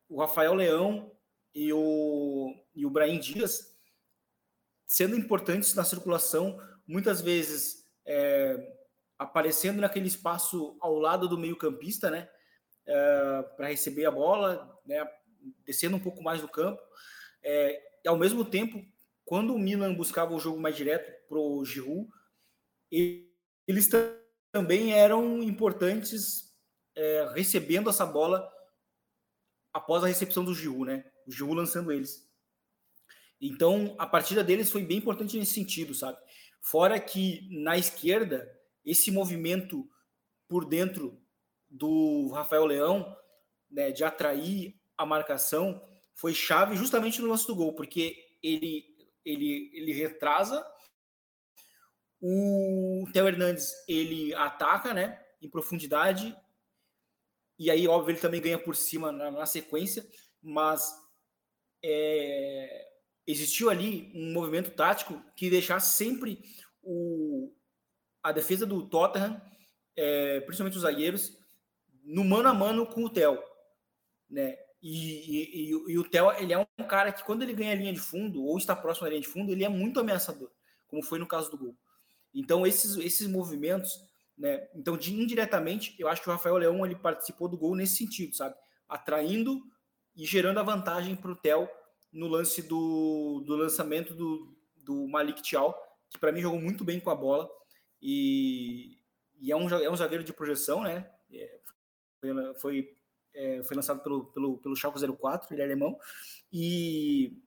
o 0.07 0.19
Rafael 0.19 0.53
Leão 0.53 1.11
e 1.53 1.71
o, 1.73 2.55
e 2.73 2.85
o 2.85 2.89
Brahim 2.89 3.19
Dias 3.19 3.75
sendo 4.89 5.15
importantes 5.15 5.75
na 5.75 5.83
circulação, 5.83 6.59
muitas 6.87 7.21
vezes 7.21 7.85
é, 8.07 8.75
aparecendo 9.19 9.79
naquele 9.79 10.07
espaço 10.07 10.75
ao 10.81 10.97
lado 10.97 11.27
do 11.27 11.37
meio-campista, 11.37 12.09
né? 12.09 12.27
É, 12.89 13.43
para 13.55 13.67
receber 13.67 14.05
a 14.05 14.11
bola, 14.11 14.81
né, 14.83 15.07
descendo 15.63 15.95
um 15.95 15.99
pouco 15.99 16.23
mais 16.23 16.41
no 16.41 16.49
campo. 16.49 16.81
É, 17.43 17.79
e 18.03 18.07
ao 18.07 18.17
mesmo 18.17 18.43
tempo, 18.43 18.83
quando 19.23 19.53
o 19.53 19.59
Milan 19.59 19.93
buscava 19.93 20.33
o 20.33 20.39
jogo 20.39 20.59
mais 20.59 20.75
direto 20.75 21.11
para 21.27 21.37
o 21.37 21.63
Giroud, 21.63 22.09
eles 22.91 23.87
também 24.51 24.93
eram 24.93 25.43
importantes 25.43 26.51
é, 26.95 27.31
recebendo 27.35 27.89
essa 27.89 28.05
bola 28.05 28.51
após 29.71 30.03
a 30.03 30.07
recepção 30.07 30.43
do 30.43 30.55
Giroud, 30.55 30.85
né? 30.85 31.05
O 31.27 31.31
Giroud 31.31 31.55
lançando 31.55 31.91
eles. 31.91 32.27
Então, 33.39 33.95
a 33.99 34.07
partida 34.07 34.43
deles 34.43 34.71
foi 34.71 34.83
bem 34.83 34.97
importante 34.97 35.37
nesse 35.37 35.53
sentido, 35.53 35.93
sabe? 35.93 36.17
Fora 36.61 36.99
que 36.99 37.47
na 37.61 37.77
esquerda, 37.77 38.51
esse 38.83 39.11
movimento 39.11 39.87
por 40.47 40.65
dentro 40.65 41.21
do 41.69 42.29
Rafael 42.33 42.65
Leão, 42.65 43.15
né, 43.69 43.91
de 43.91 44.03
atrair 44.03 44.75
a 44.97 45.05
marcação, 45.05 45.81
foi 46.15 46.33
chave 46.33 46.75
justamente 46.75 47.21
no 47.21 47.27
lance 47.27 47.47
do 47.47 47.55
gol, 47.55 47.73
porque 47.73 48.17
ele, 48.41 48.85
ele, 49.23 49.71
ele 49.73 49.93
retrasa, 49.93 50.65
o 52.21 53.07
Theo 53.13 53.27
Hernandes 53.27 53.71
ele 53.87 54.33
ataca 54.33 54.93
né, 54.93 55.23
em 55.41 55.49
profundidade, 55.49 56.35
e 57.57 57.69
aí, 57.69 57.87
óbvio, 57.87 58.13
ele 58.13 58.21
também 58.21 58.41
ganha 58.41 58.57
por 58.57 58.75
cima 58.75 59.11
na, 59.11 59.29
na 59.29 59.45
sequência, 59.45 60.05
mas 60.41 60.93
é, 61.83 62.87
existiu 63.27 63.69
ali 63.69 64.11
um 64.15 64.33
movimento 64.33 64.71
tático 64.71 65.21
que 65.35 65.49
deixasse 65.49 65.97
sempre 65.97 66.41
o, 66.81 67.53
a 68.23 68.31
defesa 68.31 68.65
do 68.65 68.87
Tottenham, 68.87 69.41
é, 69.95 70.39
principalmente 70.41 70.75
os 70.75 70.83
zagueiros, 70.83 71.37
no 72.09 72.23
mano 72.23 72.49
a 72.49 72.53
mano 72.53 72.87
com 72.87 73.05
o 73.05 73.09
Theo, 73.09 73.37
né? 74.29 74.57
E, 74.81 75.69
e, 75.69 75.91
e, 75.91 75.97
o 75.97 76.03
Theo, 76.03 76.31
ele 76.31 76.53
é 76.53 76.57
um 76.57 76.83
cara 76.87 77.11
que 77.11 77.23
quando 77.23 77.43
ele 77.43 77.53
ganha 77.53 77.73
a 77.73 77.75
linha 77.75 77.93
de 77.93 77.99
fundo 77.99 78.43
ou 78.43 78.57
está 78.57 78.75
próximo 78.75 79.05
da 79.05 79.09
linha 79.09 79.21
de 79.21 79.27
fundo, 79.27 79.51
ele 79.51 79.63
é 79.63 79.69
muito 79.69 79.99
ameaçador, 79.99 80.49
como 80.87 81.03
foi 81.03 81.19
no 81.19 81.27
caso 81.27 81.51
do 81.51 81.57
gol. 81.57 81.77
Então 82.33 82.65
esses 82.65 82.97
esses 82.97 83.27
movimentos, 83.27 83.91
né? 84.37 84.67
Então 84.73 84.97
de, 84.97 85.13
indiretamente, 85.13 85.95
eu 85.99 86.07
acho 86.07 86.21
que 86.21 86.29
o 86.29 86.31
Rafael 86.31 86.57
Leão 86.57 86.85
ele 86.85 86.95
participou 86.95 87.47
do 87.47 87.57
gol 87.57 87.75
nesse 87.75 87.97
sentido, 87.97 88.35
sabe? 88.35 88.55
Atraindo 88.87 89.61
e 90.15 90.25
gerando 90.25 90.59
a 90.59 90.63
vantagem 90.63 91.15
para 91.15 91.31
o 91.31 91.35
Theo 91.35 91.69
no 92.11 92.27
lance 92.27 92.63
do, 92.63 93.43
do 93.45 93.55
lançamento 93.55 94.15
do, 94.15 94.57
do 94.77 95.07
Malik 95.07 95.43
Tial, 95.43 95.77
que 96.09 96.17
para 96.17 96.31
mim 96.31 96.41
jogou 96.41 96.59
muito 96.59 96.83
bem 96.83 96.99
com 96.99 97.11
a 97.11 97.15
bola 97.15 97.47
e, 98.01 98.97
e 99.39 99.51
é 99.51 99.55
um 99.55 99.69
é 99.69 99.91
um 99.91 99.95
zagueiro 99.95 100.23
de 100.23 100.33
projeção, 100.33 100.81
né? 100.81 101.07
É, 101.31 101.59
foi, 102.59 102.95
é, 103.33 103.63
foi 103.63 103.75
lançado 103.75 104.01
pelo, 104.01 104.25
pelo, 104.25 104.57
pelo 104.57 104.75
Schalke 104.75 104.99
04, 104.99 105.53
ele 105.53 105.61
é 105.61 105.65
alemão, 105.65 105.97
e, 106.51 107.37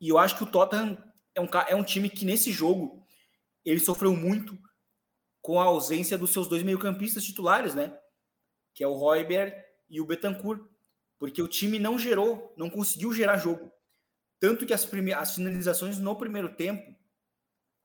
e 0.00 0.08
eu 0.08 0.18
acho 0.18 0.36
que 0.36 0.44
o 0.44 0.50
Tottenham 0.50 0.96
é 1.34 1.40
um, 1.40 1.48
é 1.68 1.76
um 1.76 1.84
time 1.84 2.08
que 2.08 2.24
nesse 2.24 2.50
jogo 2.52 3.04
ele 3.64 3.80
sofreu 3.80 4.14
muito 4.14 4.58
com 5.40 5.60
a 5.60 5.64
ausência 5.64 6.18
dos 6.18 6.32
seus 6.32 6.48
dois 6.48 6.62
meio-campistas 6.62 7.24
titulares, 7.24 7.74
né? 7.74 7.96
Que 8.74 8.82
é 8.82 8.88
o 8.88 8.94
Royber 8.94 9.54
e 9.88 10.00
o 10.00 10.06
Betancourt, 10.06 10.62
porque 11.18 11.42
o 11.42 11.48
time 11.48 11.78
não 11.78 11.98
gerou, 11.98 12.52
não 12.56 12.68
conseguiu 12.68 13.12
gerar 13.12 13.38
jogo. 13.38 13.72
Tanto 14.40 14.66
que 14.66 14.72
as, 14.72 14.88
as 15.16 15.34
finalizações 15.34 15.98
no 15.98 16.16
primeiro 16.16 16.54
tempo 16.54 16.94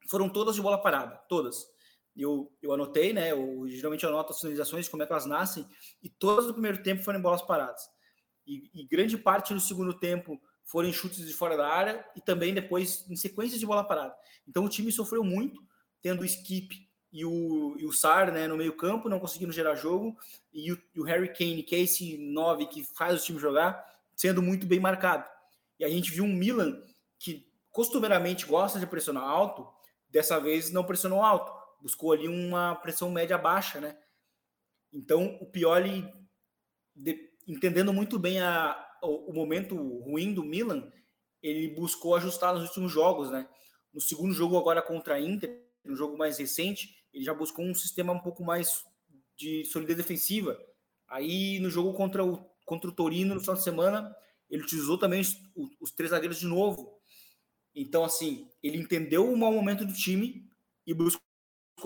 foram 0.09 0.29
todas 0.29 0.55
de 0.55 0.61
bola 0.61 0.81
parada, 0.81 1.15
todas 1.27 1.72
eu, 2.15 2.51
eu 2.61 2.71
anotei, 2.73 3.11
né? 3.11 3.31
Eu 3.31 3.67
geralmente 3.67 4.05
anoto 4.05 4.31
as 4.31 4.39
finalizações, 4.39 4.87
como 4.87 5.01
é 5.01 5.05
que 5.05 5.11
elas 5.11 5.25
nascem, 5.25 5.67
e 6.01 6.09
todas 6.09 6.45
no 6.45 6.53
primeiro 6.53 6.83
tempo 6.83 7.03
foram 7.03 7.19
em 7.19 7.21
bolas 7.21 7.41
paradas. 7.41 7.89
E, 8.45 8.69
e, 8.73 8.85
grande 8.85 9.17
parte 9.17 9.53
do 9.53 9.59
segundo 9.59 9.93
tempo 9.93 10.39
foram 10.63 10.91
chutes 10.91 11.25
de 11.25 11.33
fora 11.33 11.57
da 11.57 11.67
área 11.67 12.05
e 12.15 12.21
também 12.21 12.53
depois 12.53 13.09
em 13.09 13.15
sequências 13.15 13.59
de 13.59 13.65
bola 13.65 13.83
parada. 13.83 14.13
Então 14.47 14.65
o 14.65 14.69
time 14.69 14.91
sofreu 14.91 15.23
muito, 15.23 15.61
tendo 16.01 16.21
o 16.21 16.25
Skip 16.25 16.75
e 17.11 17.25
o, 17.25 17.75
e 17.79 17.85
o 17.85 17.91
Sar 17.91 18.31
né, 18.31 18.47
no 18.47 18.57
meio-campo, 18.57 19.07
não 19.07 19.19
conseguindo 19.19 19.53
gerar 19.53 19.75
jogo, 19.75 20.17
e 20.53 20.71
o, 20.71 20.81
e 20.93 20.99
o 20.99 21.03
Harry 21.03 21.29
Kane, 21.33 21.63
que 21.63 21.75
é 21.75 21.79
esse 21.79 22.17
9 22.17 22.65
que 22.67 22.83
faz 22.83 23.21
o 23.21 23.23
time 23.23 23.39
jogar, 23.39 23.83
sendo 24.15 24.41
muito 24.41 24.67
bem 24.67 24.79
marcado. 24.79 25.27
E 25.79 25.85
a 25.85 25.89
gente 25.89 26.11
viu 26.11 26.25
um 26.25 26.33
Milan 26.33 26.81
que 27.17 27.47
costumeiramente 27.71 28.45
gosta 28.45 28.77
de 28.77 28.85
pressionar 28.85 29.23
alto, 29.23 29.67
dessa 30.09 30.39
vez 30.39 30.69
não 30.69 30.83
pressionou 30.83 31.21
alto 31.21 31.62
buscou 31.83 32.13
ali 32.13 32.29
uma 32.29 32.75
pressão 32.75 33.11
média 33.11 33.37
baixa, 33.37 33.81
né? 33.81 33.97
Então, 34.91 35.37
o 35.41 35.45
Pioli, 35.45 36.09
de, 36.95 37.29
entendendo 37.45 37.91
muito 37.91 38.17
bem 38.17 38.39
a, 38.39 38.97
o, 39.03 39.31
o, 39.31 39.33
momento 39.33 39.75
ruim 39.75 40.33
do 40.33 40.45
Milan, 40.45 40.89
ele 41.41 41.75
buscou 41.75 42.15
ajustar 42.15 42.53
nos 42.53 42.63
últimos 42.63 42.89
jogos, 42.89 43.29
né? 43.29 43.49
No 43.93 43.99
segundo 43.99 44.33
jogo 44.33 44.57
agora 44.57 44.81
contra 44.81 45.15
a 45.15 45.19
Inter, 45.19 45.61
no 45.83 45.93
jogo 45.93 46.17
mais 46.17 46.37
recente, 46.37 46.95
ele 47.13 47.25
já 47.25 47.33
buscou 47.33 47.65
um 47.65 47.75
sistema 47.75 48.13
um 48.13 48.19
pouco 48.19 48.45
mais 48.45 48.85
de 49.35 49.65
solidez 49.65 49.97
defensiva. 49.97 50.57
Aí 51.09 51.59
no 51.59 51.69
jogo 51.69 51.93
contra 51.93 52.23
o, 52.23 52.49
contra 52.65 52.89
o 52.89 52.95
Torino 52.95 53.35
no 53.35 53.41
final 53.41 53.55
de 53.57 53.63
semana, 53.63 54.15
ele 54.49 54.63
utilizou 54.63 54.97
também 54.97 55.19
os, 55.19 55.35
os 55.81 55.91
três 55.91 56.11
zagueiros 56.11 56.39
de 56.39 56.45
novo. 56.45 56.97
Então, 57.75 58.05
assim, 58.05 58.49
ele 58.61 58.77
entendeu 58.77 59.29
o 59.29 59.35
mau 59.35 59.51
momento 59.51 59.85
do 59.85 59.93
time 59.93 60.49
e 60.87 60.93
buscou 60.93 61.32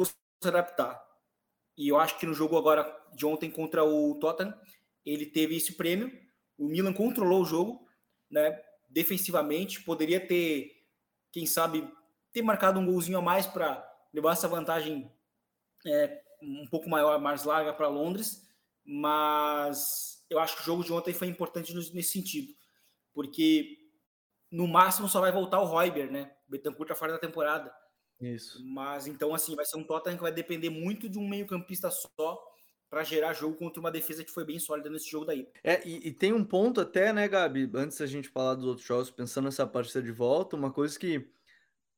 se 0.05 0.47
adaptar. 0.47 1.01
E 1.77 1.88
eu 1.88 1.99
acho 1.99 2.17
que 2.19 2.25
no 2.25 2.33
jogo 2.33 2.57
agora 2.57 2.83
de 3.13 3.25
ontem 3.25 3.49
contra 3.49 3.83
o 3.83 4.15
Tottenham, 4.19 4.59
ele 5.05 5.25
teve 5.25 5.55
esse 5.55 5.73
prêmio. 5.73 6.11
O 6.57 6.67
Milan 6.67 6.93
controlou 6.93 7.41
o 7.41 7.45
jogo, 7.45 7.88
né? 8.29 8.61
Defensivamente, 8.89 9.83
poderia 9.83 10.25
ter, 10.25 10.71
quem 11.31 11.45
sabe, 11.45 11.88
ter 12.31 12.41
marcado 12.41 12.79
um 12.79 12.85
golzinho 12.85 13.17
a 13.17 13.21
mais 13.21 13.45
para 13.45 13.85
levar 14.13 14.33
essa 14.33 14.47
vantagem 14.47 15.11
é, 15.85 16.21
um 16.41 16.67
pouco 16.67 16.89
maior, 16.89 17.19
mais 17.19 17.43
larga 17.43 17.73
para 17.73 17.88
Londres, 17.88 18.47
mas 18.83 20.25
eu 20.29 20.39
acho 20.39 20.55
que 20.55 20.61
o 20.61 20.65
jogo 20.65 20.83
de 20.83 20.93
ontem 20.93 21.13
foi 21.13 21.27
importante 21.27 21.73
nesse 21.73 22.11
sentido, 22.11 22.53
porque 23.13 23.77
no 24.51 24.67
máximo 24.67 25.07
só 25.07 25.19
vai 25.19 25.31
voltar 25.31 25.59
o 25.59 25.65
Royber, 25.65 26.11
né? 26.11 26.35
O 26.47 26.51
Betancourt 26.51 26.88
tá 26.88 26.95
fora 26.95 27.13
da 27.13 27.19
temporada. 27.19 27.73
Isso. 28.20 28.63
Mas 28.65 29.07
então, 29.07 29.34
assim, 29.34 29.55
vai 29.55 29.65
ser 29.65 29.78
um 29.78 29.84
Tottenham 29.84 30.18
que 30.18 30.24
vai 30.24 30.32
depender 30.32 30.70
muito 30.70 31.07
de 31.07 31.20
um 31.20 31.28
meio-campista 31.28 31.89
só 31.91 32.41
para 32.89 33.03
gerar 33.03 33.34
jogo 33.34 33.55
contra 33.55 33.80
uma 33.80 33.91
defesa 33.91 34.24
que 34.24 34.32
foi 34.32 34.45
bem 34.45 34.59
sólida 34.59 34.89
nesse 34.89 35.09
jogo 35.09 35.26
daí. 35.26 35.47
É, 35.63 35.86
e, 35.88 36.07
e, 36.07 36.11
tem 36.11 36.32
um 36.34 36.43
ponto 36.43 36.80
até, 36.80 37.11
né, 37.11 37.28
Gabi, 37.28 37.70
antes 37.76 37.97
da 37.97 38.05
gente 38.05 38.30
falar 38.30 38.55
dos 38.55 38.65
outros 38.65 38.88
jogos, 38.88 39.11
pensando 39.11 39.45
nessa 39.45 39.68
partida 39.68 40.01
de 40.01 40.11
volta, 40.11 40.55
uma 40.55 40.72
coisa 40.72 40.97
que 40.97 41.30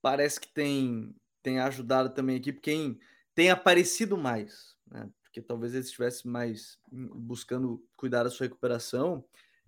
parece 0.01 0.39
que 0.39 0.47
tem, 0.47 1.15
tem 1.43 1.59
ajudado 1.59 2.09
também 2.09 2.35
a 2.35 2.39
equipe, 2.39 2.59
quem 2.59 2.99
tem 3.35 3.51
aparecido 3.51 4.17
mais, 4.17 4.75
né? 4.89 5.09
Porque 5.23 5.41
talvez 5.41 5.73
ele 5.73 5.83
estivesse 5.83 6.27
mais 6.27 6.79
buscando 6.91 7.85
cuidar 7.95 8.23
da 8.23 8.31
sua 8.31 8.47
recuperação, 8.47 9.23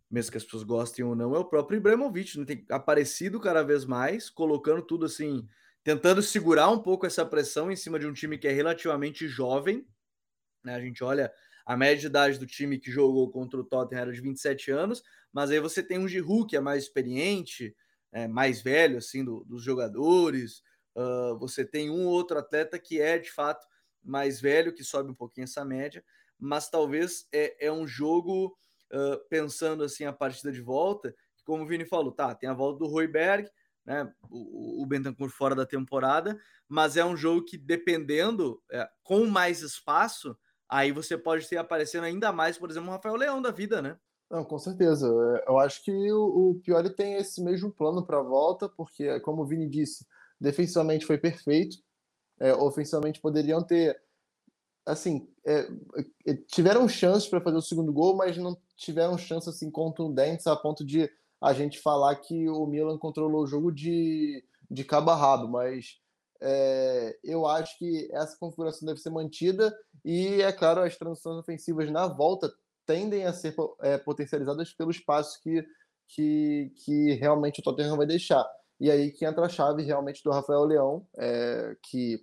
mesmo 0.09 0.31
que 0.31 0.37
as 0.37 0.43
pessoas 0.43 0.63
gostem 0.63 1.05
ou 1.05 1.15
não, 1.15 1.35
é 1.35 1.39
o 1.39 1.45
próprio 1.45 1.77
Ibrahimovic, 1.77 2.39
né? 2.39 2.45
tem 2.45 2.65
aparecido 2.69 3.39
cada 3.39 3.61
vez 3.61 3.85
mais, 3.85 4.27
colocando 4.27 4.81
tudo 4.81 5.05
assim, 5.05 5.47
tentando 5.83 6.21
segurar 6.21 6.69
um 6.69 6.79
pouco 6.79 7.05
essa 7.05 7.25
pressão 7.25 7.71
em 7.71 7.75
cima 7.75 7.99
de 7.99 8.07
um 8.07 8.13
time 8.13 8.37
que 8.37 8.47
é 8.47 8.51
relativamente 8.51 9.27
jovem. 9.27 9.85
Né? 10.63 10.75
A 10.75 10.79
gente 10.79 11.03
olha 11.03 11.33
a 11.65 11.75
média 11.77 11.97
de 12.01 12.07
idade 12.07 12.39
do 12.39 12.45
time 12.45 12.79
que 12.79 12.91
jogou 12.91 13.29
contra 13.31 13.59
o 13.59 13.63
Tottenham 13.63 14.01
era 14.01 14.11
de 14.11 14.21
27 14.21 14.71
anos, 14.71 15.03
mas 15.31 15.51
aí 15.51 15.59
você 15.59 15.81
tem 15.81 15.97
um 15.97 16.07
Giroud 16.07 16.47
que 16.47 16.55
é 16.55 16.59
mais 16.59 16.83
experiente, 16.83 17.75
é, 18.11 18.27
mais 18.27 18.61
velho 18.61 18.97
assim 18.97 19.23
do, 19.23 19.43
dos 19.45 19.63
jogadores. 19.63 20.63
Uh, 20.95 21.37
você 21.39 21.63
tem 21.63 21.89
um 21.89 22.05
outro 22.05 22.37
atleta 22.37 22.77
que 22.77 22.99
é 22.99 23.17
de 23.17 23.31
fato 23.31 23.65
mais 24.03 24.41
velho, 24.41 24.73
que 24.73 24.83
sobe 24.83 25.11
um 25.11 25.15
pouquinho 25.15 25.45
essa 25.45 25.63
média, 25.63 26.03
mas 26.37 26.69
talvez 26.69 27.27
é, 27.31 27.67
é 27.67 27.71
um 27.71 27.87
jogo 27.87 28.57
uh, 28.91 29.17
pensando 29.29 29.83
assim 29.83 30.05
a 30.05 30.11
partida 30.11 30.51
de 30.51 30.61
volta, 30.61 31.15
como 31.45 31.63
o 31.63 31.67
Vini 31.67 31.85
falou, 31.85 32.11
tá, 32.11 32.35
tem 32.35 32.49
a 32.49 32.53
volta 32.53 32.79
do 32.79 32.87
Royberg, 32.87 33.49
né, 33.85 34.11
o, 34.29 34.83
o 34.83 34.85
Bentancur 34.85 35.29
fora 35.29 35.55
da 35.55 35.65
temporada, 35.65 36.39
mas 36.67 36.97
é 36.97 37.05
um 37.05 37.17
jogo 37.17 37.45
que 37.45 37.57
dependendo, 37.57 38.61
é, 38.71 38.87
com 39.03 39.25
mais 39.25 39.61
espaço, 39.61 40.37
aí 40.69 40.91
você 40.91 41.17
pode 41.17 41.47
ter 41.47 41.57
aparecendo 41.57 42.03
ainda 42.03 42.31
mais, 42.31 42.57
por 42.57 42.69
exemplo, 42.69 42.89
o 42.89 42.91
Rafael 42.91 43.15
Leão 43.15 43.41
da 43.41 43.51
vida, 43.51 43.81
né? 43.81 43.97
Não, 44.29 44.45
com 44.45 44.57
certeza. 44.57 45.07
É, 45.07 45.49
eu 45.49 45.59
acho 45.59 45.83
que 45.83 45.91
o, 45.91 46.51
o 46.51 46.55
Pioli 46.63 46.89
tem 46.89 47.15
esse 47.15 47.43
mesmo 47.43 47.71
plano 47.71 48.05
para 48.05 48.19
a 48.19 48.23
volta, 48.23 48.69
porque, 48.69 49.19
como 49.19 49.41
o 49.41 49.45
Vini 49.45 49.69
disse, 49.69 50.05
defensivamente 50.39 51.05
foi 51.05 51.17
perfeito, 51.17 51.77
é, 52.39 52.53
ofensivamente 52.53 53.19
poderiam 53.19 53.61
ter 53.61 54.01
assim, 54.85 55.27
é, 55.45 55.67
é, 56.25 56.33
tiveram 56.47 56.87
chances 56.87 57.29
para 57.29 57.41
fazer 57.41 57.57
o 57.57 57.61
segundo 57.61 57.93
gol, 57.93 58.15
mas 58.15 58.37
não 58.37 58.57
tiveram 58.75 59.17
chances 59.17 59.49
assim 59.49 59.69
contundentes 59.69 60.47
a 60.47 60.55
ponto 60.55 60.83
de 60.83 61.09
a 61.41 61.53
gente 61.53 61.79
falar 61.79 62.15
que 62.17 62.47
o 62.49 62.65
Milan 62.67 62.97
controlou 62.97 63.43
o 63.43 63.47
jogo 63.47 63.71
de, 63.71 64.43
de 64.69 64.83
cabo 64.83 65.09
a 65.09 65.15
rabo, 65.15 65.47
mas 65.47 65.99
é, 66.39 67.17
eu 67.23 67.47
acho 67.47 67.77
que 67.77 68.09
essa 68.11 68.37
configuração 68.37 68.85
deve 68.85 68.99
ser 68.99 69.09
mantida 69.09 69.75
e, 70.05 70.41
é 70.41 70.51
claro, 70.51 70.81
as 70.81 70.95
transições 70.97 71.37
ofensivas 71.37 71.89
na 71.91 72.07
volta 72.07 72.51
tendem 72.85 73.25
a 73.25 73.33
ser 73.33 73.55
é, 73.81 73.97
potencializadas 73.97 74.71
pelos 74.73 74.99
passos 74.99 75.37
que, 75.37 75.65
que, 76.07 76.71
que 76.83 77.13
realmente 77.13 77.59
o 77.59 77.63
Tottenham 77.63 77.97
vai 77.97 78.05
deixar. 78.05 78.45
E 78.79 78.89
aí 78.89 79.11
que 79.11 79.25
entra 79.25 79.45
a 79.45 79.49
chave 79.49 79.83
realmente 79.83 80.23
do 80.23 80.31
Rafael 80.31 80.63
Leão, 80.63 81.05
é, 81.17 81.75
que 81.83 82.19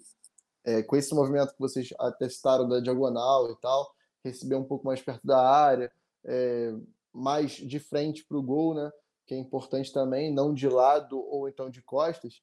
é, 0.64 0.82
com 0.82 0.96
esse 0.96 1.14
movimento 1.14 1.52
que 1.52 1.60
vocês 1.60 1.88
atestaram 1.98 2.68
da 2.68 2.80
diagonal 2.80 3.50
e 3.50 3.56
tal, 3.60 3.94
receber 4.24 4.56
um 4.56 4.64
pouco 4.64 4.84
mais 4.84 5.00
perto 5.00 5.26
da 5.26 5.40
área, 5.40 5.90
é, 6.24 6.74
mais 7.12 7.52
de 7.52 7.78
frente 7.78 8.24
para 8.24 8.36
o 8.36 8.42
gol, 8.42 8.74
né? 8.74 8.90
Que 9.28 9.34
é 9.34 9.38
importante 9.38 9.92
também, 9.92 10.32
não 10.32 10.54
de 10.54 10.66
lado 10.66 11.18
ou 11.18 11.50
então 11.50 11.68
de 11.68 11.82
costas, 11.82 12.40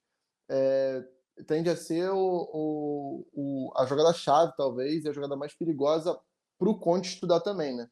é, 0.48 1.04
tende 1.48 1.68
a 1.68 1.76
ser 1.76 2.12
o, 2.12 2.50
o, 2.54 3.28
o 3.34 3.74
a 3.76 3.88
jogada-chave, 3.88 4.54
talvez, 4.56 5.04
e 5.04 5.10
a 5.10 5.12
jogada 5.12 5.36
mais 5.36 5.56
perigosa 5.56 6.16
para 6.60 6.70
o 6.70 6.78
Conte 6.78 7.10
estudar 7.10 7.42
também, 7.42 7.76
né? 7.76 7.90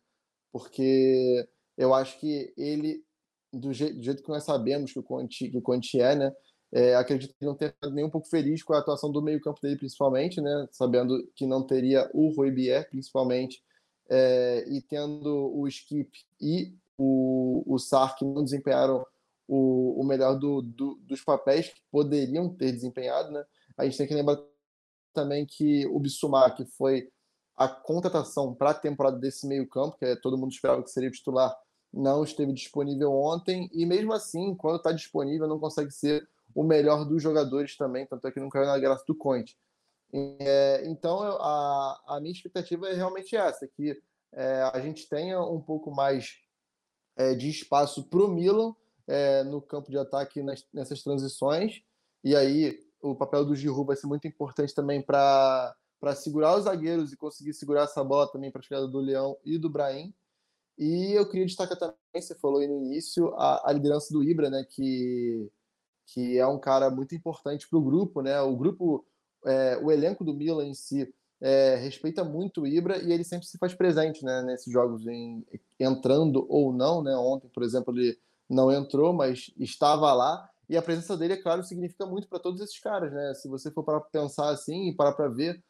Porque 0.51 1.49
eu 1.75 1.91
acho 1.91 2.19
que 2.19 2.53
ele, 2.55 3.03
do 3.51 3.73
jeito, 3.73 3.95
do 3.97 4.03
jeito 4.03 4.21
que 4.21 4.29
nós 4.29 4.43
sabemos 4.43 4.93
que 4.93 4.99
o 4.99 5.03
Conte, 5.03 5.49
que 5.49 5.57
o 5.57 5.61
Conte 5.61 5.99
é, 5.99 6.15
né? 6.15 6.31
É, 6.71 6.95
acredito 6.95 7.35
que 7.35 7.45
não 7.45 7.55
tenha 7.55 7.71
ficado 7.71 7.93
nem 7.95 8.05
um 8.05 8.11
pouco 8.11 8.27
feliz 8.27 8.61
com 8.61 8.73
a 8.73 8.79
atuação 8.79 9.11
do 9.11 9.23
meio-campo 9.23 9.59
dele, 9.59 9.75
principalmente, 9.75 10.39
né? 10.39 10.67
Sabendo 10.71 11.27
que 11.35 11.47
não 11.47 11.65
teria 11.65 12.09
o 12.13 12.29
Rui 12.29 12.51
Bier, 12.51 12.87
principalmente, 12.91 13.63
é, 14.07 14.65
e 14.67 14.81
tendo 14.81 15.51
o 15.55 15.67
Skip 15.67 16.11
e 16.39 16.75
o, 16.97 17.63
o 17.65 17.77
Sar 17.79 18.15
não 18.21 18.43
desempenharam 18.43 19.05
o, 19.47 20.01
o 20.01 20.05
melhor 20.05 20.35
do, 20.35 20.61
do, 20.61 20.95
dos 21.01 21.23
papéis 21.23 21.69
que 21.69 21.81
poderiam 21.91 22.49
ter 22.49 22.71
desempenhado, 22.71 23.31
né? 23.31 23.43
A 23.77 23.85
gente 23.85 23.97
tem 23.97 24.07
que 24.07 24.13
lembrar 24.13 24.39
também 25.13 25.45
que 25.45 25.85
o 25.87 25.99
Bissumar, 25.99 26.55
que 26.55 26.65
foi 26.65 27.09
a 27.55 27.67
contratação 27.67 28.53
para 28.53 28.71
a 28.71 28.73
temporada 28.73 29.17
desse 29.17 29.47
meio-campo, 29.47 29.97
que 29.97 30.05
é, 30.05 30.15
todo 30.15 30.37
mundo 30.37 30.51
esperava 30.51 30.83
que 30.83 30.89
seria 30.89 31.11
titular, 31.11 31.55
não 31.93 32.23
esteve 32.23 32.51
disponível 32.51 33.13
ontem, 33.13 33.69
e 33.71 33.85
mesmo 33.85 34.13
assim, 34.13 34.55
quando 34.55 34.77
está 34.77 34.91
disponível, 34.91 35.47
não 35.47 35.59
consegue 35.59 35.91
ser 35.91 36.27
o 36.55 36.63
melhor 36.63 37.05
dos 37.05 37.21
jogadores 37.21 37.77
também, 37.77 38.07
tanto 38.07 38.27
é 38.27 38.31
que 38.31 38.39
não 38.39 38.49
caiu 38.49 38.65
na 38.65 38.79
graça 38.79 39.03
do 39.07 39.15
Conte. 39.15 39.55
É, 40.11 40.83
então, 40.85 41.21
a, 41.21 42.01
a 42.07 42.19
minha 42.19 42.31
expectativa 42.31 42.87
é 42.89 42.93
realmente 42.93 43.35
essa, 43.35 43.67
que 43.67 43.99
é, 44.31 44.61
a 44.73 44.79
gente 44.79 45.07
tenha 45.07 45.41
um 45.41 45.61
pouco 45.61 45.91
mais 45.91 46.42
é, 47.15 47.33
de 47.35 47.49
espaço 47.49 48.03
para 48.09 48.23
o 48.23 48.27
Milan 48.27 48.73
é, 49.07 49.43
no 49.43 49.61
campo 49.61 49.91
de 49.91 49.97
ataque 49.97 50.41
nas, 50.41 50.65
nessas 50.73 51.03
transições, 51.03 51.81
e 52.23 52.35
aí 52.35 52.79
o 53.01 53.15
papel 53.15 53.45
do 53.45 53.55
Giroud 53.55 53.85
vai 53.85 53.95
ser 53.95 54.07
muito 54.07 54.27
importante 54.27 54.73
também 54.73 55.01
para 55.01 55.75
segurar 56.15 56.57
os 56.57 56.63
zagueiros 56.63 57.11
e 57.11 57.17
conseguir 57.17 57.53
segurar 57.53 57.83
essa 57.83 58.03
bola 58.03 58.31
também 58.31 58.49
para 58.51 58.59
a 58.59 58.63
chegada 58.63 58.87
do 58.87 58.99
Leão 58.99 59.37
e 59.43 59.57
do 59.57 59.69
Brahim. 59.69 60.13
E 60.77 61.11
eu 61.11 61.29
queria 61.29 61.45
destacar 61.45 61.77
também, 61.77 61.95
você 62.15 62.33
falou 62.35 62.59
aí 62.59 62.67
no 62.67 62.77
início, 62.77 63.33
a, 63.35 63.69
a 63.69 63.73
liderança 63.73 64.13
do 64.13 64.23
Ibra, 64.23 64.49
né, 64.49 64.65
que 64.69 65.51
que 66.05 66.37
é 66.37 66.45
um 66.45 66.59
cara 66.59 66.89
muito 66.89 67.15
importante 67.15 67.67
para 67.67 67.79
o 67.79 67.83
grupo, 67.83 68.21
né? 68.21 68.39
O 68.41 68.55
grupo, 68.55 69.05
é, 69.45 69.77
o 69.77 69.91
elenco 69.91 70.23
do 70.23 70.33
Milan 70.33 70.65
em 70.65 70.73
si 70.73 71.13
é, 71.43 71.75
respeita 71.75 72.23
muito 72.23 72.61
o 72.61 72.67
Ibra 72.67 73.03
e 73.03 73.11
ele 73.11 73.25
sempre 73.25 73.45
se 73.45 73.57
faz 73.57 73.73
presente, 73.73 74.23
né? 74.23 74.41
Nesses 74.43 74.71
jogos, 74.71 75.05
em, 75.05 75.45
entrando 75.77 76.45
ou 76.49 76.71
não, 76.71 77.03
né? 77.03 77.13
Ontem, 77.17 77.49
por 77.49 77.63
exemplo, 77.63 77.93
ele 77.93 78.17
não 78.49 78.71
entrou, 78.71 79.11
mas 79.11 79.51
estava 79.59 80.13
lá 80.13 80.49
e 80.69 80.77
a 80.77 80.81
presença 80.81 81.17
dele, 81.17 81.33
é 81.33 81.37
claro, 81.37 81.61
significa 81.61 82.05
muito 82.05 82.29
para 82.29 82.39
todos 82.39 82.61
esses 82.61 82.79
caras, 82.79 83.11
né? 83.11 83.33
Se 83.33 83.49
você 83.49 83.69
for 83.69 83.83
para 83.83 83.99
pensar 83.99 84.49
assim 84.49 84.87
e 84.87 84.95
parar 84.95 85.11
para 85.11 85.27
ver 85.27 85.61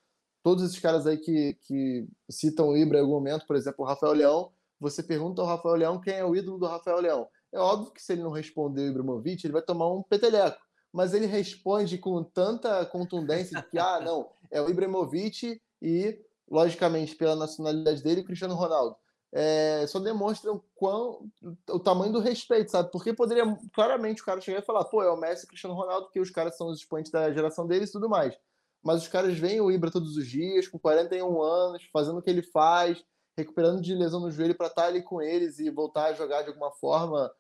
todos 0.44 0.64
esses 0.64 0.80
caras 0.80 1.08
aí 1.08 1.18
que, 1.18 1.58
que 1.62 2.08
citam 2.30 2.70
o 2.70 2.78
Ibra 2.78 3.00
em 3.00 3.02
algum 3.02 3.14
momento, 3.14 3.48
por 3.48 3.56
exemplo, 3.56 3.84
o 3.84 3.88
Rafael 3.88 4.14
Leão, 4.14 4.52
você 4.80 5.02
pergunta 5.02 5.42
ao 5.42 5.48
Rafael 5.48 5.76
Leão 5.76 6.00
quem 6.00 6.14
é 6.14 6.24
o 6.26 6.36
ídolo 6.36 6.60
do 6.60 6.68
Rafael 6.68 7.00
Leão. 7.00 7.28
É 7.52 7.58
óbvio 7.58 7.92
que 7.92 8.02
se 8.02 8.14
ele 8.14 8.22
não 8.22 8.32
responder 8.32 8.82
o 8.82 8.92
Ibrahimovic, 8.92 9.46
ele 9.46 9.54
vai 9.54 9.62
tomar 9.62 9.92
um 9.92 10.04
peteleco. 10.04 10.62
Mas 10.92 11.14
ele 11.14 11.26
responde 11.26 11.98
com 11.98 12.24
tanta 12.24 12.86
contundência 12.86 13.60
que, 13.64 13.80
ah, 13.80 14.00
não, 14.00 14.30
é 14.54 14.62
o 14.62 14.70
Ibrahimovic 14.70 15.60
e, 15.82 16.20
logicamente, 16.50 17.16
pela 17.16 17.36
nacionalidade 17.36 18.04
dele, 18.04 18.22
o 18.22 18.26
Cristiano 18.26 18.54
Ronaldo. 18.54 18.96
É, 19.36 19.86
só 19.88 20.00
demonstra 20.00 20.54
o, 20.54 20.64
quão, 20.76 21.28
o 21.72 21.80
tamanho 21.80 22.14
do 22.14 22.20
respeito, 22.20 22.70
sabe? 22.70 22.92
Porque 22.92 23.12
poderia 23.12 23.44
claramente 23.74 24.22
o 24.22 24.26
cara 24.26 24.40
chegar 24.40 24.60
e 24.60 24.66
falar, 24.66 24.86
pô, 24.86 25.02
é 25.02 25.10
o 25.10 25.18
Messi 25.18 25.46
e 25.46 25.48
Cristiano 25.48 25.76
Ronaldo, 25.76 26.06
porque 26.06 26.20
os 26.20 26.30
caras 26.30 26.56
são 26.56 26.68
os 26.68 26.78
expoentes 26.78 27.12
da 27.12 27.34
geração 27.34 27.66
deles 27.66 27.90
e 27.90 27.94
tudo 27.94 28.08
mais. 28.08 28.38
Mas 28.84 29.02
os 29.02 29.08
caras 29.08 29.36
veem 29.38 29.60
o 29.60 29.72
Ibra 29.72 29.90
todos 29.90 30.16
os 30.18 30.28
dias, 30.28 30.68
com 30.68 30.78
41 30.78 31.42
anos, 31.42 31.84
fazendo 31.92 32.20
o 32.20 32.22
que 32.22 32.30
ele 32.30 32.44
faz, 32.44 33.04
recuperando 33.36 33.82
de 33.82 33.96
lesão 33.96 34.20
no 34.20 34.30
joelho 34.30 34.56
para 34.56 34.68
estar 34.68 34.84
tá 34.84 34.88
ali 34.88 35.02
com 35.02 35.20
eles 35.20 35.58
e 35.58 35.72
voltar 35.72 36.06
a 36.06 36.14
jogar 36.14 36.44
de 36.44 36.50
alguma 36.50 36.72
forma 36.74 37.32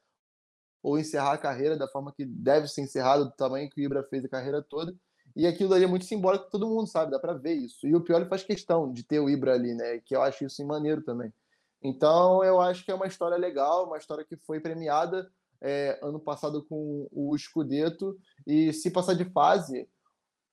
ou 0.82 0.97
encerrar 0.97 1.34
a 1.34 1.38
carreira 1.38 1.78
da 1.78 1.88
forma 1.88 2.11
que 2.11 2.26
deve 2.26 2.68
ser 2.68 2.82
encerrado, 2.82 3.26
do 3.26 3.32
tamanho 3.32 3.70
que 3.70 3.80
o 3.80 3.84
Ibra 3.84 4.03
fez 4.03 4.26
a 4.26 4.30
carreira 4.30 4.64
toda. 4.64 4.95
E 5.36 5.48
aquilo 5.48 5.74
ali 5.74 5.84
é 5.84 5.88
muito 5.88 6.06
simbólico, 6.06 6.50
todo 6.50 6.68
mundo 6.68 6.88
sabe, 6.88 7.12
dá 7.12 7.20
para 7.20 7.34
ver 7.34 7.54
isso. 7.54 7.88
E 7.88 7.96
o 7.96 8.02
Pioli 8.02 8.26
faz 8.26 8.44
questão 8.44 8.92
de 8.92 9.04
ter 9.04 9.20
o 9.20 9.30
Ibra 9.30 9.54
ali, 9.54 9.74
né? 9.74 10.00
Que 10.00 10.16
eu 10.16 10.22
acho 10.22 10.46
isso 10.46 10.66
maneiro 10.66 11.02
também. 11.02 11.34
Então, 11.82 12.44
eu 12.44 12.62
acho 12.62 12.86
que 12.86 12.92
é 12.92 12.96
uma 12.96 13.08
história 13.08 13.38
legal, 13.38 13.88
uma 13.88 13.98
história 13.98 14.24
que 14.24 14.38
foi 14.38 14.60
premiada 14.60 15.30
é, 15.62 16.00
ano 16.04 16.20
passado 16.20 16.64
com 16.66 17.08
o 17.12 17.38
Scudetto. 17.38 18.18
E 18.46 18.72
se 18.72 18.92
passar 18.92 19.16
de 19.16 19.26
fase, 19.26 19.90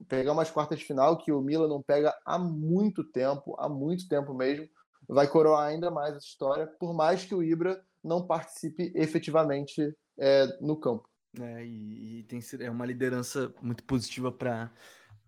pegar 0.09 0.33
umas 0.33 0.51
quartas 0.51 0.79
de 0.79 0.85
final, 0.85 1.19
que 1.19 1.31
o 1.31 1.43
Milan 1.43 1.69
não 1.69 1.83
pega 1.83 2.17
há 2.25 2.39
muito 2.39 3.05
tempo, 3.05 3.55
há 3.59 3.69
muito 3.69 4.09
tempo 4.09 4.33
mesmo, 4.33 4.67
vai 5.07 5.29
coroar 5.29 5.67
ainda 5.67 5.91
mais 5.91 6.17
essa 6.17 6.27
história, 6.27 6.67
por 6.79 6.95
mais 6.95 7.25
que 7.25 7.35
o 7.35 7.43
Ibra 7.43 7.83
não 8.03 8.27
participe 8.27 8.93
efetivamente 8.95 9.95
é, 10.19 10.47
no 10.61 10.79
campo. 10.79 11.10
É, 11.39 11.65
e, 11.65 12.19
e 12.19 12.23
tem 12.25 12.41
é 12.59 12.71
uma 12.71 12.87
liderança 12.87 13.55
muito 13.63 13.85
positiva 13.85 14.33
para 14.33 14.73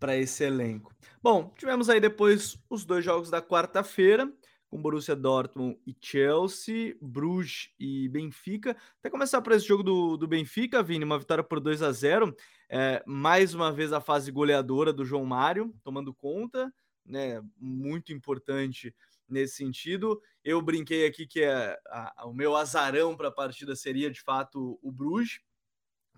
para 0.03 0.17
esse 0.17 0.43
elenco. 0.43 0.93
Bom, 1.23 1.55
tivemos 1.57 1.89
aí 1.89 2.01
depois 2.01 2.59
os 2.69 2.85
dois 2.85 3.05
jogos 3.05 3.31
da 3.31 3.41
quarta-feira, 3.41 4.29
com 4.69 4.83
Borussia 4.83 5.15
Dortmund 5.15 5.79
e 5.87 5.95
Chelsea, 6.01 6.97
Bruges 7.01 7.71
e 7.79 8.09
Benfica. 8.09 8.77
Até 8.99 9.09
começar 9.09 9.41
por 9.41 9.53
esse 9.53 9.65
jogo 9.65 9.85
do, 9.85 10.17
do 10.17 10.27
Benfica, 10.27 10.83
Vini, 10.83 11.05
uma 11.05 11.21
vitória 11.21 11.45
por 11.45 11.61
2 11.61 11.83
a 11.83 11.93
0 11.93 12.35
é, 12.69 13.01
Mais 13.07 13.55
uma 13.55 13.71
vez 13.71 13.93
a 13.93 14.01
fase 14.01 14.33
goleadora 14.33 14.93
do 14.93 15.05
João 15.05 15.25
Mário, 15.25 15.73
tomando 15.85 16.13
conta, 16.13 16.75
né? 17.07 17.41
Muito 17.57 18.13
importante 18.13 18.93
nesse 19.29 19.55
sentido. 19.55 20.21
Eu 20.43 20.61
brinquei 20.61 21.07
aqui 21.07 21.29
que 21.29 21.43
é, 21.43 21.79
a, 21.87 22.27
o 22.27 22.35
meu 22.35 22.57
azarão 22.57 23.17
para 23.17 23.29
a 23.29 23.33
partida 23.33 23.77
seria 23.77 24.11
de 24.11 24.21
fato 24.21 24.81
o 24.83 24.91
Bruges 24.91 25.39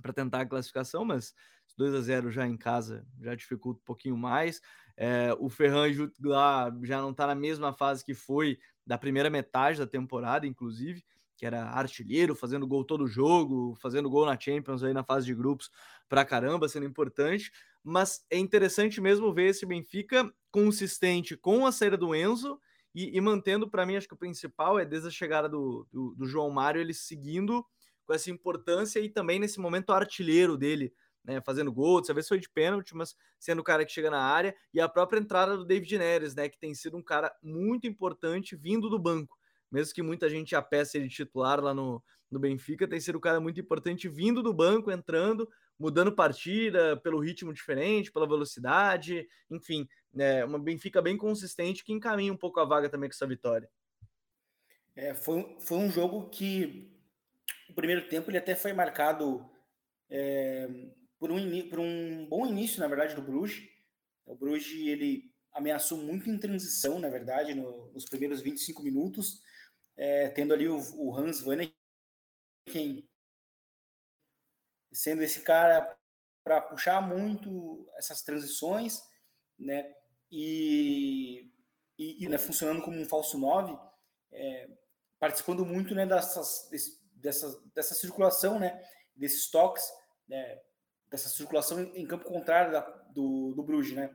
para 0.01 0.13
tentar 0.13 0.43
a 0.43 0.47
classificação, 0.47 1.05
mas 1.05 1.35
2 1.77 1.95
a 1.95 2.01
0 2.01 2.31
já 2.31 2.47
em 2.47 2.57
casa 2.57 3.07
já 3.21 3.35
dificulta 3.35 3.81
um 3.81 3.85
pouquinho 3.85 4.17
mais. 4.17 4.61
É, 4.97 5.35
o 5.39 5.49
Ferran 5.49 5.87
lá 6.23 6.73
já 6.83 7.01
não 7.01 7.11
está 7.11 7.27
na 7.27 7.35
mesma 7.35 7.73
fase 7.73 8.05
que 8.05 8.15
foi 8.15 8.59
da 8.87 8.97
primeira 8.97 9.31
metade 9.31 9.79
da 9.79 9.87
temporada, 9.87 10.47
inclusive, 10.47 11.05
que 11.37 11.45
era 11.45 11.65
artilheiro, 11.65 12.35
fazendo 12.35 12.67
gol 12.67 12.85
todo 12.85 13.09
jogo, 13.09 13.77
fazendo 13.81 14.09
gol 14.09 14.27
na 14.27 14.39
Champions 14.39 14.83
aí 14.83 14.93
na 14.93 15.03
fase 15.03 15.27
de 15.27 15.35
grupos 15.35 15.71
para 16.09 16.25
caramba, 16.25 16.69
sendo 16.69 16.87
importante. 16.87 17.51
Mas 17.83 18.25
é 18.31 18.39
interessante 18.39 19.01
mesmo 19.01 19.33
ver 19.35 19.51
esse 19.51 19.67
Benfica 19.67 20.33
consistente 20.51 21.37
com 21.37 21.67
a 21.67 21.73
saída 21.73 21.97
do 21.97 22.15
Enzo 22.15 22.59
e, 22.95 23.17
e 23.17 23.21
mantendo, 23.21 23.69
para 23.69 23.85
mim, 23.85 23.97
acho 23.97 24.07
que 24.07 24.15
o 24.15 24.19
principal 24.19 24.79
é 24.79 24.85
desde 24.85 25.09
a 25.09 25.11
chegada 25.11 25.49
do, 25.49 25.87
do, 25.93 26.15
do 26.15 26.27
João 26.27 26.51
Mário, 26.51 26.81
ele 26.81 26.95
seguindo 26.95 27.67
com 28.07 28.15
essa 28.15 28.31
importância 28.31 29.01
e 29.01 29.09
também 29.09 29.39
nesse 29.39 29.59
momento 29.59 29.91
artilheiro 29.91 30.57
dele, 30.57 30.93
né, 31.25 31.41
fazendo 31.41 31.73
gol, 31.73 32.01
dessa 32.01 32.13
vez 32.13 32.29
foi 32.29 32.39
de 32.39 32.49
pênalti, 32.49 32.95
mas 32.95 33.17
sendo 33.41 33.61
o 33.61 33.65
cara 33.65 33.85
que 33.85 33.93
chega 33.93 34.11
na 34.11 34.21
área, 34.21 34.55
e 34.73 34.81
a 34.81 34.89
própria 34.89 35.19
entrada 35.19 35.57
do 35.57 35.65
David 35.65 35.99
Neres, 35.99 36.35
né, 36.35 36.49
que 36.49 36.59
tem 36.59 36.75
sido 36.75 36.97
um 36.97 37.03
cara 37.03 37.35
muito 37.43 37.87
importante 37.87 38.55
vindo 38.55 38.91
do 38.91 38.99
banco. 38.99 39.37
Mesmo 39.73 39.95
que 39.95 40.03
muita 40.03 40.29
gente 40.29 40.55
apeça 40.55 40.99
ele 40.99 41.09
titular 41.09 41.61
lá 41.61 41.73
no, 41.75 42.03
no 42.31 42.39
Benfica, 42.39 42.87
tem 42.87 43.01
sido 43.01 43.19
um 43.19 43.21
cara 43.21 43.41
muito 43.41 43.59
importante 43.59 44.09
vindo 44.09 44.43
do 44.43 44.53
banco, 44.53 44.91
entrando, 44.91 45.49
mudando 45.79 46.15
partida 46.15 46.97
pelo 46.99 47.19
ritmo 47.19 47.53
diferente, 47.53 48.13
pela 48.13 48.29
velocidade, 48.29 49.27
enfim, 49.51 49.89
é 50.17 50.45
uma 50.45 50.59
Benfica 50.59 51.03
bem 51.03 51.17
consistente 51.17 51.83
que 51.83 51.93
encaminha 51.93 52.33
um 52.33 52.37
pouco 52.37 52.61
a 52.61 52.65
vaga 52.65 52.89
também 52.89 53.09
com 53.09 53.15
essa 53.15 53.27
vitória. 53.27 53.69
É, 54.95 55.13
foi, 55.13 55.57
foi 55.59 55.79
um 55.79 55.91
jogo 55.91 56.29
que 56.29 56.94
o 57.75 57.83
primeiro 57.83 58.09
tempo 58.09 58.31
ele 58.31 58.39
até 58.39 58.55
foi 58.55 58.73
marcado 58.73 59.51
é, 60.09 60.69
por, 61.19 61.33
um, 61.33 61.69
por 61.69 61.81
um 61.81 62.25
bom 62.25 62.47
início, 62.47 62.79
na 62.79 62.87
verdade, 62.87 63.17
do 63.17 63.23
Bruges. 63.23 63.69
O 64.25 64.37
Bruges 64.37 64.87
ele 64.87 65.35
ameaçou 65.53 65.99
muito 65.99 66.31
em 66.31 66.39
transição, 66.39 67.01
na 67.01 67.09
verdade, 67.09 67.53
no, 67.53 67.91
nos 67.93 68.05
primeiros 68.05 68.41
25 68.41 68.81
minutos, 68.81 69.43
é, 69.97 70.29
tendo 70.29 70.55
ali 70.55 70.69
o, 70.69 70.79
o 70.95 71.17
Hans 71.17 71.41
Vanneken 71.41 71.75
sendo 74.93 75.23
esse 75.25 75.41
cara 75.41 75.99
para 76.45 76.61
puxar 76.61 77.01
muito 77.01 77.91
essas 77.97 78.23
transições, 78.23 79.03
né? 79.59 79.93
E, 80.31 81.51
e, 81.99 82.25
e 82.25 82.29
né, 82.29 82.39
funcionando 82.39 82.83
como 82.83 83.01
um 83.01 83.05
falso 83.05 83.37
9, 83.37 83.77
é, 84.31 84.69
participando 85.19 85.67
muito 85.67 85.93
né, 85.93 86.07
dessas, 86.07 86.69
dessa, 87.25 87.59
dessa 87.75 87.95
circulação, 87.95 88.59
né, 88.59 88.79
desses 89.17 89.51
toques, 89.51 89.83
né, 90.29 90.61
dessa 91.11 91.31
circulação 91.31 91.81
em 91.81 92.07
campo 92.07 92.27
contrário 92.27 92.71
da, 92.71 92.81
do, 92.81 93.55
do 93.55 93.63
Bruges, 93.63 93.97
né. 93.97 94.15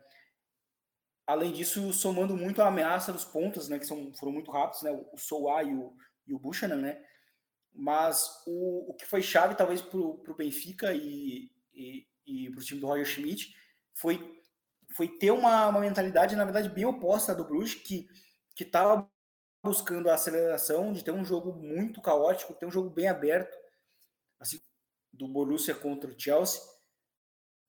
Além 1.25 1.51
disso, 1.51 1.91
somando 1.91 2.37
muito 2.37 2.61
a 2.61 2.67
ameaça 2.67 3.11
dos 3.11 3.25
pontos, 3.25 3.67
né, 3.67 3.79
que 3.79 3.85
são, 3.85 4.13
foram 4.13 4.31
muito 4.31 4.51
rápidos, 4.51 4.83
né, 4.83 4.91
o 4.91 5.17
Souá 5.17 5.63
e 5.63 5.73
o, 5.73 5.91
e 6.27 6.33
o 6.35 6.39
Buchanan, 6.39 6.75
né, 6.75 7.03
mas 7.73 8.43
o, 8.45 8.91
o 8.91 8.93
que 8.93 9.07
foi 9.07 9.23
chave 9.23 9.55
talvez 9.55 9.81
para 9.81 9.97
o 9.97 10.35
Benfica 10.37 10.93
e, 10.93 11.51
e, 11.73 12.07
e 12.27 12.51
para 12.51 12.59
o 12.59 12.63
time 12.63 12.79
do 12.79 12.87
Roger 12.87 13.05
Schmidt 13.05 13.55
foi, 13.95 14.39
foi 14.95 15.07
ter 15.07 15.31
uma, 15.31 15.67
uma 15.67 15.79
mentalidade, 15.79 16.35
na 16.35 16.45
verdade, 16.45 16.69
bem 16.69 16.85
oposta 16.85 17.33
do 17.33 17.43
Bruges, 17.43 17.73
que 17.73 18.07
estava 18.59 19.09
buscando 19.63 20.09
a 20.09 20.13
aceleração, 20.15 20.93
de 20.93 21.03
ter 21.03 21.11
um 21.11 21.25
jogo 21.25 21.53
muito 21.53 22.01
caótico, 22.01 22.53
ter 22.53 22.65
um 22.65 22.71
jogo 22.71 22.89
bem 22.89 23.07
aberto, 23.07 23.57
assim, 24.39 24.59
do 25.11 25.27
Borussia 25.27 25.75
contra 25.75 26.09
o 26.09 26.19
Chelsea. 26.19 26.61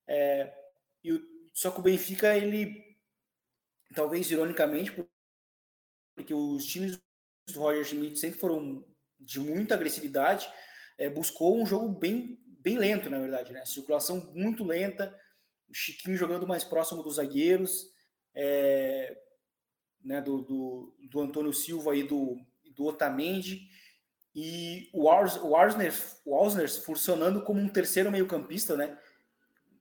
É, 0.07 0.53
e 1.03 1.13
o, 1.13 1.51
só 1.53 1.71
que 1.71 1.81
o 1.81 1.83
Benfica, 1.83 2.37
ele, 2.37 2.97
talvez 3.95 4.31
ironicamente, 4.31 4.93
porque 6.15 6.35
os 6.35 6.65
times 6.65 7.01
do 7.49 7.61
Roger 7.61 7.85
Schmidt 7.85 8.19
sempre 8.19 8.39
foram 8.39 8.85
de 9.19 9.41
muita 9.41 9.75
agressividade, 9.75 10.51
é, 10.97 11.09
buscou 11.09 11.61
um 11.61 11.67
jogo 11.67 11.89
bem, 11.89 12.39
bem 12.47 12.79
lento, 12.79 13.11
na 13.11 13.19
verdade, 13.19 13.53
né? 13.53 13.65
Circulação 13.65 14.33
muito 14.35 14.65
lenta, 14.65 15.19
o 15.69 15.75
Chiquinho 15.75 16.17
jogando 16.17 16.47
mais 16.47 16.65
próximo 16.65 17.03
dos 17.03 17.17
zagueiros, 17.17 17.87
é, 18.35 19.17
né, 20.05 20.21
do, 20.21 20.43
do, 20.43 20.95
do, 21.11 21.21
Antônio 21.21 21.53
Silva 21.53 21.95
e 21.95 22.03
do, 22.03 22.39
do 22.75 22.87
Otamendi, 22.87 23.69
e 24.35 24.89
o, 24.93 25.11
Ars, 25.11 25.37
o, 25.37 25.57
Arsner, 25.57 25.93
o 26.25 26.49
funcionando 26.85 27.43
como 27.43 27.61
um 27.61 27.69
terceiro 27.69 28.11
meio-campista, 28.11 28.77
né? 28.77 28.97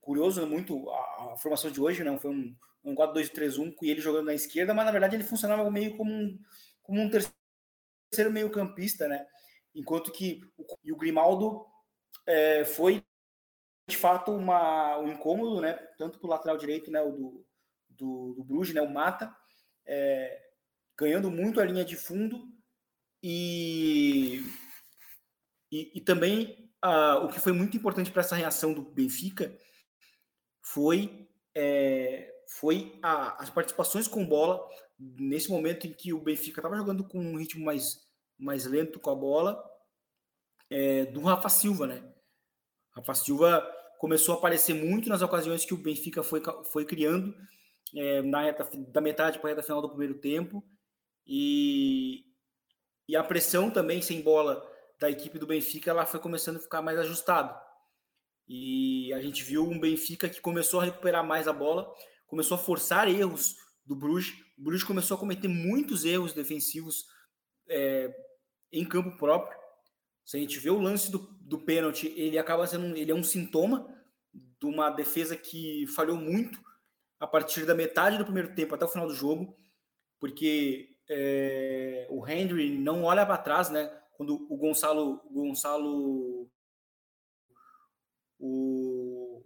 Curioso 0.02 0.46
muito 0.48 0.90
a, 0.90 1.34
a, 1.34 1.38
formação 1.38 1.70
de 1.70 1.80
hoje, 1.80 2.04
né? 2.04 2.18
Foi 2.18 2.32
um, 2.32 2.56
um 2.84 2.96
4-2-3-1 2.96 3.76
com 3.76 3.86
ele 3.86 4.02
jogando 4.02 4.26
na 4.26 4.34
esquerda, 4.34 4.74
mas 4.74 4.86
na 4.86 4.92
verdade 4.92 5.16
ele 5.16 5.24
funcionava 5.24 5.70
meio 5.70 5.96
como 5.96 6.12
um, 6.12 6.40
como 6.82 7.00
um 7.00 7.10
terceiro 7.10 8.32
meio-campista, 8.32 9.08
né? 9.08 9.26
Enquanto 9.76 10.12
que 10.12 10.42
o, 10.58 10.66
o 10.94 10.98
Grimaldo 10.98 11.66
é, 12.26 12.66
foi 12.66 13.04
de 13.88 13.98
fato 13.98 14.32
uma, 14.32 14.98
um 14.98 15.10
incômodo, 15.10 15.62
né? 15.62 15.74
Tanto 15.98 16.20
para 16.20 16.28
o 16.28 16.30
lateral 16.30 16.58
direito, 16.58 16.90
né? 16.90 17.02
O 17.02 17.12
do, 17.12 17.46
do, 17.90 18.34
do 18.34 18.44
Bruges, 18.44 18.74
né? 18.74 18.82
O 18.82 18.92
Mata, 18.92 19.36
é, 19.90 20.40
ganhando 20.96 21.32
muito 21.32 21.60
a 21.60 21.66
linha 21.66 21.84
de 21.84 21.96
fundo 21.96 22.48
e, 23.24 24.46
e, 25.72 25.98
e 25.98 26.02
também 26.02 26.70
o 27.24 27.28
que 27.28 27.40
foi 27.40 27.52
muito 27.52 27.76
importante 27.76 28.12
para 28.12 28.22
essa 28.22 28.36
reação 28.36 28.74
do 28.74 28.82
Benfica 28.82 29.54
foi, 30.64 31.28
é, 31.56 32.32
foi 32.60 32.98
a, 33.02 33.42
as 33.42 33.50
participações 33.50 34.08
com 34.08 34.26
bola 34.26 34.66
nesse 34.98 35.50
momento 35.50 35.88
em 35.88 35.94
que 35.94 36.14
o 36.14 36.22
Benfica 36.22 36.60
estava 36.60 36.78
jogando 36.78 37.06
com 37.06 37.20
um 37.20 37.38
ritmo 37.38 37.66
mais, 37.66 38.08
mais 38.38 38.66
lento 38.66 39.00
com 39.00 39.10
a 39.10 39.16
bola 39.16 39.62
é, 40.70 41.06
do 41.06 41.22
Rafa 41.22 41.50
Silva, 41.50 41.88
né? 41.88 42.14
Rafa 42.92 43.16
Silva 43.16 43.62
começou 43.98 44.36
a 44.36 44.38
aparecer 44.38 44.74
muito 44.74 45.10
nas 45.10 45.22
ocasiões 45.22 45.66
que 45.66 45.74
o 45.74 45.78
Benfica 45.78 46.22
foi, 46.24 46.42
foi 46.72 46.86
criando 46.86 47.36
é, 47.96 48.22
na 48.22 48.42
reta, 48.42 48.70
da 48.90 49.02
metade 49.02 49.40
para 49.40 49.50
a 49.50 49.52
reta 49.52 49.64
final 49.64 49.82
do 49.82 49.90
primeiro 49.90 50.16
tempo. 50.16 50.64
E, 51.26 52.26
e 53.08 53.16
a 53.16 53.24
pressão 53.24 53.70
também 53.70 54.02
sem 54.02 54.22
bola 54.22 54.66
da 55.00 55.10
equipe 55.10 55.40
do 55.40 55.48
Benfica 55.48 55.92
ela 55.92 56.06
foi 56.06 56.20
começando 56.20 56.58
a 56.58 56.62
ficar 56.62 56.82
mais 56.82 57.00
ajustada. 57.00 57.60
E 58.48 59.14
a 59.14 59.22
gente 59.22 59.44
viu 59.44 59.64
um 59.64 59.80
Benfica 59.80 60.28
que 60.28 60.42
começou 60.42 60.80
a 60.80 60.86
recuperar 60.86 61.24
mais 61.24 61.48
a 61.48 61.54
bola, 61.54 61.94
começou 62.26 62.56
a 62.56 62.60
forçar 62.60 63.08
erros 63.08 63.56
do 63.86 63.96
Bruges. 63.96 64.34
O 64.58 64.64
Bruges 64.64 64.84
começou 64.84 65.16
a 65.16 65.20
cometer 65.20 65.48
muitos 65.48 66.04
erros 66.04 66.34
defensivos 66.34 67.06
é, 67.68 68.14
em 68.72 68.84
campo 68.84 69.16
próprio. 69.18 69.58
Se 70.26 70.38
a 70.38 70.40
gente 70.40 70.60
vê 70.60 70.70
o 70.70 70.80
lance 70.80 71.12
do, 71.12 71.20
do 71.42 71.60
pênalti, 71.60 72.14
ele 72.16 72.38
acaba 72.38 72.66
sendo 72.68 72.96
ele 72.96 73.12
é 73.12 73.16
um 73.16 73.24
sintoma 73.24 73.88
de 74.34 74.66
uma 74.66 74.90
defesa 74.90 75.36
que 75.36 75.88
falhou 75.88 76.18
muito 76.18 76.60
a 77.20 77.28
partir 77.28 77.66
da 77.66 77.76
metade 77.76 78.18
do 78.18 78.24
primeiro 78.24 78.56
tempo 78.56 78.74
até 78.74 78.86
o 78.86 78.88
final 78.90 79.08
do 79.08 79.14
jogo, 79.14 79.58
porque 80.20 80.96
é, 81.10 82.08
o 82.10 82.26
Henry 82.28 82.78
não 82.78 83.04
olha 83.04 83.26
para 83.26 83.38
trás, 83.38 83.70
né? 83.70 83.92
Quando 84.14 84.48
o 84.50 84.58
Gonçalo, 84.58 85.22
o 85.26 85.34
Gonçalo, 85.34 86.50
o, 88.38 89.44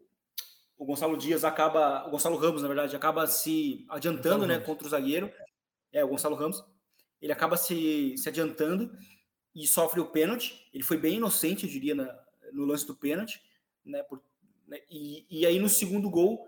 o 0.78 0.86
Gonçalo 0.86 1.18
Dias 1.18 1.44
acaba, 1.44 2.08
o 2.08 2.12
Gonçalo 2.12 2.38
Ramos, 2.38 2.62
na 2.62 2.68
verdade, 2.68 2.96
acaba 2.96 3.26
se 3.28 3.86
adiantando, 3.90 4.46
né, 4.46 4.60
contra 4.60 4.86
o 4.86 4.90
zagueiro. 4.90 5.32
É, 5.92 6.04
o 6.04 6.08
Gonçalo 6.08 6.36
Ramos. 6.36 6.64
Ele 7.22 7.32
acaba 7.32 7.56
se, 7.56 8.16
se 8.18 8.28
adiantando 8.28 8.92
e 9.56 9.66
sofre 9.66 10.00
o 10.02 10.12
pênalti. 10.12 10.68
Ele 10.74 10.84
foi 10.84 10.98
bem 10.98 11.16
inocente, 11.16 11.66
eu 11.66 11.72
diria, 11.72 11.96
na, 11.96 12.20
no 12.52 12.66
lance 12.66 12.86
do 12.86 12.96
pênalti, 12.96 13.42
né? 13.86 14.04
Por, 14.04 14.22
né 14.68 14.80
e, 14.90 15.26
e 15.30 15.46
aí 15.46 15.60
no 15.60 15.70
segundo 15.70 16.10
gol 16.10 16.48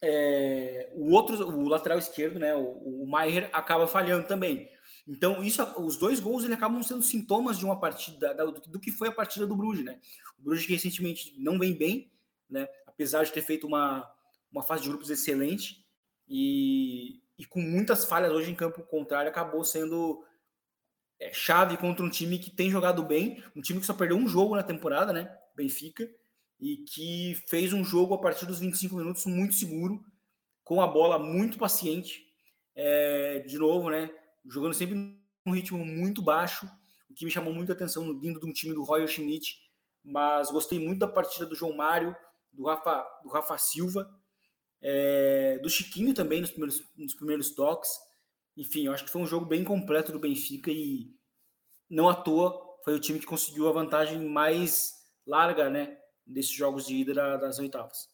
é, 0.00 0.90
o 0.94 1.12
outro, 1.12 1.48
o 1.48 1.68
lateral 1.68 1.98
esquerdo, 1.98 2.38
né, 2.38 2.54
o, 2.54 3.02
o 3.02 3.06
Maier 3.06 3.50
acaba 3.52 3.86
falhando 3.86 4.26
também. 4.26 4.70
Então, 5.06 5.42
isso, 5.42 5.62
os 5.80 5.96
dois 5.96 6.20
gols 6.20 6.44
ele 6.44 6.54
acabam 6.54 6.82
sendo 6.82 7.02
sintomas 7.02 7.58
de 7.58 7.64
uma 7.64 7.80
partida, 7.80 8.34
do, 8.34 8.52
do 8.52 8.78
que 8.78 8.92
foi 8.92 9.08
a 9.08 9.12
partida 9.12 9.46
do 9.46 9.56
Bruges, 9.56 9.84
né? 9.84 9.98
O 10.38 10.42
Bruges 10.42 10.66
que 10.66 10.74
recentemente 10.74 11.34
não 11.38 11.58
vem 11.58 11.72
bem, 11.72 12.12
né? 12.48 12.68
Apesar 12.86 13.24
de 13.24 13.32
ter 13.32 13.40
feito 13.40 13.66
uma, 13.66 14.06
uma 14.52 14.62
fase 14.62 14.82
de 14.82 14.88
grupos 14.90 15.08
excelente 15.08 15.82
e, 16.28 17.22
e 17.38 17.46
com 17.46 17.60
muitas 17.60 18.04
falhas 18.04 18.32
hoje 18.32 18.50
em 18.50 18.54
campo 18.54 18.82
contrário, 18.82 19.30
acabou 19.30 19.64
sendo 19.64 20.22
é, 21.18 21.32
chave 21.32 21.78
contra 21.78 22.04
um 22.04 22.10
time 22.10 22.38
que 22.38 22.50
tem 22.50 22.70
jogado 22.70 23.02
bem, 23.02 23.42
um 23.56 23.62
time 23.62 23.80
que 23.80 23.86
só 23.86 23.94
perdeu 23.94 24.16
um 24.18 24.28
jogo 24.28 24.56
na 24.56 24.62
temporada, 24.62 25.10
né? 25.10 25.34
Benfica, 25.56 26.08
e 26.60 26.78
que 26.78 27.34
fez 27.48 27.72
um 27.72 27.84
jogo 27.84 28.14
a 28.14 28.18
partir 28.18 28.46
dos 28.46 28.60
25 28.60 28.96
minutos 28.96 29.24
muito 29.26 29.54
seguro, 29.54 30.04
com 30.64 30.80
a 30.80 30.86
bola 30.86 31.18
muito 31.18 31.58
paciente, 31.58 32.26
é, 32.74 33.40
de 33.40 33.58
novo, 33.58 33.90
né? 33.90 34.10
Jogando 34.46 34.74
sempre 34.74 34.94
num 34.94 35.52
ritmo 35.52 35.84
muito 35.84 36.20
baixo, 36.22 36.70
o 37.08 37.14
que 37.14 37.24
me 37.24 37.30
chamou 37.30 37.52
muita 37.52 37.72
atenção 37.72 38.18
vindo 38.18 38.40
de 38.40 38.46
um 38.46 38.52
time 38.52 38.74
do 38.74 38.82
Royal 38.82 39.08
Schmidt, 39.08 39.58
mas 40.04 40.50
gostei 40.50 40.78
muito 40.78 41.00
da 41.00 41.08
partida 41.08 41.46
do 41.46 41.54
João 41.54 41.76
Mário, 41.76 42.14
do 42.52 42.64
Rafa, 42.64 43.06
do 43.22 43.28
Rafa 43.30 43.56
Silva, 43.58 44.08
é, 44.80 45.58
do 45.58 45.70
Chiquinho 45.70 46.14
também 46.14 46.40
nos 46.40 46.50
primeiros, 46.50 46.82
nos 46.96 47.14
primeiros 47.14 47.50
toques. 47.54 47.90
Enfim, 48.56 48.86
eu 48.86 48.92
acho 48.92 49.04
que 49.04 49.10
foi 49.10 49.22
um 49.22 49.26
jogo 49.26 49.46
bem 49.46 49.64
completo 49.64 50.12
do 50.12 50.18
Benfica 50.18 50.70
e 50.70 51.10
não 51.88 52.08
à 52.08 52.14
toa 52.14 52.68
foi 52.84 52.94
o 52.94 53.00
time 53.00 53.18
que 53.18 53.26
conseguiu 53.26 53.68
a 53.68 53.72
vantagem 53.72 54.18
mais 54.24 54.94
larga, 55.26 55.68
né? 55.68 55.98
Desses 56.28 56.52
jogos 56.52 56.86
de 56.86 56.94
ida 56.96 57.38
das 57.38 57.58
oitavas. 57.58 58.08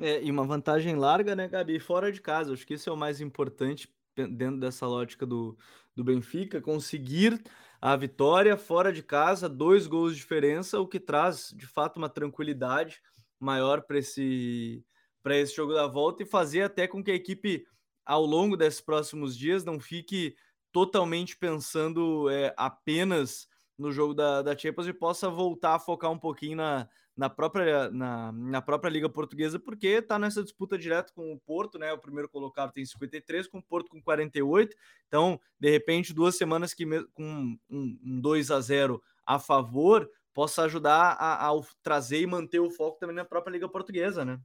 É, 0.00 0.22
e 0.22 0.30
uma 0.30 0.44
vantagem 0.44 0.94
larga, 0.94 1.34
né, 1.34 1.48
Gabi? 1.48 1.80
Fora 1.80 2.12
de 2.12 2.20
casa. 2.20 2.52
Acho 2.52 2.66
que 2.66 2.74
isso 2.74 2.88
é 2.88 2.92
o 2.92 2.96
mais 2.96 3.20
importante 3.20 3.92
dentro 4.14 4.58
dessa 4.58 4.86
lógica 4.86 5.24
do, 5.24 5.56
do 5.94 6.04
Benfica, 6.04 6.60
conseguir 6.60 7.40
a 7.80 7.94
vitória 7.96 8.56
fora 8.56 8.92
de 8.92 9.02
casa, 9.02 9.48
dois 9.48 9.86
gols 9.86 10.12
de 10.12 10.18
diferença, 10.18 10.80
o 10.80 10.88
que 10.88 10.98
traz 10.98 11.54
de 11.56 11.66
fato 11.66 11.96
uma 11.96 12.08
tranquilidade 12.08 13.00
maior 13.38 13.82
para 13.82 13.98
esse, 13.98 14.84
esse 15.24 15.54
jogo 15.54 15.72
da 15.72 15.86
volta 15.86 16.22
e 16.22 16.26
fazer 16.26 16.62
até 16.62 16.88
com 16.88 17.02
que 17.02 17.10
a 17.10 17.14
equipe, 17.14 17.64
ao 18.04 18.24
longo 18.24 18.56
desses 18.56 18.80
próximos 18.80 19.36
dias, 19.36 19.64
não 19.64 19.78
fique 19.78 20.34
totalmente 20.72 21.36
pensando 21.36 22.28
é, 22.28 22.52
apenas 22.56 23.46
no 23.78 23.92
jogo 23.92 24.12
da, 24.12 24.42
da 24.42 24.58
Champions 24.58 24.88
e 24.88 24.92
possa 24.92 25.30
voltar 25.30 25.76
a 25.76 25.78
focar 25.78 26.10
um 26.10 26.18
pouquinho 26.18 26.56
na, 26.56 26.88
na 27.18 27.28
própria, 27.28 27.90
na, 27.90 28.30
na 28.30 28.62
própria 28.62 28.88
Liga 28.88 29.08
Portuguesa, 29.08 29.58
porque 29.58 29.88
está 29.88 30.20
nessa 30.20 30.40
disputa 30.40 30.78
direto 30.78 31.12
com 31.12 31.32
o 31.32 31.38
Porto, 31.40 31.76
né? 31.76 31.92
O 31.92 31.98
primeiro 31.98 32.28
colocado 32.28 32.70
tem 32.70 32.86
53, 32.86 33.48
com 33.48 33.58
o 33.58 33.62
Porto 33.62 33.90
com 33.90 34.00
48. 34.00 34.76
Então, 35.08 35.40
de 35.58 35.68
repente, 35.68 36.14
duas 36.14 36.36
semanas 36.36 36.72
que 36.72 36.86
com 37.12 37.58
um, 37.68 37.98
um 38.04 38.20
2 38.20 38.52
a 38.52 38.60
0 38.60 39.02
a 39.26 39.40
favor 39.40 40.08
possa 40.32 40.62
ajudar 40.62 41.16
a, 41.18 41.50
a 41.50 41.60
trazer 41.82 42.20
e 42.20 42.26
manter 42.26 42.60
o 42.60 42.70
foco 42.70 43.00
também 43.00 43.16
na 43.16 43.24
própria 43.24 43.50
Liga 43.50 43.68
Portuguesa, 43.68 44.24
né? 44.24 44.40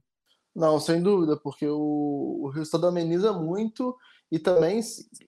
Não, 0.52 0.80
sem 0.80 1.00
dúvida, 1.00 1.36
porque 1.36 1.68
o, 1.68 2.40
o 2.42 2.48
resultado 2.48 2.88
ameniza 2.88 3.32
muito 3.32 3.96
e 4.32 4.38
também, 4.40 4.80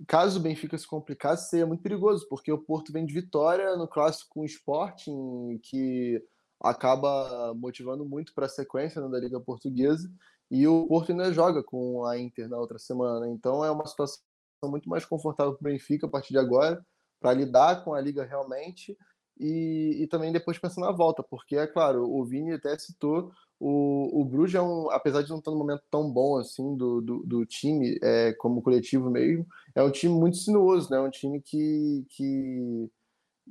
caso 0.08 0.40
o 0.40 0.42
Benfica 0.42 0.76
se 0.76 0.86
complicasse, 0.86 1.50
seria 1.50 1.66
muito 1.66 1.82
perigoso, 1.82 2.26
porque 2.28 2.50
o 2.50 2.58
Porto 2.58 2.92
vem 2.92 3.06
de 3.06 3.14
vitória 3.14 3.76
no 3.76 3.86
clássico 3.86 4.30
com 4.30 4.40
o 4.40 4.46
Sporting, 4.46 5.60
que 5.62 6.20
acaba 6.60 7.54
motivando 7.54 8.04
muito 8.04 8.34
para 8.34 8.46
a 8.46 8.48
sequência 8.48 9.00
né, 9.00 9.08
da 9.08 9.20
Liga 9.20 9.40
Portuguesa. 9.40 10.10
E 10.50 10.66
o 10.66 10.86
Porto 10.86 11.10
ainda 11.10 11.32
joga 11.32 11.62
com 11.62 12.04
a 12.04 12.18
Inter 12.18 12.48
na 12.48 12.58
outra 12.58 12.78
semana. 12.78 13.28
Então 13.28 13.64
é 13.64 13.70
uma 13.70 13.86
situação 13.86 14.20
muito 14.64 14.88
mais 14.88 15.04
confortável 15.04 15.54
para 15.54 15.60
o 15.60 15.72
Benfica 15.72 16.06
a 16.06 16.10
partir 16.10 16.32
de 16.32 16.38
agora, 16.38 16.84
para 17.20 17.32
lidar 17.32 17.84
com 17.84 17.94
a 17.94 18.00
Liga 18.00 18.24
realmente. 18.24 18.96
E, 19.38 20.02
e 20.02 20.06
também 20.06 20.32
depois 20.32 20.58
pensar 20.58 20.80
na 20.80 20.92
volta, 20.92 21.22
porque 21.22 21.56
é 21.56 21.66
claro, 21.66 22.10
o 22.10 22.24
Vini 22.24 22.52
até 22.52 22.78
citou, 22.78 23.30
o, 23.60 24.22
o 24.22 24.24
Bruges 24.24 24.54
é 24.54 24.62
um, 24.62 24.90
apesar 24.90 25.22
de 25.22 25.28
não 25.28 25.38
estar 25.38 25.50
num 25.50 25.58
momento 25.58 25.82
tão 25.90 26.10
bom 26.10 26.38
assim 26.38 26.74
do, 26.74 27.02
do, 27.02 27.22
do 27.22 27.46
time, 27.46 27.98
é, 28.02 28.32
como 28.34 28.62
coletivo 28.62 29.10
mesmo, 29.10 29.46
é 29.74 29.82
um 29.82 29.90
time 29.90 30.14
muito 30.14 30.38
sinuoso, 30.38 30.90
né? 30.90 30.96
É 30.96 31.00
um 31.00 31.10
time 31.10 31.40
que, 31.42 32.06
que 32.08 32.90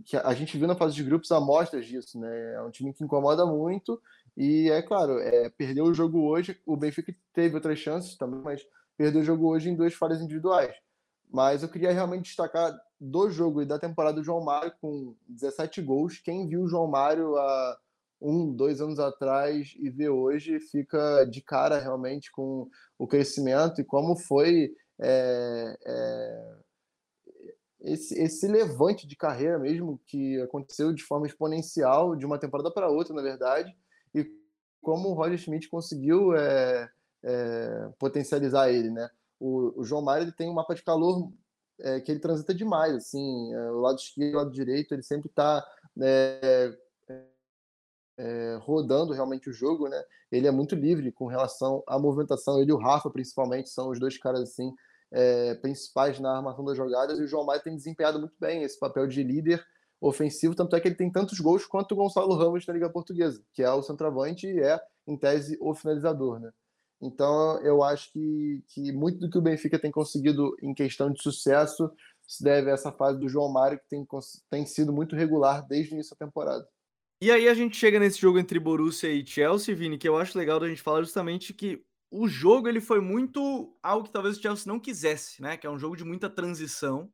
que 0.04 0.18
a 0.18 0.34
gente 0.34 0.58
viu 0.58 0.68
na 0.68 0.76
fase 0.76 0.96
de 0.96 1.04
grupos 1.04 1.32
amostras 1.32 1.86
disso, 1.86 2.20
né? 2.20 2.56
É 2.56 2.62
um 2.62 2.70
time 2.70 2.93
que 2.93 3.04
incomoda 3.04 3.46
muito 3.46 4.02
e 4.36 4.70
é 4.70 4.82
claro, 4.82 5.20
é, 5.20 5.50
perdeu 5.50 5.86
o 5.86 5.93
jogo 5.93 6.22
hoje. 6.28 6.60
O 6.66 6.76
Benfica 6.76 7.16
teve 7.34 7.56
outras 7.56 7.80
chances 7.80 8.18
também, 8.18 8.41
mas 8.41 8.62
perdeu 8.98 9.22
o 9.22 9.26
jogo 9.26 9.48
hoje 9.48 9.70
em 9.70 9.76
duas 9.76 9.93
falhas 9.93 10.22
individuais. 10.22 10.76
Mas 11.32 11.64
eu 11.64 11.70
queria 11.70 11.91
realmente 11.91 12.26
destacar 12.26 12.78
do 13.00 13.30
jogo 13.30 13.62
e 13.62 13.66
da 13.66 13.80
temporada 13.80 14.18
do 14.18 14.24
João 14.24 14.43
Mário 14.43 14.74
com 14.82 15.16
17 15.28 15.82
gols. 15.82 16.20
Quem 16.20 16.48
viu 16.48 16.64
o 16.64 16.68
João 16.68 16.88
Mário 16.88 17.38
há 17.38 17.78
um, 18.22 18.54
dois 18.54 18.82
anos 18.82 19.00
atrás 19.00 19.76
e 19.78 19.89
vê 19.89 20.10
hoje 20.10 20.60
fica 20.60 21.26
de 21.26 21.41
cara 21.41 21.80
realmente 21.80 22.32
com 22.32 22.70
o 22.98 23.08
crescimento 23.08 23.82
e 23.82 23.86
como 23.86 24.16
foi 24.16 24.74
é, 25.00 25.78
é, 25.86 26.56
esse, 27.86 28.20
esse 28.20 28.48
levante 28.48 29.06
de 29.06 29.16
carreira 29.16 29.60
mesmo 29.60 30.00
que 30.08 30.42
aconteceu 30.42 30.92
de 30.92 31.04
forma 31.04 31.28
exponencial 31.28 32.16
de 32.16 32.26
uma 32.26 32.40
temporada 32.40 32.72
para 32.72 32.90
outra, 32.90 33.14
na 33.14 33.22
verdade, 33.22 33.76
e 34.14 34.26
como 34.82 35.10
o 35.10 35.14
Roger 35.14 35.38
Schmidt 35.38 35.70
conseguiu 35.70 36.36
é, 36.36 36.90
é, 37.24 37.90
potencializar 38.00 38.72
ele, 38.72 38.90
né? 38.90 39.10
O, 39.40 39.82
o 39.82 39.84
João 39.84 40.02
Mário 40.02 40.24
ele 40.24 40.32
tem 40.32 40.50
um 40.50 40.54
mapa 40.54 40.74
de 40.74 40.84
calor 40.84 41.32
é, 41.80 42.00
que 42.00 42.12
ele 42.12 42.20
transita 42.20 42.54
demais, 42.54 42.96
assim, 42.96 43.56
o 43.56 43.82
lado 43.82 44.00
esquerdo, 44.00 44.34
o 44.34 44.38
lado 44.38 44.52
direito, 44.52 44.94
ele 44.94 45.04
sempre 45.04 45.30
está 45.30 45.64
é, 46.02 46.76
é, 48.18 48.58
rodando 48.62 49.14
realmente 49.14 49.50
o 49.50 49.54
jogo, 49.54 49.88
né? 49.88 50.02
Ele 50.32 50.48
é 50.48 50.52
muito 50.52 50.74
livre 50.74 51.12
com 51.12 51.28
relação 51.28 51.84
à 51.86 52.00
movimentação. 52.00 52.60
Ele 52.60 52.72
e 52.72 52.74
o 52.74 52.78
Rafa, 52.78 53.10
principalmente, 53.10 53.70
são 53.70 53.90
os 53.90 54.00
dois 54.00 54.18
caras 54.18 54.42
assim 54.42 54.74
é, 55.16 55.55
principais 55.55 56.20
na 56.20 56.36
armação 56.36 56.66
das 56.66 56.76
jogadas, 56.76 57.18
e 57.18 57.24
o 57.24 57.28
João 57.28 57.45
Maia 57.45 57.61
tem 57.61 57.76
desempenhado 57.76 58.20
muito 58.20 58.36
bem 58.38 58.63
esse 58.63 58.78
papel 58.78 59.07
de 59.07 59.24
líder 59.24 59.66
ofensivo, 60.01 60.53
tanto 60.53 60.76
é 60.76 60.82
que 60.82 60.89
ele 60.89 60.95
tem 60.95 61.09
tantos 61.09 61.39
gols 61.39 61.66
quanto 61.66 61.93
o 61.93 61.95
Gonçalo 61.95 62.36
Ramos 62.36 62.68
na 62.68 62.74
Liga 62.74 62.89
Portuguesa, 62.89 63.41
que 63.53 63.63
é 63.63 63.72
o 63.72 63.82
centroavante 63.82 64.45
e 64.45 64.59
é, 64.59 64.78
em 65.07 65.18
tese, 65.18 65.57
o 65.61 65.74
finalizador, 65.74 66.39
né? 66.39 66.51
Então, 67.01 67.59
eu 67.61 67.82
acho 67.84 68.11
que, 68.11 68.63
que 68.68 68.91
muito 68.91 69.20
do 69.20 69.30
que 69.30 69.38
o 69.38 69.41
Benfica 69.41 69.80
tem 69.80 69.91
conseguido 69.91 70.55
em 70.61 70.74
questão 70.74 71.11
de 71.11 71.22
sucesso 71.22 71.89
se 72.28 72.43
deve 72.43 72.72
a 72.72 72.74
essa 72.74 72.91
fase 72.91 73.20
do 73.20 73.30
João 73.30 73.51
Mário, 73.51 73.80
que 73.80 73.88
tem, 73.88 74.05
tem 74.49 74.66
sido 74.66 74.91
muito 74.91 75.16
regular 75.16 75.66
desde 75.68 75.93
o 75.93 75.95
início 75.95 76.16
da 76.18 76.26
temporada. 76.26 76.68
E 77.22 77.32
aí 77.32 77.47
a 77.47 77.53
gente 77.53 77.78
chega 77.78 77.99
nesse 77.99 78.20
jogo 78.20 78.39
entre 78.39 78.59
Borussia 78.59 79.09
e 79.09 79.26
Chelsea, 79.26 79.76
Vini, 79.76 79.97
que 79.97 80.09
eu 80.09 80.18
acho 80.18 80.38
legal 80.38 80.59
da 80.59 80.68
gente 80.68 80.82
falar 80.82 81.01
justamente 81.01 81.53
que 81.53 81.84
o 82.18 82.28
jogo 82.28 82.70
ele 82.70 82.80
foi 82.80 83.01
muito 83.01 83.76
algo 83.84 84.05
que 84.05 84.11
talvez 84.11 84.38
o 84.38 84.41
Chelsea 84.41 84.72
não 84.72 84.80
quisesse, 84.80 85.41
né? 85.41 85.57
Que 85.57 85.68
é 85.68 85.70
um 85.70 85.78
jogo 85.78 85.97
de 85.97 86.03
muita 86.05 86.30
transição, 86.30 87.11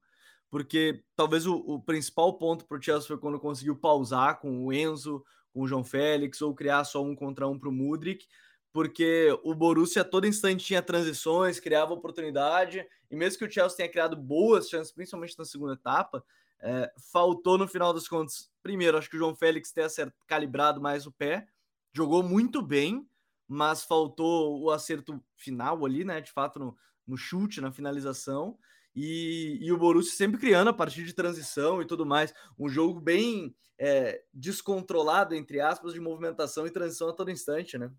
porque 0.50 1.04
talvez 1.16 1.48
o, 1.48 1.56
o 1.56 1.82
principal 1.82 2.38
ponto 2.38 2.66
para 2.66 2.78
o 2.78 2.82
Chelsea 2.82 3.08
foi 3.08 3.18
quando 3.18 3.40
conseguiu 3.40 3.76
pausar 3.76 4.40
com 4.40 4.64
o 4.66 4.72
Enzo, 4.72 5.24
com 5.52 5.62
o 5.62 5.68
João 5.68 5.84
Félix, 5.84 6.42
ou 6.42 6.54
criar 6.54 6.84
só 6.84 7.04
um 7.04 7.16
contra 7.16 7.48
um 7.48 7.58
para 7.58 7.70
o 7.70 7.72
Mudrik, 7.72 8.28
porque 8.72 9.36
o 9.44 9.56
Borussia 9.56 10.04
a 10.04 10.06
todo 10.06 10.28
instante 10.28 10.64
tinha 10.64 10.82
transições, 10.82 11.60
criava 11.60 11.94
oportunidade, 11.94 12.86
e 13.10 13.16
mesmo 13.16 13.40
que 13.40 13.46
o 13.46 13.52
Chelsea 13.52 13.78
tenha 13.78 13.90
criado 13.90 14.16
boas 14.16 14.70
chances, 14.70 14.94
principalmente 14.94 15.38
na 15.38 15.46
segunda 15.46 15.74
etapa, 15.74 16.24
é, 16.60 16.92
faltou 17.12 17.58
no 17.58 17.68
final 17.68 17.92
dos 17.92 18.08
contos. 18.08 18.52
Primeiro, 18.62 18.98
acho 18.98 19.10
que 19.10 19.16
o 19.16 19.20
João 19.20 19.36
Félix 19.36 19.72
ter 19.72 19.90
calibrado 20.28 20.80
mais 20.80 21.08
o 21.08 21.12
pé, 21.12 21.48
jogou 21.92 22.22
muito 22.22 22.62
bem, 22.62 23.06
mas 23.52 23.84
faltou 23.84 24.62
o 24.62 24.72
acerto 24.72 25.22
final 25.36 25.86
ali, 25.86 26.06
né? 26.06 26.22
De 26.22 26.32
fato, 26.32 26.58
no, 26.58 26.78
no 27.06 27.18
chute, 27.18 27.60
na 27.60 27.70
finalização. 27.70 28.58
E, 28.96 29.58
e, 29.62 29.72
o 29.74 29.78
Borussia 29.78 30.16
sempre 30.16 30.40
criando 30.40 30.70
a 30.70 30.74
partir 30.74 31.04
de 31.04 31.14
transição 31.14 31.82
e 31.82 31.86
tudo 31.86 32.06
mais. 32.06 32.34
Um 32.58 32.70
jogo 32.70 33.02
bem 33.02 33.54
é, 33.78 34.24
descontrolado, 34.34 35.36
entre 35.36 35.60
aspas, 35.60 35.94
de 35.94 36.00
movimentação 36.00 36.66
e 36.66 36.72
transição 36.72 37.10
a 37.10 37.14
todo 37.14 37.30
instante, 37.30 37.78
né? 37.78 37.92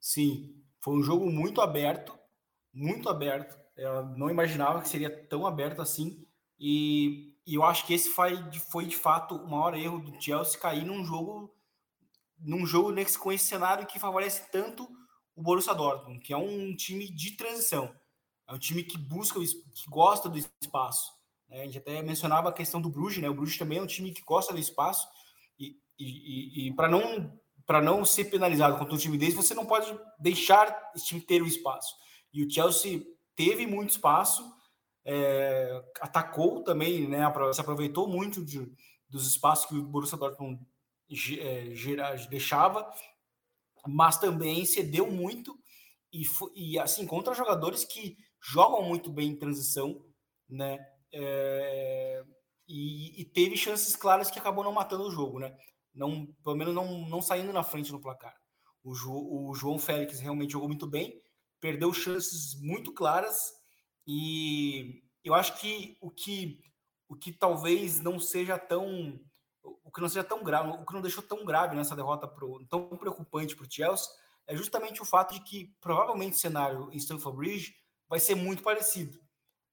Sim, 0.00 0.56
foi 0.82 0.94
um 0.94 1.02
jogo 1.02 1.30
muito 1.30 1.60
aberto, 1.60 2.18
muito 2.72 3.10
aberto. 3.10 3.58
Eu 3.76 4.06
não 4.16 4.30
imaginava 4.30 4.80
que 4.80 4.88
seria 4.88 5.10
tão 5.26 5.46
aberto 5.46 5.82
assim. 5.82 6.26
E, 6.58 7.34
e 7.46 7.54
eu 7.54 7.64
acho 7.64 7.86
que 7.86 7.92
esse 7.92 8.08
foi, 8.08 8.34
foi 8.70 8.86
de 8.86 8.96
fato 8.96 9.34
o 9.34 9.50
maior 9.50 9.74
erro 9.74 10.00
do 10.00 10.18
Chelsea 10.18 10.58
cair 10.58 10.86
num 10.86 11.04
jogo 11.04 11.54
num 12.42 12.66
jogo 12.66 12.90
nesse, 12.90 13.18
com 13.18 13.30
esse 13.32 13.46
cenário 13.46 13.86
que 13.86 13.98
favorece 13.98 14.50
tanto 14.50 14.88
o 15.34 15.42
Borussia 15.42 15.74
Dortmund, 15.74 16.20
que 16.20 16.32
é 16.32 16.36
um 16.36 16.74
time 16.74 17.10
de 17.10 17.32
transição. 17.32 17.94
É 18.48 18.54
um 18.54 18.58
time 18.58 18.82
que 18.82 18.98
busca, 18.98 19.38
que 19.40 19.88
gosta 19.88 20.28
do 20.28 20.38
espaço. 20.38 21.12
Né? 21.48 21.62
A 21.62 21.64
gente 21.64 21.78
até 21.78 22.02
mencionava 22.02 22.48
a 22.48 22.52
questão 22.52 22.80
do 22.80 22.90
Bruges, 22.90 23.22
né? 23.22 23.28
O 23.28 23.34
Bruges 23.34 23.58
também 23.58 23.78
é 23.78 23.82
um 23.82 23.86
time 23.86 24.12
que 24.12 24.22
gosta 24.22 24.52
do 24.52 24.58
espaço 24.58 25.08
e, 25.58 25.76
e, 25.98 26.68
e 26.68 26.74
para 26.74 26.88
não 26.88 27.38
para 27.66 27.80
não 27.80 28.04
ser 28.04 28.24
penalizado 28.24 28.76
contra 28.76 28.92
um 28.92 28.98
time 28.98 29.16
desse, 29.16 29.36
você 29.36 29.54
não 29.54 29.64
pode 29.64 29.96
deixar 30.18 30.90
esse 30.92 31.06
time 31.06 31.20
ter 31.20 31.40
o 31.40 31.46
espaço. 31.46 31.94
E 32.32 32.44
o 32.44 32.50
Chelsea 32.50 33.00
teve 33.36 33.64
muito 33.64 33.90
espaço, 33.90 34.44
é, 35.04 35.80
atacou 36.00 36.64
também, 36.64 37.06
né? 37.06 37.20
Se 37.52 37.60
aproveitou 37.60 38.08
muito 38.08 38.44
de, 38.44 38.68
dos 39.08 39.24
espaços 39.24 39.66
que 39.66 39.76
o 39.76 39.84
Borussia 39.84 40.18
Dortmund 40.18 40.60
é, 41.40 42.26
deixava, 42.28 42.90
mas 43.86 44.18
também 44.18 44.64
cedeu 44.64 45.10
muito 45.10 45.58
e, 46.12 46.22
e 46.54 46.78
assim 46.78 47.06
contra 47.06 47.34
jogadores 47.34 47.84
que 47.84 48.16
jogam 48.42 48.82
muito 48.82 49.10
bem 49.10 49.30
em 49.30 49.38
transição, 49.38 50.04
né? 50.48 50.78
É, 51.12 52.24
e, 52.68 53.20
e, 53.20 53.24
teve 53.24 53.56
chances 53.56 53.96
claras 53.96 54.30
que 54.30 54.38
acabou 54.38 54.62
não 54.62 54.72
matando 54.72 55.04
o 55.04 55.10
jogo, 55.10 55.40
né? 55.40 55.56
Não, 55.92 56.26
pelo 56.44 56.56
menos 56.56 56.74
não, 56.74 57.08
não 57.08 57.20
saindo 57.20 57.52
na 57.52 57.64
frente 57.64 57.90
no 57.90 58.00
placar. 58.00 58.34
O, 58.82 58.94
jo, 58.94 59.12
o 59.12 59.54
João 59.54 59.78
Félix 59.78 60.20
realmente 60.20 60.52
jogou 60.52 60.68
muito 60.68 60.86
bem, 60.86 61.20
perdeu 61.60 61.92
chances 61.92 62.54
muito 62.60 62.92
claras 62.92 63.52
e 64.06 65.02
eu 65.24 65.34
acho 65.34 65.60
que 65.60 65.96
o 66.00 66.10
que 66.10 66.58
o 67.08 67.16
que 67.16 67.32
talvez 67.32 68.00
não 68.00 68.20
seja 68.20 68.56
tão 68.56 69.20
o 69.62 69.90
que 69.90 70.00
não 70.00 70.08
seja 70.08 70.24
tão 70.24 70.42
grave, 70.42 70.70
o 70.70 70.86
que 70.86 70.94
não 70.94 71.00
deixou 71.00 71.22
tão 71.22 71.44
grave 71.44 71.76
nessa 71.76 71.96
derrota 71.96 72.26
pro, 72.26 72.64
tão 72.66 72.88
preocupante 72.96 73.56
para 73.56 73.66
o 73.66 73.70
Chelsea 73.70 74.08
é 74.46 74.56
justamente 74.56 75.00
o 75.02 75.04
fato 75.04 75.34
de 75.34 75.40
que 75.40 75.74
provavelmente 75.80 76.36
o 76.36 76.38
cenário 76.38 76.88
em 76.92 76.96
Stamford 76.96 77.36
Bridge 77.36 77.74
vai 78.08 78.18
ser 78.18 78.34
muito 78.34 78.62
parecido, 78.62 79.20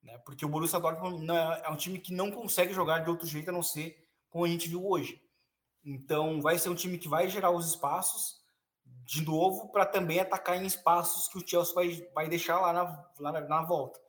né? 0.03 0.17
Porque 0.19 0.45
o 0.45 0.49
Borussia 0.49 0.79
Dortmund 0.79 1.29
é, 1.31 1.61
é 1.65 1.69
um 1.69 1.75
time 1.75 1.99
que 1.99 2.13
não 2.13 2.31
consegue 2.31 2.73
jogar 2.73 2.99
de 2.99 3.09
outro 3.09 3.25
jeito 3.25 3.49
a 3.49 3.53
não 3.53 3.63
ser 3.63 4.07
como 4.29 4.45
a 4.45 4.47
gente 4.47 4.69
viu 4.69 4.85
hoje. 4.85 5.21
Então, 5.83 6.41
vai 6.41 6.59
ser 6.59 6.69
um 6.69 6.75
time 6.75 6.97
que 6.97 7.07
vai 7.07 7.29
gerar 7.29 7.49
os 7.49 7.67
espaços 7.67 8.37
de 9.03 9.25
novo 9.25 9.69
para 9.69 9.85
também 9.85 10.19
atacar 10.19 10.61
em 10.61 10.65
espaços 10.65 11.27
que 11.27 11.37
o 11.37 11.47
Chelsea 11.47 11.73
vai, 11.73 12.07
vai 12.13 12.27
deixar 12.27 12.59
lá 12.59 12.73
na, 12.73 13.09
lá 13.19 13.41
na 13.41 13.61
volta, 13.63 13.99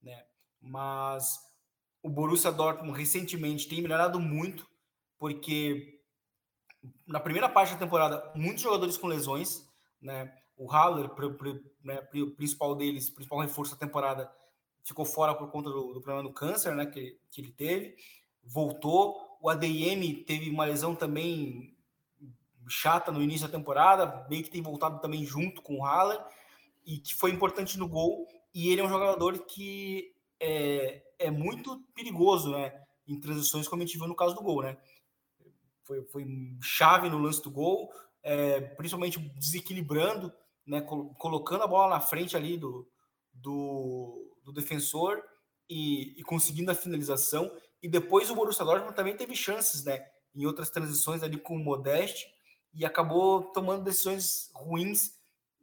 né? 0.00 0.24
Mas 0.60 1.38
o 2.02 2.08
Borussia 2.08 2.52
Dortmund 2.52 2.96
recentemente 2.96 3.68
tem 3.68 3.82
melhorado 3.82 4.20
muito, 4.20 4.68
porque 5.24 6.02
na 7.06 7.18
primeira 7.18 7.48
parte 7.48 7.72
da 7.72 7.78
temporada, 7.78 8.30
muitos 8.34 8.62
jogadores 8.62 8.98
com 8.98 9.06
lesões, 9.06 9.66
né? 9.98 10.30
O 10.54 10.70
Haller, 10.70 11.10
né, 11.82 11.96
principal 12.36 12.74
deles, 12.74 13.08
principal 13.08 13.38
reforço 13.38 13.72
da 13.72 13.78
temporada, 13.78 14.30
ficou 14.82 15.06
fora 15.06 15.34
por 15.34 15.50
conta 15.50 15.70
do, 15.70 15.94
do 15.94 16.02
problema 16.02 16.28
do 16.28 16.34
câncer, 16.34 16.76
né? 16.76 16.84
Que, 16.84 17.18
que 17.30 17.40
ele 17.40 17.50
teve, 17.52 17.96
voltou. 18.42 19.38
O 19.40 19.48
ADM 19.48 20.24
teve 20.26 20.50
uma 20.50 20.66
lesão 20.66 20.94
também 20.94 21.74
chata 22.68 23.10
no 23.10 23.22
início 23.22 23.48
da 23.48 23.56
temporada, 23.56 24.26
meio 24.28 24.44
que 24.44 24.50
tem 24.50 24.60
voltado 24.60 25.00
também 25.00 25.24
junto 25.24 25.62
com 25.62 25.78
o 25.78 25.84
Haller, 25.86 26.22
e 26.84 26.98
que 26.98 27.14
foi 27.14 27.30
importante 27.30 27.78
no 27.78 27.88
gol. 27.88 28.28
E 28.52 28.68
ele 28.68 28.82
é 28.82 28.84
um 28.84 28.90
jogador 28.90 29.38
que 29.46 30.14
é, 30.38 31.02
é 31.18 31.30
muito 31.30 31.82
perigoso, 31.94 32.50
né? 32.50 32.78
Em 33.08 33.18
transições, 33.18 33.66
como 33.66 33.82
a 33.82 33.86
gente 33.86 33.96
viu 33.96 34.06
no 34.06 34.14
caso 34.14 34.34
do 34.34 34.42
gol, 34.42 34.62
né? 34.62 34.76
Foi, 35.84 36.02
foi 36.06 36.26
chave 36.62 37.08
no 37.08 37.18
lance 37.18 37.42
do 37.42 37.50
gol, 37.50 37.92
é, 38.22 38.60
principalmente 38.60 39.18
desequilibrando, 39.18 40.32
né? 40.66 40.80
Colocando 40.80 41.62
a 41.62 41.66
bola 41.66 41.94
na 41.94 42.00
frente 42.00 42.36
ali 42.36 42.56
do, 42.56 42.88
do, 43.32 44.36
do 44.42 44.52
defensor 44.52 45.22
e, 45.68 46.18
e, 46.18 46.22
conseguindo 46.22 46.70
a 46.70 46.74
finalização. 46.74 47.50
E 47.82 47.88
depois 47.88 48.30
o 48.30 48.34
Borussia 48.34 48.64
Dortmund 48.64 48.96
também 48.96 49.16
teve 49.16 49.36
chances, 49.36 49.84
né? 49.84 50.04
Em 50.34 50.46
outras 50.46 50.70
transições 50.70 51.22
ali 51.22 51.36
com 51.36 51.56
o 51.56 51.62
Modeste 51.62 52.26
e 52.72 52.84
acabou 52.84 53.52
tomando 53.52 53.84
decisões 53.84 54.50
ruins 54.54 55.12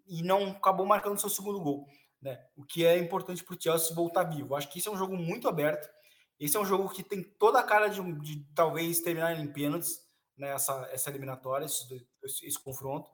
e 0.07 0.22
não 0.22 0.51
acabou 0.51 0.86
marcando 0.86 1.19
seu 1.19 1.30
segundo 1.30 1.59
gol 1.59 1.88
né? 2.22 2.39
O 2.55 2.63
que 2.63 2.86
é 2.86 2.97
importante 2.97 3.43
para 3.43 3.55
o 3.55 3.61
Chelsea 3.61 3.95
voltar 3.95 4.24
vivo. 4.24 4.55
Acho 4.55 4.69
que 4.69 4.80
isso 4.80 4.89
é 4.89 4.91
um 4.91 4.97
jogo 4.97 5.17
muito 5.17 5.47
aberto. 5.47 5.89
Esse 6.39 6.55
é 6.55 6.59
um 6.59 6.65
jogo 6.65 6.89
que 6.89 7.03
tem 7.03 7.24
toda 7.24 7.59
a 7.59 7.63
cara 7.63 7.88
de, 7.88 8.01
de 8.19 8.45
talvez 8.53 9.01
terminar 9.01 9.39
em 9.39 9.51
pênaltis, 9.51 9.99
né? 10.41 10.51
Essa, 10.51 10.89
essa 10.91 11.09
eliminatória, 11.09 11.65
esse, 11.65 12.05
esse, 12.23 12.45
esse, 12.45 12.59
confronto, 12.59 13.09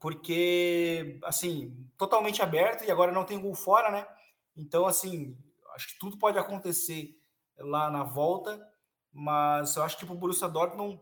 porque 0.00 1.20
assim 1.24 1.88
totalmente 1.96 2.42
aberto 2.42 2.84
e 2.84 2.90
agora 2.90 3.12
não 3.12 3.24
tem 3.24 3.40
gol 3.40 3.54
fora, 3.54 3.90
né? 3.90 4.06
Então 4.56 4.86
assim 4.86 5.38
acho 5.74 5.88
que 5.88 5.98
tudo 5.98 6.18
pode 6.18 6.38
acontecer 6.38 7.16
lá 7.56 7.90
na 7.90 8.02
volta, 8.02 8.60
mas 9.12 9.76
eu 9.76 9.82
acho 9.82 9.96
que 9.96 10.04
para 10.04 10.14
o 10.14 10.18
Borussia 10.18 10.48
Dortmund 10.48 11.00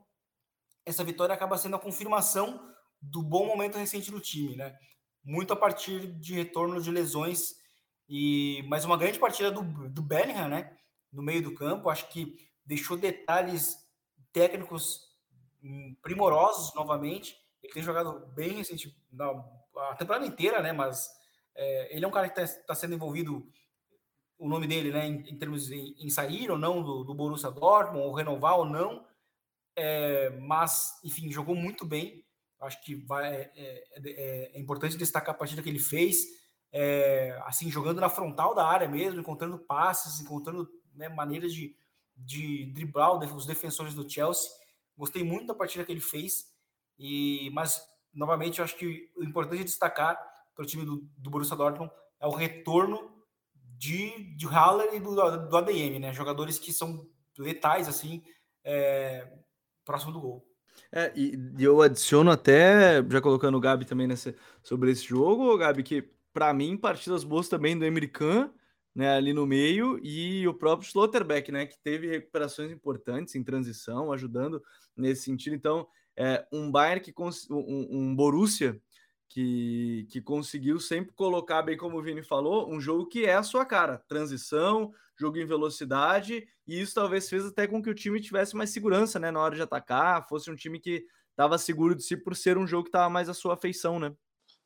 essa 0.84 1.04
vitória 1.04 1.34
acaba 1.34 1.56
sendo 1.56 1.76
a 1.76 1.80
confirmação 1.80 2.68
do 3.00 3.22
bom 3.22 3.46
momento 3.46 3.78
recente 3.78 4.10
do 4.10 4.20
time, 4.20 4.56
né? 4.56 4.76
muito 5.24 5.52
a 5.52 5.56
partir 5.56 6.06
de 6.18 6.34
retorno 6.34 6.80
de 6.80 6.90
lesões 6.90 7.56
e 8.08 8.64
mais 8.68 8.84
uma 8.84 8.96
grande 8.96 9.18
partida 9.18 9.50
do, 9.50 9.62
do 9.88 10.02
Bellingham, 10.02 10.48
né? 10.48 10.76
No 11.12 11.22
meio 11.22 11.42
do 11.42 11.54
campo, 11.54 11.90
acho 11.90 12.08
que 12.08 12.36
deixou 12.64 12.96
detalhes 12.96 13.76
técnicos 14.32 15.09
primorosos 16.02 16.74
novamente. 16.74 17.36
Ele 17.62 17.72
tem 17.72 17.82
jogado 17.82 18.26
bem 18.34 18.52
recente 18.52 18.96
a 19.76 19.94
temporada 19.94 20.26
inteira, 20.26 20.62
né? 20.62 20.72
Mas 20.72 21.10
é, 21.54 21.94
ele 21.94 22.04
é 22.04 22.08
um 22.08 22.12
cara 22.12 22.28
que 22.28 22.40
está 22.40 22.62
tá 22.66 22.74
sendo 22.74 22.94
envolvido 22.94 23.46
o 24.38 24.48
nome 24.48 24.66
dele, 24.66 24.90
né? 24.90 25.06
Em, 25.06 25.30
em 25.30 25.38
termos 25.38 25.66
de 25.66 25.94
em 25.98 26.08
sair 26.08 26.50
ou 26.50 26.58
não 26.58 26.82
do, 26.82 27.04
do 27.04 27.14
Borussia 27.14 27.50
Dortmund, 27.50 28.06
ou 28.06 28.14
renovar 28.14 28.58
ou 28.58 28.64
não. 28.64 29.04
É, 29.76 30.30
mas, 30.40 30.98
enfim, 31.04 31.30
jogou 31.30 31.54
muito 31.54 31.84
bem. 31.86 32.24
Acho 32.60 32.82
que 32.82 32.94
vai, 32.94 33.34
é, 33.34 33.52
é, 33.56 33.84
é, 33.96 34.50
é, 34.56 34.60
importante 34.60 34.96
destacar 34.96 35.34
a 35.34 35.38
partida 35.38 35.62
que 35.62 35.68
ele 35.68 35.78
fez, 35.78 36.26
é, 36.70 37.40
assim, 37.46 37.70
jogando 37.70 38.00
na 38.00 38.10
frontal 38.10 38.54
da 38.54 38.66
área 38.66 38.86
mesmo, 38.86 39.20
encontrando 39.20 39.58
passes, 39.58 40.20
encontrando 40.20 40.68
né, 40.94 41.08
maneiras 41.08 41.54
de, 41.54 41.74
de 42.14 42.66
driblar 42.66 43.18
os 43.18 43.46
defensores 43.46 43.94
do 43.94 44.08
Chelsea. 44.08 44.50
Gostei 45.00 45.24
muito 45.24 45.46
da 45.46 45.54
partida 45.54 45.84
que 45.84 45.90
ele 45.90 46.00
fez, 46.00 46.44
e 46.98 47.50
mas, 47.54 47.82
novamente, 48.12 48.58
eu 48.58 48.64
acho 48.64 48.76
que 48.76 49.10
o 49.16 49.24
importante 49.24 49.62
é 49.62 49.64
destacar 49.64 50.18
para 50.54 50.62
o 50.62 50.66
time 50.66 50.84
do, 50.84 51.08
do 51.16 51.30
Borussia 51.30 51.56
Dortmund 51.56 51.90
é 52.20 52.26
o 52.26 52.30
retorno 52.30 53.10
de, 53.54 54.36
de 54.36 54.46
Haller 54.46 54.94
e 54.94 55.00
do, 55.00 55.14
do 55.14 55.56
ADM, 55.56 55.98
né? 55.98 56.12
Jogadores 56.12 56.58
que 56.58 56.70
são 56.70 57.08
letais, 57.38 57.88
assim, 57.88 58.22
é, 58.62 59.26
próximo 59.86 60.12
do 60.12 60.20
gol. 60.20 60.46
É, 60.92 61.10
e, 61.16 61.34
e 61.58 61.64
eu 61.64 61.80
adiciono 61.80 62.30
até, 62.30 63.02
já 63.08 63.22
colocando 63.22 63.56
o 63.56 63.60
Gabi 63.60 63.86
também 63.86 64.06
nessa, 64.06 64.34
sobre 64.62 64.90
esse 64.90 65.04
jogo, 65.04 65.56
Gabi, 65.56 65.82
que 65.82 66.02
para 66.32 66.52
mim, 66.52 66.76
partidas 66.76 67.24
boas 67.24 67.48
também 67.48 67.78
do 67.78 67.86
American, 67.86 68.50
né, 69.00 69.14
ali 69.14 69.32
no 69.32 69.46
meio, 69.46 69.98
e 70.04 70.46
o 70.46 70.52
próprio 70.52 70.86
Slotterbeck, 70.86 71.50
né, 71.50 71.64
que 71.64 71.78
teve 71.78 72.06
recuperações 72.06 72.70
importantes 72.70 73.34
em 73.34 73.42
transição, 73.42 74.12
ajudando 74.12 74.62
nesse 74.94 75.22
sentido. 75.22 75.56
Então, 75.56 75.88
é, 76.14 76.46
um 76.52 76.70
Bayern 76.70 77.00
que 77.00 77.14
um, 77.50 77.86
um 77.90 78.14
Borussia 78.14 78.78
que, 79.26 80.06
que 80.10 80.20
conseguiu 80.20 80.78
sempre 80.78 81.14
colocar, 81.14 81.62
bem 81.62 81.78
como 81.78 81.96
o 81.96 82.02
Vini 82.02 82.22
falou, 82.22 82.70
um 82.70 82.78
jogo 82.78 83.06
que 83.06 83.24
é 83.24 83.36
a 83.36 83.42
sua 83.42 83.64
cara, 83.64 84.04
transição, 84.06 84.92
jogo 85.18 85.38
em 85.38 85.46
velocidade, 85.46 86.46
e 86.66 86.78
isso 86.78 86.94
talvez 86.94 87.26
fez 87.26 87.46
até 87.46 87.66
com 87.66 87.82
que 87.82 87.88
o 87.88 87.94
time 87.94 88.20
tivesse 88.20 88.54
mais 88.54 88.68
segurança, 88.68 89.18
né, 89.18 89.30
na 89.30 89.40
hora 89.40 89.56
de 89.56 89.62
atacar, 89.62 90.28
fosse 90.28 90.50
um 90.50 90.54
time 90.56 90.78
que 90.78 91.06
estava 91.30 91.56
seguro 91.56 91.94
de 91.94 92.02
si 92.02 92.18
por 92.18 92.36
ser 92.36 92.58
um 92.58 92.66
jogo 92.66 92.84
que 92.84 92.90
estava 92.90 93.08
mais 93.08 93.30
à 93.30 93.34
sua 93.34 93.54
afeição, 93.54 93.98
né? 93.98 94.14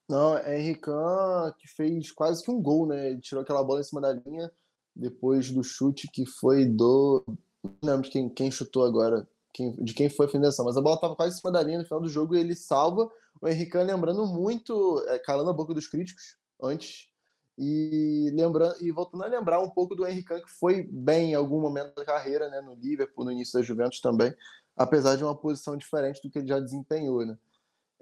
Não, 0.08 0.36
é 0.36 0.60
Henrican 0.60 1.52
que 1.58 1.66
fez 1.66 2.12
quase 2.12 2.42
que 2.44 2.50
um 2.50 2.60
gol, 2.60 2.86
né? 2.86 3.10
Ele 3.10 3.20
tirou 3.20 3.42
aquela 3.42 3.64
bola 3.64 3.80
em 3.80 3.84
cima 3.84 4.00
da 4.00 4.12
linha 4.12 4.52
depois 4.94 5.50
do 5.50 5.64
chute 5.64 6.08
que 6.08 6.26
foi 6.26 6.64
do. 6.66 7.24
Não 7.62 7.72
lembro 7.82 8.02
de 8.02 8.10
quem, 8.10 8.28
quem 8.28 8.50
chutou 8.50 8.84
agora, 8.84 9.26
quem, 9.52 9.72
de 9.82 9.94
quem 9.94 10.10
foi 10.10 10.26
a 10.26 10.28
finalização, 10.28 10.64
mas 10.66 10.76
a 10.76 10.80
bola 10.82 10.96
estava 10.96 11.16
quase 11.16 11.34
em 11.34 11.38
cima 11.38 11.50
da 11.50 11.62
linha 11.62 11.78
no 11.78 11.84
final 11.84 12.00
do 12.00 12.08
jogo 12.08 12.36
e 12.36 12.40
ele 12.40 12.54
salva. 12.54 13.10
O 13.40 13.48
Henrican 13.48 13.82
lembrando 13.82 14.26
muito, 14.26 15.02
é, 15.08 15.18
calando 15.18 15.50
a 15.50 15.54
boca 15.54 15.72
dos 15.72 15.88
críticos 15.88 16.36
antes 16.62 17.08
e 17.56 18.30
lembrando 18.34 18.74
e 18.80 18.90
voltando 18.90 19.24
a 19.24 19.28
lembrar 19.28 19.60
um 19.60 19.70
pouco 19.70 19.94
do 19.94 20.06
Henrique 20.06 20.40
que 20.40 20.50
foi 20.50 20.82
bem 20.82 21.32
em 21.32 21.34
algum 21.34 21.60
momento 21.60 21.94
da 21.94 22.04
carreira, 22.04 22.48
né, 22.48 22.60
no 22.60 22.74
Liverpool, 22.74 23.24
no 23.24 23.32
início 23.32 23.58
da 23.58 23.64
Juventus 23.64 24.00
também, 24.00 24.34
apesar 24.76 25.16
de 25.16 25.24
uma 25.24 25.36
posição 25.36 25.76
diferente 25.76 26.20
do 26.22 26.30
que 26.30 26.38
ele 26.38 26.48
já 26.48 26.58
desempenhou, 26.58 27.24
né? 27.24 27.38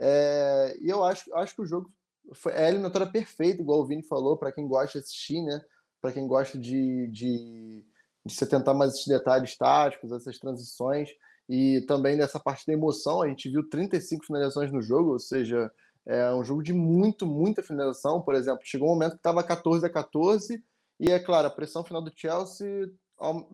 É, 0.05 0.77
e 0.81 0.89
eu 0.89 1.05
acho, 1.05 1.33
acho 1.37 1.55
que 1.55 1.63
o 1.63 1.67
jogo 1.67 1.89
foi 2.35 2.53
é 2.53 2.65
a 2.65 2.69
eliminatória 2.69 3.07
perfeita, 3.07 3.63
igual 3.63 3.81
o 3.81 3.87
Vini 3.87 4.03
falou, 4.03 4.37
para 4.37 4.51
quem 4.51 4.67
gosta 4.67 4.99
de 4.99 5.05
assistir, 5.05 5.41
né? 5.43 5.61
para 6.01 6.13
quem 6.13 6.27
gosta 6.27 6.59
de, 6.59 7.07
de, 7.07 7.85
de 8.27 8.35
se 8.35 8.43
atentar 8.43 8.75
mais 8.75 8.95
esses 8.95 9.07
detalhes 9.07 9.57
táticos, 9.57 10.11
essas 10.11 10.37
transições, 10.39 11.09
e 11.49 11.81
também 11.83 12.17
nessa 12.17 12.41
parte 12.41 12.67
da 12.67 12.73
emoção, 12.73 13.23
a 13.23 13.29
gente 13.29 13.49
viu 13.49 13.69
35 13.69 14.27
finalizações 14.27 14.73
no 14.73 14.83
jogo, 14.83 15.13
ou 15.13 15.21
seja, 15.21 15.71
é 16.05 16.35
um 16.35 16.43
jogo 16.43 16.63
de 16.63 16.73
muito, 16.73 17.25
muita 17.25 17.63
finalização. 17.63 18.21
Por 18.21 18.35
exemplo, 18.35 18.63
chegou 18.65 18.89
um 18.89 18.95
momento 18.95 19.13
que 19.13 19.19
estava 19.19 19.45
14 19.45 19.87
a 19.87 19.91
14, 19.91 20.63
e 20.99 21.11
é 21.11 21.21
claro, 21.21 21.47
a 21.47 21.51
pressão 21.51 21.85
final 21.85 22.03
do 22.03 22.13
Chelsea 22.15 22.91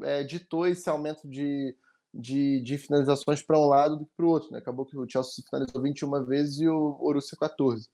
é, 0.03 0.22
ditou 0.24 0.66
esse 0.66 0.88
aumento 0.88 1.28
de, 1.28 1.76
de, 2.13 2.61
de 2.63 2.79
finalizações 2.79 3.43
para 3.43 3.59
um 3.59 3.67
lado 3.67 3.97
do 3.97 4.07
que 4.07 4.13
para 4.17 4.27
o 4.27 4.31
outro. 4.31 4.51
Né? 4.51 4.59
Acabou 4.59 4.87
que 4.87 4.97
o 4.97 5.09
Chelsea 5.09 5.45
finalizou 5.49 5.83
21 5.83 6.25
vezes 6.25 6.61
e 6.61 6.69
o 6.69 6.93
Borussia 6.95 7.37
14. 7.39 7.89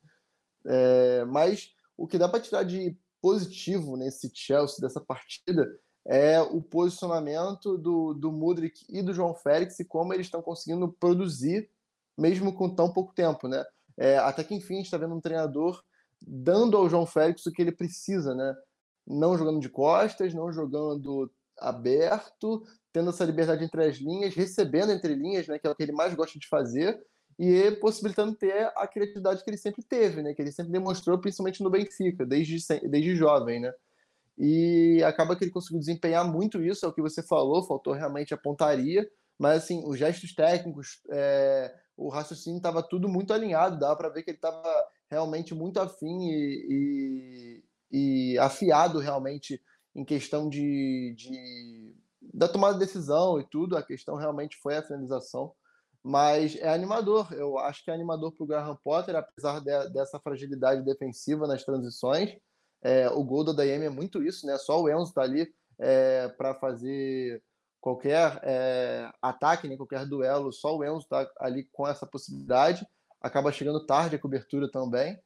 É, 0.67 1.25
mas 1.27 1.73
o 1.97 2.07
que 2.07 2.19
dá 2.19 2.29
para 2.29 2.41
tirar 2.41 2.62
de 2.62 2.97
positivo 3.21 3.97
nesse 3.97 4.31
Chelsea, 4.35 4.81
dessa 4.81 5.01
partida, 5.01 5.79
é 6.07 6.41
o 6.41 6.61
posicionamento 6.61 7.79
do, 7.79 8.12
do 8.12 8.31
Mudrik 8.31 8.85
e 8.89 9.03
do 9.03 9.15
João 9.15 9.35
Félix 9.35 9.81
e 9.81 9.85
como 9.85 10.12
eles 10.12 10.27
estão 10.27 10.43
conseguindo 10.43 10.93
produzir, 10.93 11.71
mesmo 12.17 12.53
com 12.53 12.69
tão 12.69 12.93
pouco 12.93 13.15
tempo. 13.15 13.49
Né? 13.49 13.65
É, 13.97 14.19
até 14.19 14.45
que 14.45 14.55
enfim, 14.55 14.81
está 14.81 14.99
vendo 14.99 15.15
um 15.15 15.21
treinador 15.21 15.83
dando 16.21 16.77
ao 16.77 16.89
João 16.89 17.07
Félix 17.07 17.47
o 17.47 17.53
que 17.53 17.62
ele 17.62 17.73
precisa, 17.73 18.35
né? 18.35 18.55
não 19.07 19.37
jogando 19.37 19.61
de 19.61 19.69
costas, 19.69 20.35
não 20.35 20.53
jogando 20.53 21.31
aberto, 21.59 22.67
tendo 22.95 23.11
essa 23.11 23.24
liberdade 23.24 23.64
entre 23.64 23.84
as 23.84 23.97
linhas, 23.97 24.36
recebendo 24.36 24.92
entre 24.92 25.14
linhas, 25.16 25.49
né, 25.49 25.59
que 25.59 25.66
é 25.66 25.70
o 25.70 25.74
que 25.74 25.82
ele 25.82 25.92
mais 25.92 26.14
gosta 26.14 26.38
de 26.38 26.47
fazer, 26.47 27.05
e 27.36 27.72
possibilitando 27.72 28.36
ter 28.36 28.70
a 28.76 28.86
criatividade 28.86 29.42
que 29.42 29.51
ele 29.51 29.57
sempre 29.57 29.82
teve, 29.82 30.22
né? 30.22 30.32
Que 30.32 30.40
ele 30.40 30.53
sempre 30.53 30.70
demonstrou, 30.70 31.18
principalmente 31.18 31.64
no 31.64 31.70
Benfica, 31.70 32.24
desde, 32.24 32.57
desde 32.88 33.16
jovem, 33.16 33.59
né? 33.59 33.72
E 34.38 35.03
acaba 35.03 35.34
que 35.34 35.42
ele 35.42 35.51
conseguiu 35.51 35.80
desempenhar 35.80 36.24
muito 36.24 36.62
isso, 36.62 36.86
é 36.86 36.88
o 36.88 36.92
que 36.92 37.03
você 37.03 37.24
falou, 37.24 37.66
faltou 37.66 37.92
realmente 37.92 38.32
a 38.32 38.36
pontaria, 38.36 39.05
mas 39.36 39.64
assim, 39.64 39.82
os 39.84 39.99
gestos 39.99 40.32
técnicos, 40.32 41.01
é, 41.11 41.74
o 41.97 42.09
raciocínio 42.09 42.59
estava 42.59 42.80
tudo 42.80 43.09
muito 43.09 43.32
alinhado, 43.32 43.80
dava 43.80 43.97
para 43.97 44.09
ver 44.11 44.22
que 44.22 44.30
ele 44.30 44.38
estava 44.38 44.62
realmente 45.11 45.53
muito 45.53 45.80
afim 45.80 46.28
e, 46.28 47.62
e, 47.90 48.32
e, 48.32 48.38
afiado 48.38 49.01
realmente 49.01 49.61
em 49.92 50.05
questão 50.05 50.49
de, 50.49 51.14
de 51.16 51.97
da 52.35 52.49
tomada 52.49 52.74
de 52.74 52.80
decisão 52.80 53.41
e 53.41 53.49
tudo, 53.49 53.76
a 53.76 53.82
questão 53.82 54.16
realmente 54.16 54.59
foi 54.62 54.76
a 54.76 54.82
finalização 54.82 55.55
mas 56.05 56.55
é 56.57 56.68
animador. 56.68 57.32
Eu 57.32 57.59
acho 57.59 57.82
que 57.82 57.91
é 57.91 57.95
animador 57.95 58.32
para 58.32 58.45
o 58.45 58.47
Graham 58.47 58.76
Potter, 58.85 59.16
apesar 59.16 59.61
de, 59.61 59.89
dessa 59.89 60.20
fragilidade 60.20 60.85
defensiva 60.85 61.47
nas 61.47 61.64
transições. 61.64 62.37
É, 62.82 63.09
o 63.09 63.24
gol 63.24 63.43
do 63.43 63.55
Dayemi 63.55 63.87
é 63.87 63.91
muito 63.91 64.22
isso, 64.22 64.47
né? 64.47 64.59
Só 64.59 64.82
o 64.82 64.91
Enzo 64.91 65.05
está 65.05 65.22
ali 65.22 65.51
é, 65.78 66.28
para 66.28 66.55
fazer 66.57 67.43
qualquer 67.80 68.39
é, 68.43 69.11
ataque, 69.22 69.66
né? 69.66 69.78
qualquer 69.78 70.05
duelo. 70.07 70.53
Só 70.53 70.76
o 70.76 70.85
Enzo 70.85 70.99
está 71.05 71.26
ali 71.41 71.66
com 71.72 71.89
essa 71.89 72.07
possibilidade. 72.07 72.87
Acaba 73.22 73.51
chegando 73.51 73.87
tarde 73.87 74.16
a 74.16 74.20
cobertura 74.20 74.70
também. 74.70 75.18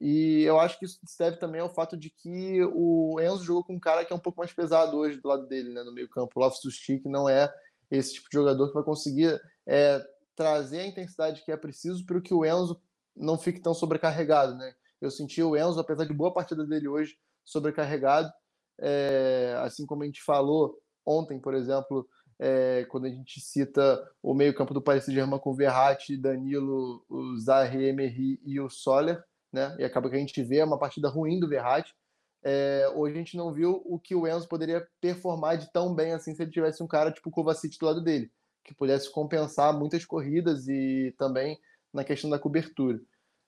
E 0.00 0.42
eu 0.42 0.58
acho 0.58 0.78
que 0.78 0.84
isso 0.84 0.98
deve 1.18 1.36
também 1.36 1.60
ao 1.60 1.72
fato 1.72 1.96
de 1.96 2.10
que 2.10 2.62
o 2.72 3.20
Enzo 3.20 3.44
jogou 3.44 3.64
com 3.64 3.74
um 3.74 3.80
cara 3.80 4.04
que 4.04 4.12
é 4.12 4.16
um 4.16 4.20
pouco 4.20 4.38
mais 4.38 4.52
pesado 4.52 4.96
hoje 4.96 5.20
do 5.20 5.28
lado 5.28 5.46
dele, 5.46 5.72
né? 5.72 5.82
no 5.82 5.92
meio 5.92 6.08
campo. 6.08 6.32
O 6.34 6.40
Loftus-Cheek 6.40 7.08
não 7.08 7.28
é 7.28 7.52
esse 7.90 8.14
tipo 8.14 8.28
de 8.28 8.34
jogador 8.34 8.68
que 8.68 8.74
vai 8.74 8.82
conseguir 8.82 9.40
é, 9.66 10.04
trazer 10.34 10.80
a 10.80 10.86
intensidade 10.86 11.42
que 11.44 11.52
é 11.52 11.56
preciso 11.56 12.04
para 12.04 12.20
que 12.20 12.34
o 12.34 12.44
Enzo 12.44 12.80
não 13.16 13.38
fique 13.38 13.60
tão 13.60 13.72
sobrecarregado, 13.72 14.56
né? 14.56 14.74
Eu 15.00 15.10
senti 15.10 15.42
o 15.42 15.56
Enzo, 15.56 15.78
apesar 15.78 16.04
de 16.04 16.12
boa 16.12 16.32
partida 16.32 16.66
dele 16.66 16.88
hoje, 16.88 17.16
sobrecarregado, 17.44 18.32
é, 18.80 19.54
assim 19.60 19.86
como 19.86 20.02
a 20.02 20.06
gente 20.06 20.22
falou 20.22 20.78
ontem, 21.06 21.38
por 21.38 21.54
exemplo, 21.54 22.08
é, 22.38 22.84
quando 22.88 23.06
a 23.06 23.10
gente 23.10 23.40
cita 23.40 24.02
o 24.22 24.34
meio-campo 24.34 24.74
do 24.74 24.82
Paris 24.82 25.04
Saint-Germain 25.04 25.38
com 25.38 25.54
Verratti, 25.54 26.16
Danilo, 26.16 27.04
o 27.08 27.38
Zahi, 27.38 27.84
Emery 27.84 28.40
e 28.44 28.58
o 28.58 28.68
Soler, 28.68 29.22
né? 29.54 29.74
E 29.78 29.84
acaba 29.84 30.10
que 30.10 30.16
a 30.16 30.18
gente 30.18 30.42
vê 30.42 30.62
uma 30.62 30.78
partida 30.78 31.08
ruim 31.08 31.40
do 31.40 31.48
Verratti. 31.48 31.94
É, 32.42 32.92
hoje 32.94 33.14
a 33.14 33.18
gente 33.18 33.36
não 33.36 33.54
viu 33.54 33.82
o 33.86 33.98
que 33.98 34.14
o 34.14 34.26
Enzo 34.26 34.46
poderia 34.48 34.86
performar 35.00 35.56
de 35.56 35.72
tão 35.72 35.94
bem 35.94 36.12
assim 36.12 36.34
se 36.34 36.42
ele 36.42 36.50
tivesse 36.50 36.82
um 36.82 36.86
cara 36.86 37.10
tipo 37.10 37.30
o 37.30 37.32
Kovacic 37.32 37.78
do 37.78 37.86
lado 37.86 38.02
dele 38.02 38.30
que 38.64 38.74
pudesse 38.74 39.10
compensar 39.12 39.78
muitas 39.78 40.04
corridas 40.04 40.66
e 40.66 41.14
também 41.18 41.58
na 41.92 42.02
questão 42.02 42.30
da 42.30 42.38
cobertura. 42.38 42.98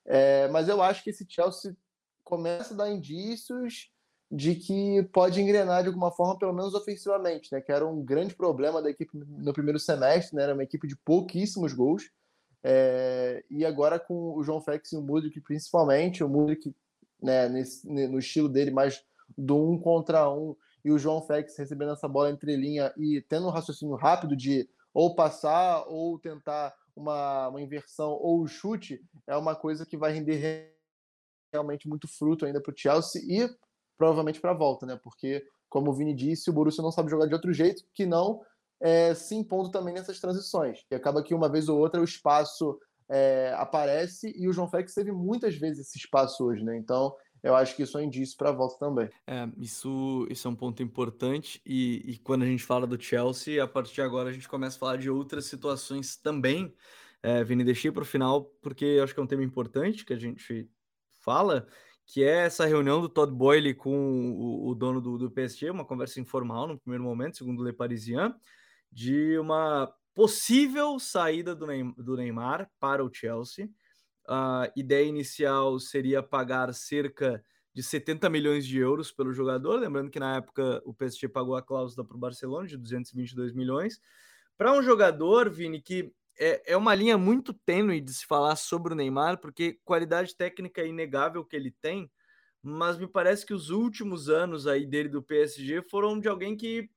É, 0.05 0.47
mas 0.49 0.69
eu 0.69 0.81
acho 0.81 1.03
que 1.03 1.09
esse 1.09 1.25
Chelsea 1.27 1.75
começa 2.23 2.73
a 2.73 2.77
dar 2.77 2.91
indícios 2.91 3.91
de 4.29 4.55
que 4.55 5.03
pode 5.11 5.41
engrenar 5.41 5.81
de 5.81 5.87
alguma 5.87 6.11
forma, 6.11 6.37
pelo 6.37 6.53
menos 6.53 6.73
ofensivamente, 6.73 7.51
né? 7.51 7.61
Que 7.61 7.71
era 7.71 7.85
um 7.85 8.03
grande 8.03 8.35
problema 8.35 8.81
da 8.81 8.89
equipe 8.89 9.11
no 9.17 9.53
primeiro 9.53 9.79
semestre, 9.79 10.35
né? 10.35 10.43
Era 10.43 10.53
uma 10.53 10.63
equipe 10.63 10.87
de 10.87 10.95
pouquíssimos 10.97 11.73
gols. 11.73 12.09
É, 12.63 13.43
e 13.49 13.65
agora 13.65 13.99
com 13.99 14.35
o 14.35 14.43
João 14.43 14.61
Félix 14.61 14.91
e 14.91 14.97
o 14.97 15.01
Mudrik, 15.01 15.39
principalmente, 15.41 16.23
o 16.23 16.29
Mudrik 16.29 16.75
né, 17.21 17.47
nesse, 17.49 17.87
no 17.87 18.19
estilo 18.19 18.49
dele 18.49 18.71
mais 18.71 19.03
do 19.37 19.55
um 19.57 19.79
contra 19.79 20.29
um, 20.29 20.55
e 20.83 20.91
o 20.91 20.97
João 20.97 21.21
Félix 21.21 21.57
recebendo 21.57 21.91
essa 21.91 22.07
bola 22.07 22.29
entre 22.29 22.55
linha 22.55 22.93
e 22.97 23.21
tendo 23.21 23.47
um 23.47 23.51
raciocínio 23.51 23.95
rápido 23.95 24.35
de 24.35 24.69
ou 24.93 25.13
passar, 25.13 25.85
ou 25.87 26.17
tentar 26.17 26.73
uma, 26.95 27.49
uma 27.49 27.61
inversão, 27.61 28.11
ou 28.11 28.41
o 28.41 28.47
chute, 28.47 28.99
é 29.27 29.37
uma 29.37 29.55
coisa 29.55 29.85
que 29.85 29.95
vai 29.95 30.11
render 30.11 30.73
realmente 31.53 31.87
muito 31.87 32.07
fruto 32.07 32.45
ainda 32.45 32.59
para 32.59 32.73
o 32.73 32.77
Chelsea 32.77 33.21
e 33.23 33.49
provavelmente 33.97 34.41
para 34.41 34.51
a 34.51 34.57
volta, 34.57 34.85
né? 34.85 34.99
Porque, 35.03 35.45
como 35.69 35.91
o 35.91 35.93
Vini 35.93 36.13
disse, 36.13 36.49
o 36.49 36.53
Borussia 36.53 36.81
não 36.81 36.91
sabe 36.91 37.11
jogar 37.11 37.27
de 37.27 37.33
outro 37.33 37.53
jeito 37.53 37.83
que 37.93 38.05
não 38.05 38.41
é, 38.79 39.13
se 39.13 39.35
impondo 39.35 39.69
também 39.71 39.93
nessas 39.93 40.19
transições. 40.19 40.85
E 40.91 40.95
acaba 40.95 41.23
que 41.23 41.33
uma 41.33 41.49
vez 41.49 41.69
ou 41.69 41.79
outra 41.79 42.01
o 42.01 42.05
espaço 42.05 42.79
é, 43.09 43.53
aparece 43.57 44.33
e 44.37 44.47
o 44.47 44.53
João 44.53 44.69
Félix 44.69 44.93
teve 44.93 45.11
muitas 45.11 45.55
vezes 45.55 45.87
esse 45.87 45.97
espaço 45.97 46.45
hoje, 46.45 46.63
né? 46.63 46.77
Então 46.77 47.15
eu 47.43 47.55
acho 47.55 47.75
que 47.75 47.83
isso 47.83 47.97
é 47.97 48.01
um 48.01 48.05
indício 48.05 48.35
para 48.37 48.49
a 48.49 48.53
volta 48.53 48.77
também. 48.79 49.09
É, 49.25 49.47
isso, 49.57 50.27
isso 50.29 50.47
é 50.47 50.51
um 50.51 50.55
ponto 50.55 50.81
importante. 50.81 51.61
E, 51.65 52.03
e, 52.05 52.17
quando 52.17 52.43
a 52.43 52.45
gente 52.45 52.63
fala 52.63 52.87
do 52.87 53.01
Chelsea, 53.01 53.63
a 53.63 53.67
partir 53.67 53.93
de 53.93 54.01
agora 54.01 54.29
a 54.29 54.33
gente 54.33 54.49
começa 54.49 54.75
a 54.75 54.79
falar 54.79 54.97
de 54.97 55.09
outras 55.09 55.45
situações 55.45 56.17
também. 56.17 56.73
É, 57.21 57.43
Vini, 57.43 57.63
deixei 57.63 57.91
para 57.91 58.03
o 58.03 58.05
final, 58.05 58.43
porque 58.61 58.99
acho 59.01 59.13
que 59.13 59.19
é 59.19 59.23
um 59.23 59.27
tema 59.27 59.43
importante 59.43 60.05
que 60.05 60.13
a 60.13 60.19
gente 60.19 60.69
fala, 61.19 61.67
que 62.05 62.23
é 62.23 62.45
essa 62.45 62.65
reunião 62.65 63.01
do 63.01 63.09
Todd 63.09 63.33
Boyle 63.33 63.73
com 63.73 64.31
o, 64.31 64.69
o 64.69 64.75
dono 64.75 65.01
do, 65.01 65.17
do, 65.17 65.31
PSG, 65.31 65.69
uma 65.69 65.85
conversa 65.85 66.19
informal 66.19 66.67
no 66.67 66.79
primeiro 66.79 67.03
momento, 67.03 67.37
segundo 67.37 67.61
o 67.61 67.65
Le 67.65 67.73
Parisien, 67.73 68.33
de 68.91 69.37
uma 69.39 69.93
possível 70.13 70.99
saída 70.99 71.55
do 71.55 71.67
Neymar, 71.67 71.95
do 71.97 72.17
Neymar 72.17 72.71
para 72.79 73.03
o 73.03 73.13
Chelsea 73.13 73.69
a 74.27 74.69
ideia 74.75 75.05
inicial 75.05 75.79
seria 75.79 76.21
pagar 76.21 76.73
cerca 76.73 77.41
de 77.73 77.81
70 77.81 78.29
milhões 78.29 78.65
de 78.65 78.77
euros 78.77 79.11
pelo 79.11 79.31
jogador, 79.31 79.79
lembrando 79.79 80.09
que 80.09 80.19
na 80.19 80.37
época 80.37 80.81
o 80.83 80.93
PSG 80.93 81.29
pagou 81.29 81.55
a 81.55 81.61
cláusula 81.61 82.05
para 82.05 82.17
o 82.17 82.19
Barcelona 82.19 82.67
de 82.67 82.75
222 82.75 83.53
milhões. 83.53 84.01
Para 84.57 84.73
um 84.73 84.81
jogador, 84.81 85.49
Vini, 85.49 85.81
que 85.81 86.11
é, 86.37 86.73
é 86.73 86.77
uma 86.77 86.93
linha 86.93 87.17
muito 87.17 87.53
tênue 87.53 88.01
de 88.01 88.13
se 88.13 88.25
falar 88.25 88.55
sobre 88.55 88.93
o 88.93 88.95
Neymar, 88.95 89.39
porque 89.39 89.79
qualidade 89.85 90.35
técnica 90.35 90.81
é 90.81 90.87
inegável 90.87 91.45
que 91.45 91.55
ele 91.55 91.71
tem, 91.71 92.11
mas 92.61 92.97
me 92.97 93.07
parece 93.07 93.45
que 93.45 93.53
os 93.53 93.69
últimos 93.69 94.27
anos 94.27 94.67
aí 94.67 94.85
dele 94.85 95.07
do 95.07 95.23
PSG 95.23 95.83
foram 95.83 96.19
de 96.19 96.27
alguém 96.27 96.57
que 96.57 96.89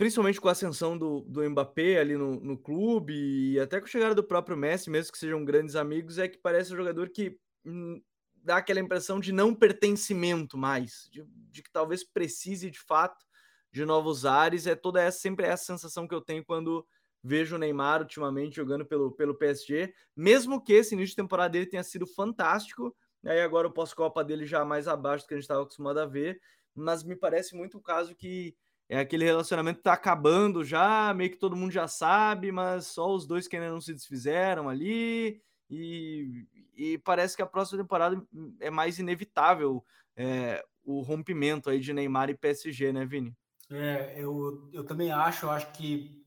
principalmente 0.00 0.40
com 0.40 0.48
a 0.48 0.52
ascensão 0.52 0.96
do, 0.96 1.20
do 1.28 1.50
Mbappé 1.50 1.98
ali 1.98 2.16
no, 2.16 2.40
no 2.40 2.56
clube 2.56 3.12
e 3.12 3.60
até 3.60 3.78
com 3.78 3.84
a 3.84 3.88
chegada 3.88 4.14
do 4.14 4.24
próprio 4.24 4.56
Messi, 4.56 4.88
mesmo 4.88 5.12
que 5.12 5.18
sejam 5.18 5.44
grandes 5.44 5.76
amigos, 5.76 6.16
é 6.16 6.26
que 6.26 6.38
parece 6.38 6.72
um 6.72 6.76
jogador 6.78 7.10
que 7.10 7.38
hum, 7.66 8.00
dá 8.36 8.56
aquela 8.56 8.80
impressão 8.80 9.20
de 9.20 9.30
não 9.30 9.54
pertencimento 9.54 10.56
mais, 10.56 11.06
de, 11.12 11.22
de, 11.50 11.62
que 11.62 11.70
talvez 11.70 12.02
precise 12.02 12.70
de 12.70 12.78
fato 12.78 13.26
de 13.70 13.84
novos 13.84 14.24
ares. 14.24 14.66
É 14.66 14.74
toda 14.74 15.02
essa 15.02 15.18
sempre 15.18 15.44
essa 15.44 15.66
sensação 15.66 16.08
que 16.08 16.14
eu 16.14 16.22
tenho 16.22 16.42
quando 16.46 16.82
vejo 17.22 17.56
o 17.56 17.58
Neymar 17.58 18.00
ultimamente 18.00 18.56
jogando 18.56 18.86
pelo, 18.86 19.12
pelo 19.12 19.34
PSG, 19.36 19.92
mesmo 20.16 20.64
que 20.64 20.72
esse 20.72 20.94
início 20.94 21.10
de 21.10 21.22
temporada 21.22 21.50
dele 21.50 21.66
tenha 21.66 21.84
sido 21.84 22.06
fantástico, 22.06 22.96
aí 23.22 23.42
agora 23.42 23.68
o 23.68 23.70
pós-copa 23.70 24.24
dele 24.24 24.46
já 24.46 24.64
mais 24.64 24.88
abaixo 24.88 25.26
do 25.26 25.28
que 25.28 25.34
a 25.34 25.36
gente 25.36 25.44
estava 25.44 25.60
acostumado 25.60 26.00
a 26.00 26.06
ver, 26.06 26.40
mas 26.74 27.04
me 27.04 27.14
parece 27.14 27.54
muito 27.54 27.76
o 27.76 27.82
caso 27.82 28.16
que 28.16 28.56
é 28.90 28.98
aquele 28.98 29.24
relacionamento 29.24 29.76
que 29.76 29.84
tá 29.84 29.92
acabando 29.92 30.64
já, 30.64 31.14
meio 31.14 31.30
que 31.30 31.36
todo 31.36 31.54
mundo 31.54 31.70
já 31.70 31.86
sabe, 31.86 32.50
mas 32.50 32.88
só 32.88 33.08
os 33.14 33.24
dois 33.24 33.46
que 33.46 33.54
ainda 33.54 33.70
não 33.70 33.80
se 33.80 33.94
desfizeram 33.94 34.68
ali. 34.68 35.40
E, 35.70 36.44
e 36.74 36.98
parece 36.98 37.36
que 37.36 37.42
a 37.42 37.46
próxima 37.46 37.80
temporada 37.80 38.20
é 38.58 38.68
mais 38.68 38.98
inevitável 38.98 39.84
é, 40.16 40.60
o 40.82 41.02
rompimento 41.02 41.70
aí 41.70 41.78
de 41.78 41.92
Neymar 41.92 42.30
e 42.30 42.36
PSG, 42.36 42.92
né, 42.92 43.06
Vini? 43.06 43.32
É, 43.70 44.20
eu, 44.20 44.68
eu 44.72 44.84
também 44.84 45.12
acho, 45.12 45.46
eu 45.46 45.50
acho 45.50 45.70
que 45.70 46.26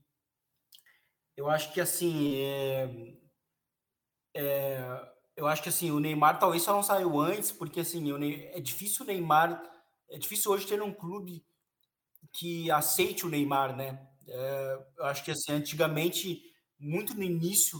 eu 1.36 1.50
acho 1.50 1.70
que 1.74 1.82
assim 1.82 2.38
é, 2.38 3.14
é, 4.34 5.12
eu 5.36 5.46
acho 5.46 5.62
que 5.62 5.68
assim 5.68 5.90
o 5.90 6.00
Neymar 6.00 6.38
talvez 6.38 6.62
só 6.62 6.72
não 6.72 6.82
saiu 6.82 7.20
antes, 7.20 7.52
porque 7.52 7.80
assim 7.80 8.10
é 8.54 8.58
difícil 8.58 9.04
o 9.04 9.06
Neymar 9.06 9.62
é 10.08 10.16
difícil 10.16 10.50
hoje 10.50 10.66
ter 10.66 10.80
um 10.80 10.94
clube 10.94 11.44
que 12.32 12.70
aceite 12.70 13.26
o 13.26 13.28
Neymar, 13.28 13.76
né? 13.76 14.06
É, 14.26 14.78
eu 14.98 15.04
acho 15.06 15.24
que 15.24 15.30
assim, 15.30 15.52
antigamente, 15.52 16.42
muito 16.78 17.14
no 17.14 17.22
início 17.22 17.78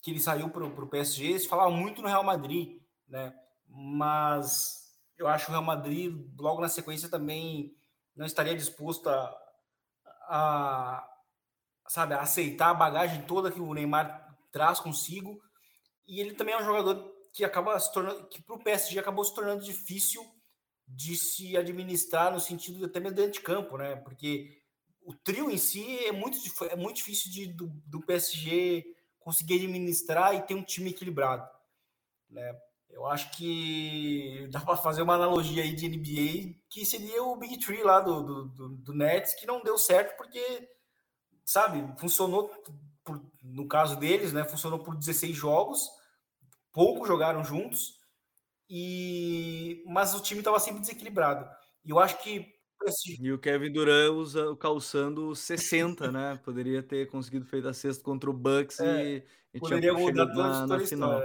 que 0.00 0.10
ele 0.10 0.20
saiu 0.20 0.50
para 0.50 0.64
o 0.64 0.88
PSG, 0.88 1.38
se 1.38 1.48
falava 1.48 1.70
muito 1.70 2.02
no 2.02 2.08
Real 2.08 2.22
Madrid, 2.22 2.80
né? 3.08 3.34
Mas 3.66 4.84
eu 5.16 5.26
acho 5.26 5.46
que 5.46 5.50
o 5.50 5.54
Real 5.54 5.64
Madrid, 5.64 6.14
logo 6.38 6.60
na 6.60 6.68
sequência, 6.68 7.08
também 7.08 7.74
não 8.14 8.26
estaria 8.26 8.54
disposto 8.54 9.08
a, 9.08 9.36
a 10.28 11.10
sabe, 11.88 12.14
a 12.14 12.20
aceitar 12.20 12.70
a 12.70 12.74
bagagem 12.74 13.22
toda 13.22 13.50
que 13.50 13.60
o 13.60 13.74
Neymar 13.74 14.36
traz 14.52 14.80
consigo. 14.80 15.40
E 16.06 16.20
ele 16.20 16.34
também 16.34 16.54
é 16.54 16.60
um 16.60 16.64
jogador 16.64 17.12
que 17.32 17.44
acaba 17.44 17.78
se 17.78 17.92
tornando, 17.92 18.26
que 18.28 18.42
para 18.42 18.54
o 18.54 18.62
PSG 18.62 18.98
acabou 18.98 19.24
se 19.24 19.34
tornando 19.34 19.64
difícil 19.64 20.22
de 20.86 21.16
se 21.16 21.56
administrar 21.56 22.32
no 22.32 22.40
sentido 22.40 22.84
até 22.84 23.00
mesmo 23.00 23.16
dentro 23.16 23.32
de 23.32 23.40
campo, 23.40 23.76
né? 23.76 23.96
Porque 23.96 24.62
o 25.02 25.14
trio 25.14 25.50
em 25.50 25.58
si 25.58 25.98
é 26.06 26.12
muito, 26.12 26.38
é 26.70 26.76
muito 26.76 26.96
difícil 26.96 27.30
de, 27.30 27.46
do, 27.46 27.66
do 27.86 28.00
PSG 28.00 28.84
conseguir 29.18 29.54
administrar 29.54 30.34
e 30.34 30.42
ter 30.42 30.54
um 30.54 30.62
time 30.62 30.90
equilibrado, 30.90 31.48
né? 32.28 32.54
Eu 32.90 33.06
acho 33.06 33.30
que 33.36 34.46
dá 34.52 34.60
para 34.60 34.76
fazer 34.76 35.02
uma 35.02 35.14
analogia 35.14 35.64
aí 35.64 35.74
de 35.74 35.88
NBA 35.88 36.60
que 36.70 36.86
seria 36.86 37.24
o 37.24 37.36
Big 37.36 37.58
Tree 37.58 37.82
lá 37.82 38.00
do, 38.00 38.22
do, 38.22 38.44
do, 38.48 38.68
do 38.68 38.94
Nets, 38.94 39.34
que 39.34 39.46
não 39.46 39.62
deu 39.62 39.76
certo 39.76 40.16
porque, 40.16 40.68
sabe, 41.44 41.84
funcionou, 41.98 42.48
por, 43.02 43.20
no 43.42 43.66
caso 43.66 43.96
deles, 43.96 44.32
né, 44.32 44.44
funcionou 44.44 44.78
por 44.78 44.94
16 44.94 45.34
jogos, 45.34 45.90
pouco 46.72 47.04
jogaram 47.04 47.42
juntos, 47.42 47.98
e 48.68 49.82
mas 49.86 50.14
o 50.14 50.22
time 50.22 50.40
estava 50.40 50.58
sempre 50.58 50.80
desequilibrado. 50.80 51.48
E 51.84 51.90
eu 51.90 51.98
acho 51.98 52.22
que 52.22 52.54
e 53.18 53.32
o 53.32 53.38
Kevin 53.38 53.72
Durant 53.72 54.12
usa, 54.12 54.54
calçando 54.56 55.34
60, 55.34 56.12
né? 56.12 56.38
Poderia 56.44 56.82
ter 56.82 57.06
conseguido 57.08 57.46
feito 57.46 57.66
a 57.66 57.72
sexta 57.72 58.02
contra 58.02 58.28
o 58.28 58.32
Bucks 58.32 58.78
é, 58.80 59.04
e, 59.04 59.24
e 59.54 59.60
poderia 59.60 59.94
mudar 59.94 60.26
na, 60.66 60.76
a 60.76 60.80
final. 60.80 61.22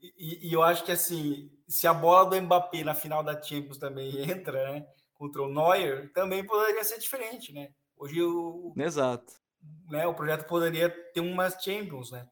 E, 0.00 0.48
e, 0.48 0.52
eu 0.52 0.62
acho 0.62 0.84
que 0.84 0.92
assim, 0.92 1.50
se 1.66 1.86
a 1.86 1.94
bola 1.94 2.30
do 2.30 2.40
Mbappé 2.42 2.84
na 2.84 2.94
final 2.94 3.24
da 3.24 3.40
Champions 3.40 3.78
também 3.78 4.10
entra, 4.30 4.72
né? 4.72 4.86
Contra 5.14 5.42
o 5.42 5.52
Neuer, 5.52 6.12
também 6.12 6.44
poderia 6.44 6.84
ser 6.84 6.98
diferente, 6.98 7.52
né? 7.52 7.70
Hoje 7.96 8.22
o. 8.22 8.72
Exato. 8.76 9.32
Né, 9.88 10.06
o 10.06 10.14
projeto 10.14 10.46
poderia 10.46 10.90
ter 10.90 11.20
umas 11.20 11.54
Champions, 11.54 12.10
né? 12.10 12.28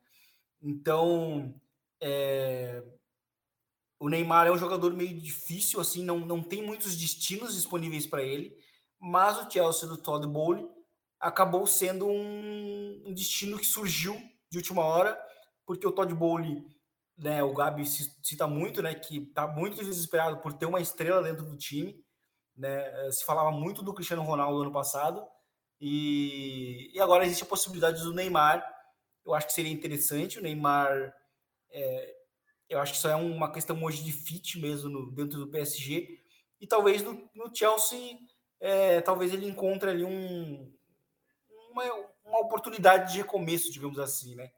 Então, 0.61 1.55
é, 1.99 2.83
o 4.03 4.09
Neymar 4.09 4.49
é 4.49 4.51
um 4.51 4.59
jogador 4.59 4.93
meio 4.95 5.17
difícil, 5.21 5.81
assim, 5.81 6.05
não, 6.05 6.19
não 6.19 6.43
tem 6.43 6.61
muitos 6.61 6.97
destinos 6.97 7.55
disponíveis 7.55 8.05
para 8.05 8.21
ele, 8.21 8.53
mas 8.99 9.39
o 9.39 9.49
Chelsea 9.49 9.89
do 9.89 9.97
Todd 9.97 10.27
Bowley 10.27 10.69
acabou 11.21 11.69
sendo 11.69 12.09
um, 12.09 13.03
um, 13.07 13.15
destino 13.15 13.57
que 13.57 13.65
surgiu 13.65 14.21
de 14.51 14.59
última 14.59 14.85
hora, 14.85 15.17
porque 15.65 15.87
o 15.87 15.93
Todd 15.93 16.13
Bowley, 16.17 16.67
né, 17.17 17.45
o 17.45 17.55
Gabi 17.55 17.87
cita 17.87 18.45
muito, 18.45 18.83
né, 18.83 18.93
que 18.93 19.19
está 19.19 19.47
muito 19.47 19.77
desesperado 19.77 20.39
por 20.39 20.53
ter 20.53 20.67
uma 20.67 20.81
estrela 20.81 21.23
dentro 21.23 21.47
do 21.47 21.57
time, 21.57 22.05
né, 22.57 23.09
se 23.13 23.25
falava 23.25 23.53
muito 23.53 23.85
do 23.85 23.95
Cristiano 23.95 24.25
Ronaldo 24.25 24.63
ano 24.63 24.73
passado, 24.73 25.25
e, 25.81 26.91
e 26.93 27.01
agora 27.01 27.25
existe 27.25 27.45
a 27.45 27.47
possibilidade 27.47 28.03
do 28.03 28.13
Neymar, 28.13 28.69
eu 29.25 29.33
acho 29.33 29.47
que 29.47 29.53
seria 29.53 29.71
interessante, 29.71 30.41
o 30.41 30.43
Neymar 30.43 31.15
é, 31.71 32.22
eu 32.73 32.81
acho 32.81 32.93
que 32.93 32.99
isso 32.99 33.09
é 33.09 33.15
uma 33.15 33.53
questão 33.53 33.83
hoje 33.85 34.03
de 34.03 34.13
fit 34.13 34.59
mesmo 34.59 34.89
no, 34.89 35.11
dentro 35.13 35.39
do 35.39 35.49
PSG. 35.49 36.19
E 36.59 36.67
talvez 36.67 37.03
no, 37.03 37.29
no 37.35 37.55
Chelsea, 37.55 38.19
é, 38.59 39.01
talvez 39.03 39.33
ele 39.33 39.47
encontre 39.47 39.91
ali 39.91 40.05
um, 40.05 40.73
uma, 41.71 41.85
uma 42.25 42.41
oportunidade 42.41 43.13
de 43.13 43.19
recomeço, 43.19 43.71
digamos 43.71 43.99
assim, 43.99 44.35
né? 44.35 44.51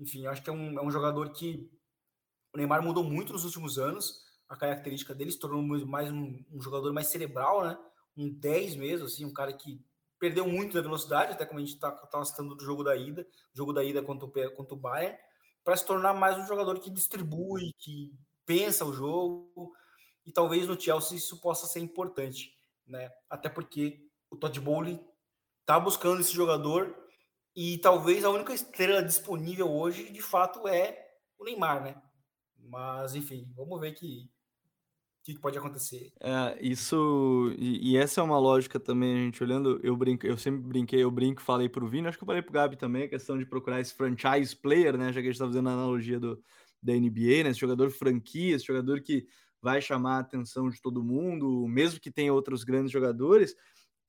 Enfim, 0.00 0.26
acho 0.26 0.42
que 0.42 0.48
é 0.48 0.52
um, 0.52 0.78
é 0.78 0.82
um 0.82 0.90
jogador 0.90 1.30
que 1.30 1.70
o 2.54 2.56
Neymar 2.56 2.82
mudou 2.82 3.04
muito 3.04 3.34
nos 3.34 3.44
últimos 3.44 3.78
anos. 3.78 4.24
A 4.48 4.56
característica 4.56 5.14
dele 5.14 5.30
se 5.30 5.38
tornou 5.38 5.62
mais 5.86 6.10
um, 6.10 6.42
um 6.50 6.60
jogador 6.60 6.92
mais 6.92 7.08
cerebral, 7.08 7.64
né? 7.64 7.78
Um 8.16 8.30
10 8.30 8.76
mesmo, 8.76 9.06
assim, 9.06 9.24
um 9.26 9.32
cara 9.32 9.52
que 9.52 9.84
perdeu 10.18 10.46
muito 10.46 10.74
na 10.74 10.82
velocidade, 10.82 11.32
até 11.32 11.44
como 11.44 11.58
a 11.58 11.62
gente 11.62 11.74
estava 11.74 11.96
tá, 12.06 12.24
citando 12.24 12.54
do 12.54 12.64
jogo 12.64 12.82
da 12.82 12.96
ida, 12.96 13.26
jogo 13.52 13.72
da 13.72 13.84
ida 13.84 14.02
contra 14.02 14.26
o, 14.26 14.52
contra 14.52 14.74
o 14.74 14.78
Bayern 14.78 15.18
para 15.64 15.76
se 15.76 15.86
tornar 15.86 16.14
mais 16.14 16.36
um 16.36 16.46
jogador 16.46 16.78
que 16.80 16.90
distribui, 16.90 17.72
que 17.78 18.12
pensa 18.44 18.84
o 18.84 18.92
jogo, 18.92 19.72
e 20.24 20.32
talvez 20.32 20.66
no 20.66 20.80
Chelsea 20.80 21.16
isso 21.16 21.40
possa 21.40 21.66
ser 21.66 21.80
importante, 21.80 22.56
né? 22.86 23.10
Até 23.28 23.48
porque 23.48 24.08
o 24.30 24.36
Todd 24.36 24.58
Bowley 24.60 25.00
está 25.60 25.78
buscando 25.78 26.20
esse 26.20 26.32
jogador 26.32 26.96
e 27.54 27.78
talvez 27.78 28.24
a 28.24 28.30
única 28.30 28.54
estrela 28.54 29.02
disponível 29.02 29.70
hoje, 29.70 30.10
de 30.10 30.22
fato, 30.22 30.66
é 30.66 31.06
o 31.38 31.44
Neymar, 31.44 31.82
né? 31.82 32.02
Mas 32.56 33.14
enfim, 33.14 33.52
vamos 33.54 33.80
ver 33.80 33.92
que 33.92 34.30
o 35.22 35.24
que, 35.24 35.38
pode 35.38 35.56
acontecer? 35.56 36.12
É, 36.20 36.58
isso. 36.60 37.54
E, 37.56 37.92
e, 37.92 37.96
essa 37.96 38.20
é 38.20 38.24
uma 38.24 38.40
lógica 38.40 38.80
também, 38.80 39.14
a 39.14 39.18
gente 39.18 39.40
olhando. 39.40 39.78
Eu 39.80 39.96
brinco, 39.96 40.26
eu 40.26 40.36
sempre 40.36 40.60
brinquei, 40.60 41.00
eu 41.00 41.12
brinco, 41.12 41.40
falei 41.40 41.68
pro 41.68 41.86
Vini, 41.86 42.08
acho 42.08 42.18
que 42.18 42.24
eu 42.24 42.26
falei 42.26 42.42
pro 42.42 42.52
Gabi 42.52 42.76
também, 42.76 43.04
a 43.04 43.08
questão 43.08 43.38
de 43.38 43.46
procurar 43.46 43.80
esse 43.80 43.94
franchise 43.94 44.56
player, 44.56 44.98
né? 44.98 45.12
Já 45.12 45.20
que 45.20 45.28
a 45.28 45.30
gente 45.30 45.38
tá 45.38 45.46
fazendo 45.46 45.68
a 45.68 45.72
analogia 45.74 46.18
do, 46.18 46.42
da 46.82 46.92
NBA, 46.92 47.44
né? 47.44 47.50
Esse 47.50 47.60
jogador 47.60 47.88
franquia, 47.92 48.56
esse 48.56 48.66
jogador 48.66 49.00
que 49.00 49.24
vai 49.60 49.80
chamar 49.80 50.16
a 50.16 50.20
atenção 50.20 50.68
de 50.68 50.82
todo 50.82 51.04
mundo, 51.04 51.68
mesmo 51.68 52.00
que 52.00 52.10
tenha 52.10 52.34
outros 52.34 52.64
grandes 52.64 52.90
jogadores. 52.90 53.54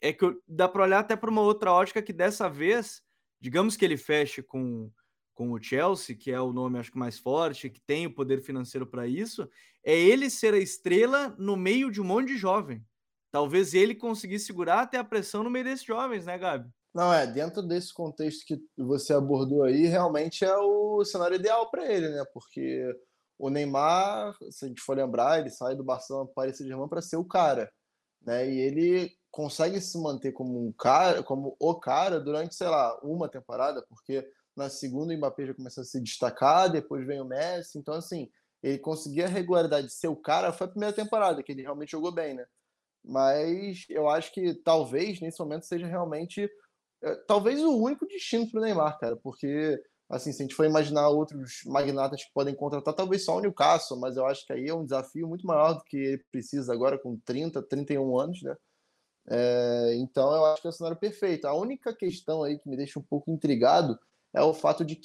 É 0.01 0.11
que 0.11 0.26
dá 0.47 0.68
para 0.68 0.84
olhar 0.84 0.99
até 0.99 1.16
para 1.16 1.30
uma 1.30 1.41
outra 1.41 1.72
ótica 1.72 2.01
que 2.01 2.11
dessa 2.11 2.49
vez, 2.49 3.03
digamos 3.39 3.78
que 3.78 3.86
ele 3.86 3.97
feche 3.97 4.41
com 4.41 4.91
com 5.34 5.51
o 5.51 5.61
Chelsea, 5.61 6.15
que 6.15 6.31
é 6.31 6.39
o 6.39 6.53
nome 6.53 6.79
acho 6.79 6.91
que 6.91 6.97
mais 6.97 7.17
forte, 7.17 7.69
que 7.69 7.81
tem 7.81 8.05
o 8.05 8.13
poder 8.13 8.41
financeiro 8.41 8.86
para 8.86 9.07
isso, 9.07 9.49
é 9.84 9.97
ele 9.97 10.29
ser 10.29 10.53
a 10.53 10.59
estrela 10.59 11.36
no 11.38 11.57
meio 11.57 11.91
de 11.91 12.01
um 12.01 12.05
monte 12.05 12.27
de 12.27 12.38
jovem. 12.38 12.86
Talvez 13.31 13.73
ele 13.73 13.95
conseguisse 13.95 14.45
segurar 14.45 14.81
até 14.81 14.97
a 14.97 15.03
pressão 15.03 15.43
no 15.43 15.49
meio 15.49 15.65
desses 15.65 15.86
jovens, 15.86 16.25
né, 16.25 16.38
Gabi? 16.38 16.69
Não, 16.93 17.11
é, 17.11 17.25
dentro 17.25 17.63
desse 17.63 17.91
contexto 17.91 18.45
que 18.45 18.61
você 18.77 19.13
abordou 19.13 19.63
aí, 19.63 19.88
realmente 19.88 20.45
é 20.45 20.55
o 20.55 21.03
cenário 21.03 21.36
ideal 21.36 21.69
para 21.71 21.91
ele, 21.91 22.09
né? 22.09 22.23
Porque 22.31 22.95
o 23.39 23.49
Neymar, 23.49 24.38
se 24.51 24.65
a 24.65 24.67
gente 24.67 24.81
for 24.81 24.95
lembrar, 24.95 25.39
ele 25.39 25.49
sai 25.49 25.75
do 25.75 25.84
Barcelona 25.84 26.25
para 26.27 26.36
Paris 26.36 26.57
Saint-Germain 26.57 26.88
para 26.88 27.01
ser 27.01 27.17
o 27.17 27.25
cara, 27.25 27.71
né? 28.21 28.47
E 28.47 28.59
ele 28.59 29.11
consegue 29.31 29.81
se 29.81 29.97
manter 29.97 30.31
como 30.31 30.67
um 30.67 30.71
cara, 30.71 31.23
como 31.23 31.55
o 31.59 31.75
cara 31.75 32.19
durante, 32.19 32.53
sei 32.53 32.67
lá, 32.67 32.95
uma 33.01 33.27
temporada, 33.27 33.84
porque 33.89 34.23
na 34.56 34.70
segunda 34.70 35.14
o 35.14 35.18
Mbappé 35.18 35.47
já 35.47 35.54
começou 35.54 35.82
a 35.82 35.86
se 35.86 35.99
destacar, 36.01 36.72
depois 36.72 37.06
vem 37.06 37.22
o 37.22 37.26
Messi, 37.26 37.78
então 37.78 37.93
assim, 37.93 38.30
ele 38.62 38.78
conseguia 38.78 39.26
a 39.26 39.30
regularidade 39.30 39.88
de 39.88 39.93
ser 39.93 40.08
o 40.08 40.16
cara, 40.16 40.54
foi 40.54 40.68
a 40.68 40.70
primeira 40.70 40.95
temporada 40.95 41.43
que 41.43 41.51
ele 41.51 41.62
realmente 41.62 41.91
jogou 41.91 42.12
bem, 42.12 42.34
né? 42.34 42.45
Mas 43.04 43.86
eu 43.89 44.08
acho 44.10 44.32
que 44.32 44.54
talvez 44.64 45.20
nesse 45.20 45.39
momento 45.39 45.66
seja 45.66 45.86
realmente 45.86 46.49
é, 47.04 47.16
talvez 47.28 47.62
o 47.62 47.78
único 47.78 48.08
destino 48.08 48.49
para 48.49 48.62
o 48.62 48.64
Neymar, 48.64 48.97
cara, 48.97 49.18
porque 49.18 49.82
assim, 50.10 50.32
se 50.32 50.41
a 50.41 50.45
gente 50.45 50.56
for 50.56 50.66
imaginar 50.66 51.10
outros 51.10 51.62
magnatas 51.66 52.24
que 52.24 52.32
podem 52.34 52.56
contratar, 52.56 52.93
talvez 52.93 53.26
só 53.26 53.38
o 53.38 53.41
Newcastle, 53.41 53.99
mas 53.99 54.16
eu 54.16 54.26
acho 54.26 54.45
que 54.45 54.54
aí 54.54 54.68
é 54.68 54.74
um 54.74 54.84
desafio 54.84 55.28
muito 55.28 55.45
maior 55.45 55.74
do 55.74 55.84
que 55.84 55.97
ele 55.97 56.24
precisa 56.32 56.72
agora 56.72 56.99
com 56.99 57.18
30, 57.26 57.62
31 57.64 58.20
anos, 58.20 58.41
né? 58.43 58.56
É, 59.30 59.95
então 59.95 60.34
eu 60.34 60.45
acho 60.45 60.62
que 60.62 60.68
é 60.68 60.70
o 60.70 60.74
cenário 60.74 60.97
perfeito. 60.97 61.45
A 61.45 61.54
única 61.54 61.95
questão 61.95 62.43
aí 62.43 62.60
que 62.60 62.70
me 62.70 62.78
deixa 62.78 62.99
um 62.99 63.04
pouco 63.04 63.32
intrigado 63.32 63.97
é 64.34 64.41
o 64.41 64.53
fato 64.53 64.84
de 64.84 64.99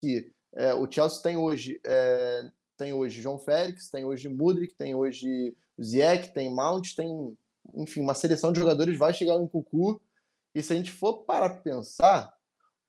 que 0.00 0.32
é, 0.54 0.74
o 0.74 0.90
Chelsea 0.90 1.22
tem 1.22 1.36
hoje 1.36 1.80
é, 1.84 2.50
tem 2.76 2.92
hoje 2.92 3.22
João 3.22 3.38
Félix, 3.38 3.88
tem 3.90 4.04
hoje 4.04 4.28
Mudrik, 4.28 4.74
tem 4.74 4.94
hoje 4.94 5.56
Ziyech, 5.80 6.32
tem 6.32 6.52
Mount, 6.54 6.94
tem 6.94 7.36
enfim 7.74 8.00
uma 8.00 8.14
seleção 8.14 8.52
de 8.52 8.60
jogadores 8.60 8.98
vai 8.98 9.14
chegar 9.14 9.34
em 9.36 9.46
Cucu 9.46 10.00
e 10.54 10.62
se 10.62 10.72
a 10.72 10.76
gente 10.76 10.90
for 10.90 11.24
para 11.24 11.48
pensar 11.48 12.34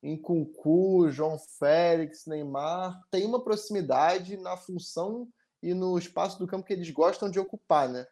em 0.01 0.17
Cucu, 0.17 1.09
João 1.09 1.39
Félix, 1.57 2.25
Neymar, 2.25 3.01
tem 3.09 3.25
uma 3.25 3.41
proximidade 3.41 4.35
na 4.35 4.57
função 4.57 5.29
e 5.61 5.73
no 5.73 5.97
espaço 5.97 6.37
do 6.37 6.45
campo 6.45 6.65
que 6.65 6.73
eles 6.73 6.89
gostam 6.89 7.29
de 7.29 7.39
ocupar, 7.39 7.87
né? 7.87 8.05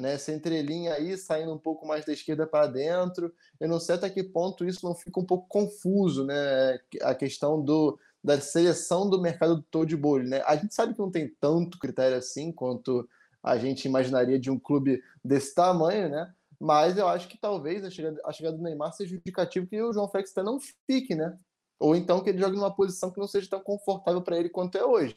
Né? 0.00 0.14
Essa 0.14 0.32
entrelinha 0.32 0.94
aí 0.94 1.16
saindo 1.16 1.52
um 1.52 1.58
pouco 1.58 1.86
mais 1.86 2.04
da 2.04 2.12
esquerda 2.12 2.46
para 2.46 2.66
dentro. 2.66 3.32
Eu 3.58 3.68
não 3.68 3.80
sei 3.80 3.94
até 3.94 4.10
que 4.10 4.22
ponto 4.22 4.64
isso 4.64 4.84
não 4.84 4.94
fica 4.94 5.20
um 5.20 5.24
pouco 5.24 5.48
confuso, 5.48 6.24
né? 6.24 6.78
A 7.02 7.14
questão 7.14 7.62
do, 7.62 7.98
da 8.22 8.40
seleção 8.40 9.08
do 9.08 9.20
mercado 9.20 9.56
do 9.56 9.62
Toad 9.62 9.96
Bowl, 9.96 10.22
né? 10.22 10.42
A 10.46 10.56
gente 10.56 10.74
sabe 10.74 10.94
que 10.94 11.00
não 11.00 11.10
tem 11.10 11.34
tanto 11.40 11.78
critério 11.78 12.16
assim 12.16 12.52
quanto 12.52 13.08
a 13.42 13.56
gente 13.56 13.86
imaginaria 13.86 14.38
de 14.38 14.50
um 14.50 14.58
clube 14.58 15.02
desse 15.24 15.54
tamanho, 15.54 16.08
né? 16.08 16.32
Mas 16.58 16.96
eu 16.98 17.06
acho 17.06 17.28
que 17.28 17.38
talvez 17.38 17.84
a 17.84 17.90
chegada, 17.90 18.20
a 18.24 18.32
chegada 18.32 18.56
do 18.56 18.62
Neymar 18.62 18.92
seja 18.92 19.14
indicativo 19.14 19.66
que 19.66 19.80
o 19.80 19.92
João 19.92 20.08
Félix 20.08 20.32
não 20.36 20.58
fique, 20.86 21.14
né? 21.14 21.38
Ou 21.78 21.94
então 21.94 22.22
que 22.22 22.30
ele 22.30 22.38
jogue 22.38 22.56
numa 22.56 22.74
posição 22.74 23.10
que 23.10 23.20
não 23.20 23.28
seja 23.28 23.48
tão 23.48 23.60
confortável 23.60 24.22
para 24.22 24.38
ele 24.38 24.48
quanto 24.48 24.76
é 24.76 24.84
hoje. 24.84 25.16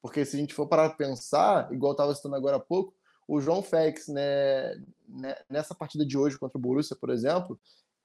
Porque 0.00 0.24
se 0.24 0.36
a 0.36 0.40
gente 0.40 0.54
for 0.54 0.68
para 0.68 0.88
pensar, 0.90 1.72
igual 1.72 1.92
estava 1.92 2.14
citando 2.14 2.36
agora 2.36 2.56
há 2.56 2.60
pouco, 2.60 2.94
o 3.26 3.40
João 3.40 3.62
Félix, 3.62 4.08
né, 4.08 4.74
né, 5.08 5.36
nessa 5.50 5.74
partida 5.74 6.06
de 6.06 6.16
hoje 6.16 6.38
contra 6.38 6.58
o 6.58 6.60
Borussia, 6.60 6.96
por 6.96 7.10
exemplo, 7.10 7.58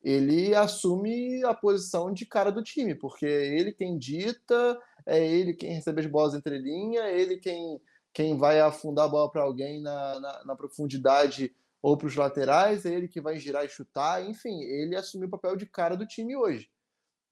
ele 0.04 0.56
assume 0.56 1.44
a 1.44 1.54
posição 1.54 2.12
de 2.12 2.26
cara 2.26 2.52
do 2.52 2.64
time, 2.64 2.96
porque 2.96 3.26
é 3.26 3.60
ele 3.60 3.72
quem 3.72 3.98
dita, 3.98 4.80
é 5.06 5.24
ele 5.26 5.54
quem 5.54 5.74
recebe 5.74 6.02
as 6.02 6.08
bolas 6.08 6.34
entre 6.34 6.58
linha, 6.58 7.02
é 7.02 7.20
ele 7.20 7.38
quem, 7.38 7.80
quem 8.12 8.36
vai 8.36 8.60
afundar 8.60 9.06
a 9.06 9.10
bola 9.10 9.32
para 9.32 9.44
alguém 9.44 9.80
na, 9.80 10.20
na, 10.20 10.46
na, 10.46 10.56
profundidade 10.56 11.56
ou 11.82 11.96
para 11.96 12.08
os 12.08 12.16
laterais, 12.16 12.86
é 12.86 12.94
ele 12.94 13.08
que 13.08 13.22
vai 13.22 13.38
girar 13.38 13.64
e 13.64 13.70
chutar, 13.70 14.28
enfim, 14.28 14.62
ele 14.64 14.96
assumiu 14.96 15.28
o 15.28 15.32
papel 15.32 15.56
de 15.56 15.68
cara 15.68 15.96
do 15.96 16.06
time 16.06 16.36
hoje. 16.36 16.70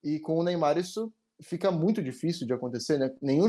E 0.02 0.20
com 0.20 0.38
o 0.38 0.42
Neymar 0.44 0.78
isso 0.78 1.12
fica 1.42 1.70
muito 1.70 2.02
difícil 2.02 2.46
de 2.46 2.52
acontecer, 2.52 2.98
né? 2.98 3.14
Nenhum, 3.20 3.48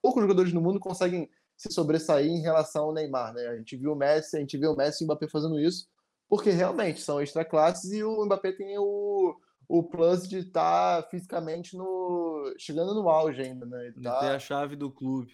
poucos 0.00 0.22
jogadores 0.22 0.52
no 0.52 0.60
mundo 0.60 0.80
conseguem 0.80 1.28
se 1.56 1.72
sobressair 1.72 2.26
em 2.26 2.40
relação 2.40 2.84
ao 2.84 2.92
Neymar, 2.92 3.32
né? 3.32 3.46
A 3.48 3.56
gente 3.56 3.76
viu 3.76 3.92
o 3.92 3.96
Messi, 3.96 4.36
a 4.36 4.40
gente 4.40 4.58
vê 4.58 4.66
o 4.66 4.76
Messi 4.76 5.02
e 5.02 5.04
o 5.04 5.06
Mbappé 5.06 5.26
fazendo 5.28 5.58
isso, 5.58 5.88
porque 6.28 6.50
realmente 6.50 7.00
são 7.00 7.20
extra 7.20 7.44
classes 7.44 7.90
e 7.92 8.04
o 8.04 8.24
Mbappé 8.24 8.52
tem 8.52 8.78
o, 8.78 9.34
o 9.68 9.82
plus 9.82 10.28
de 10.28 10.38
estar 10.38 11.02
tá 11.02 11.08
fisicamente 11.08 11.76
no 11.76 12.54
chegando 12.58 12.94
no 12.94 13.08
auge 13.08 13.40
ainda, 13.40 13.64
né? 13.64 13.86
Ele, 13.86 14.02
tá... 14.02 14.20
tem 14.20 14.28
a 14.30 14.38
chave 14.38 14.76
do 14.76 14.90
clube. 14.90 15.32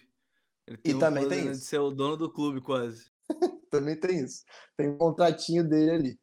Ele 0.65 0.77
tem 0.77 0.95
e 0.95 0.99
também 0.99 1.27
tem 1.27 1.49
isso. 1.49 1.59
de 1.59 1.65
ser 1.65 1.79
o 1.79 1.91
dono 1.91 2.15
do 2.15 2.31
clube 2.31 2.61
quase. 2.61 3.05
também 3.69 3.99
tem 3.99 4.19
isso. 4.19 4.43
Tem 4.77 4.89
um 4.89 4.97
contratinho 4.97 5.67
dele 5.67 5.91
ali. 5.91 6.19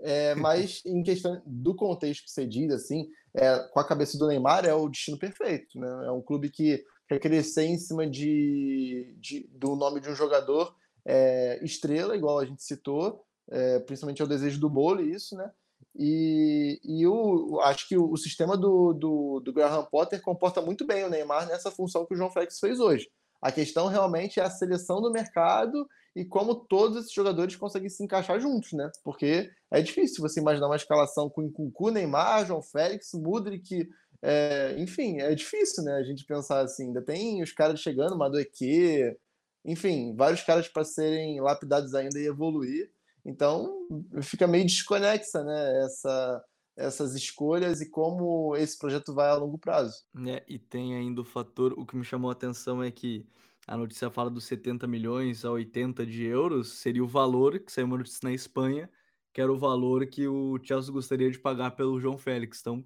É, 0.00 0.34
mas 0.34 0.82
em 0.84 1.02
questão 1.02 1.40
do 1.46 1.76
contexto 1.76 2.24
que 2.24 2.30
você 2.30 2.44
diz, 2.44 2.72
assim, 2.72 3.06
é, 3.34 3.58
com 3.68 3.78
a 3.78 3.86
cabeça 3.86 4.18
do 4.18 4.26
Neymar 4.26 4.64
é 4.64 4.74
o 4.74 4.88
destino 4.88 5.18
perfeito, 5.18 5.78
né? 5.78 6.06
É 6.06 6.10
um 6.10 6.20
clube 6.20 6.50
que 6.50 6.84
quer 7.18 7.28
crescer 7.28 7.64
em 7.64 7.78
cima 7.78 8.08
de, 8.08 9.14
de 9.18 9.48
do 9.52 9.76
nome 9.76 10.00
de 10.00 10.08
um 10.08 10.14
jogador 10.14 10.74
é, 11.04 11.58
estrela, 11.62 12.16
igual 12.16 12.38
a 12.38 12.44
gente 12.44 12.62
citou, 12.62 13.24
é, 13.50 13.80
principalmente 13.80 14.22
é 14.22 14.24
o 14.24 14.28
desejo 14.28 14.60
do 14.60 14.70
bolo 14.70 15.00
isso, 15.00 15.36
né? 15.36 15.50
E, 15.94 16.80
e 16.82 17.02
eu 17.02 17.60
acho 17.62 17.86
que 17.86 17.96
o, 17.98 18.10
o 18.10 18.16
sistema 18.16 18.56
do, 18.56 18.94
do, 18.94 19.40
do, 19.40 19.52
Graham 19.52 19.84
Potter 19.84 20.22
comporta 20.22 20.62
muito 20.62 20.86
bem 20.86 21.04
o 21.04 21.10
Neymar 21.10 21.46
nessa 21.46 21.70
função 21.70 22.06
que 22.06 22.14
o 22.14 22.16
João 22.16 22.30
Félix 22.30 22.58
fez 22.58 22.80
hoje. 22.80 23.10
A 23.42 23.52
questão 23.52 23.88
realmente 23.88 24.40
é 24.40 24.42
a 24.42 24.50
seleção 24.50 25.02
do 25.02 25.10
mercado 25.10 25.86
e 26.14 26.24
como 26.24 26.54
todos 26.54 26.96
esses 26.96 27.12
jogadores 27.12 27.56
conseguem 27.56 27.88
se 27.88 28.02
encaixar 28.02 28.40
juntos, 28.40 28.72
né? 28.72 28.90
Porque 29.04 29.50
é 29.70 29.82
difícil 29.82 30.22
você 30.22 30.40
imaginar 30.40 30.66
uma 30.66 30.76
escalação 30.76 31.28
com 31.28 31.42
Nkunku, 31.42 31.90
Neymar, 31.90 32.46
João 32.46 32.62
Félix, 32.62 33.12
Mudrik, 33.12 33.88
é, 34.22 34.76
enfim, 34.78 35.18
é 35.18 35.34
difícil, 35.34 35.82
né? 35.82 35.94
A 35.94 36.02
gente 36.04 36.24
pensar 36.24 36.60
assim. 36.60 36.86
Ainda 36.86 37.02
tem 37.02 37.42
os 37.42 37.52
caras 37.52 37.80
chegando, 37.80 38.16
Madueque, 38.16 39.16
enfim, 39.64 40.14
vários 40.14 40.42
caras 40.42 40.68
para 40.68 40.84
serem 40.84 41.40
lapidados 41.40 41.94
ainda 41.94 42.18
e 42.18 42.26
evoluir. 42.26 42.90
Então, 43.24 43.86
fica 44.22 44.46
meio 44.46 44.64
desconexa, 44.64 45.42
né? 45.42 45.84
Essa, 45.84 46.44
essas 46.76 47.14
escolhas 47.14 47.80
e 47.80 47.90
como 47.90 48.56
esse 48.56 48.78
projeto 48.78 49.12
vai 49.12 49.28
a 49.28 49.34
longo 49.34 49.58
prazo. 49.58 50.04
É, 50.26 50.42
e 50.48 50.58
tem 50.58 50.96
ainda 50.96 51.20
o 51.20 51.24
fator, 51.24 51.72
o 51.76 51.84
que 51.84 51.96
me 51.96 52.04
chamou 52.04 52.30
a 52.30 52.32
atenção 52.32 52.82
é 52.82 52.90
que 52.90 53.26
a 53.66 53.76
notícia 53.76 54.10
fala 54.10 54.30
dos 54.30 54.44
70 54.44 54.86
milhões 54.86 55.44
a 55.44 55.50
80 55.50 56.04
de 56.04 56.24
euros, 56.24 56.80
seria 56.80 57.02
o 57.02 57.08
valor 57.08 57.60
que 57.60 57.70
saiu 57.70 57.86
uma 57.86 57.96
notícia 57.96 58.20
na 58.24 58.32
Espanha, 58.32 58.90
que 59.32 59.40
era 59.40 59.52
o 59.52 59.58
valor 59.58 60.06
que 60.06 60.26
o 60.26 60.58
Chelsea 60.62 60.92
gostaria 60.92 61.30
de 61.30 61.38
pagar 61.38 61.72
pelo 61.72 62.00
João 62.00 62.18
Félix. 62.18 62.60
Então, 62.60 62.84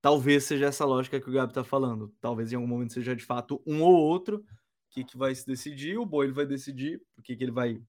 talvez 0.00 0.44
seja 0.44 0.66
essa 0.66 0.84
lógica 0.84 1.20
que 1.20 1.28
o 1.28 1.32
Gabi 1.32 1.50
está 1.50 1.64
falando. 1.64 2.14
Talvez 2.20 2.52
em 2.52 2.56
algum 2.56 2.68
momento 2.68 2.92
seja 2.92 3.14
de 3.14 3.24
fato 3.24 3.62
um 3.66 3.82
ou 3.82 3.94
outro 3.94 4.44
que, 4.90 5.04
que 5.04 5.16
vai 5.16 5.34
se 5.34 5.46
decidir, 5.46 5.98
o 5.98 6.06
Boi 6.06 6.32
vai 6.32 6.46
decidir 6.46 7.00
o 7.16 7.22
que, 7.22 7.36
que 7.36 7.44
ele 7.44 7.52
vai, 7.52 7.80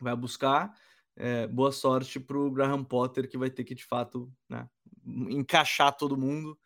vai 0.00 0.16
buscar 0.16 0.74
é, 1.16 1.46
boa 1.46 1.70
sorte 1.70 2.18
para 2.18 2.36
o 2.36 2.50
Graham 2.50 2.84
Potter, 2.84 3.28
que 3.28 3.38
vai 3.38 3.50
ter 3.50 3.64
que, 3.64 3.74
de 3.74 3.84
fato, 3.84 4.32
né, 4.48 4.68
encaixar 5.28 5.96
todo 5.96 6.16
mundo 6.16 6.58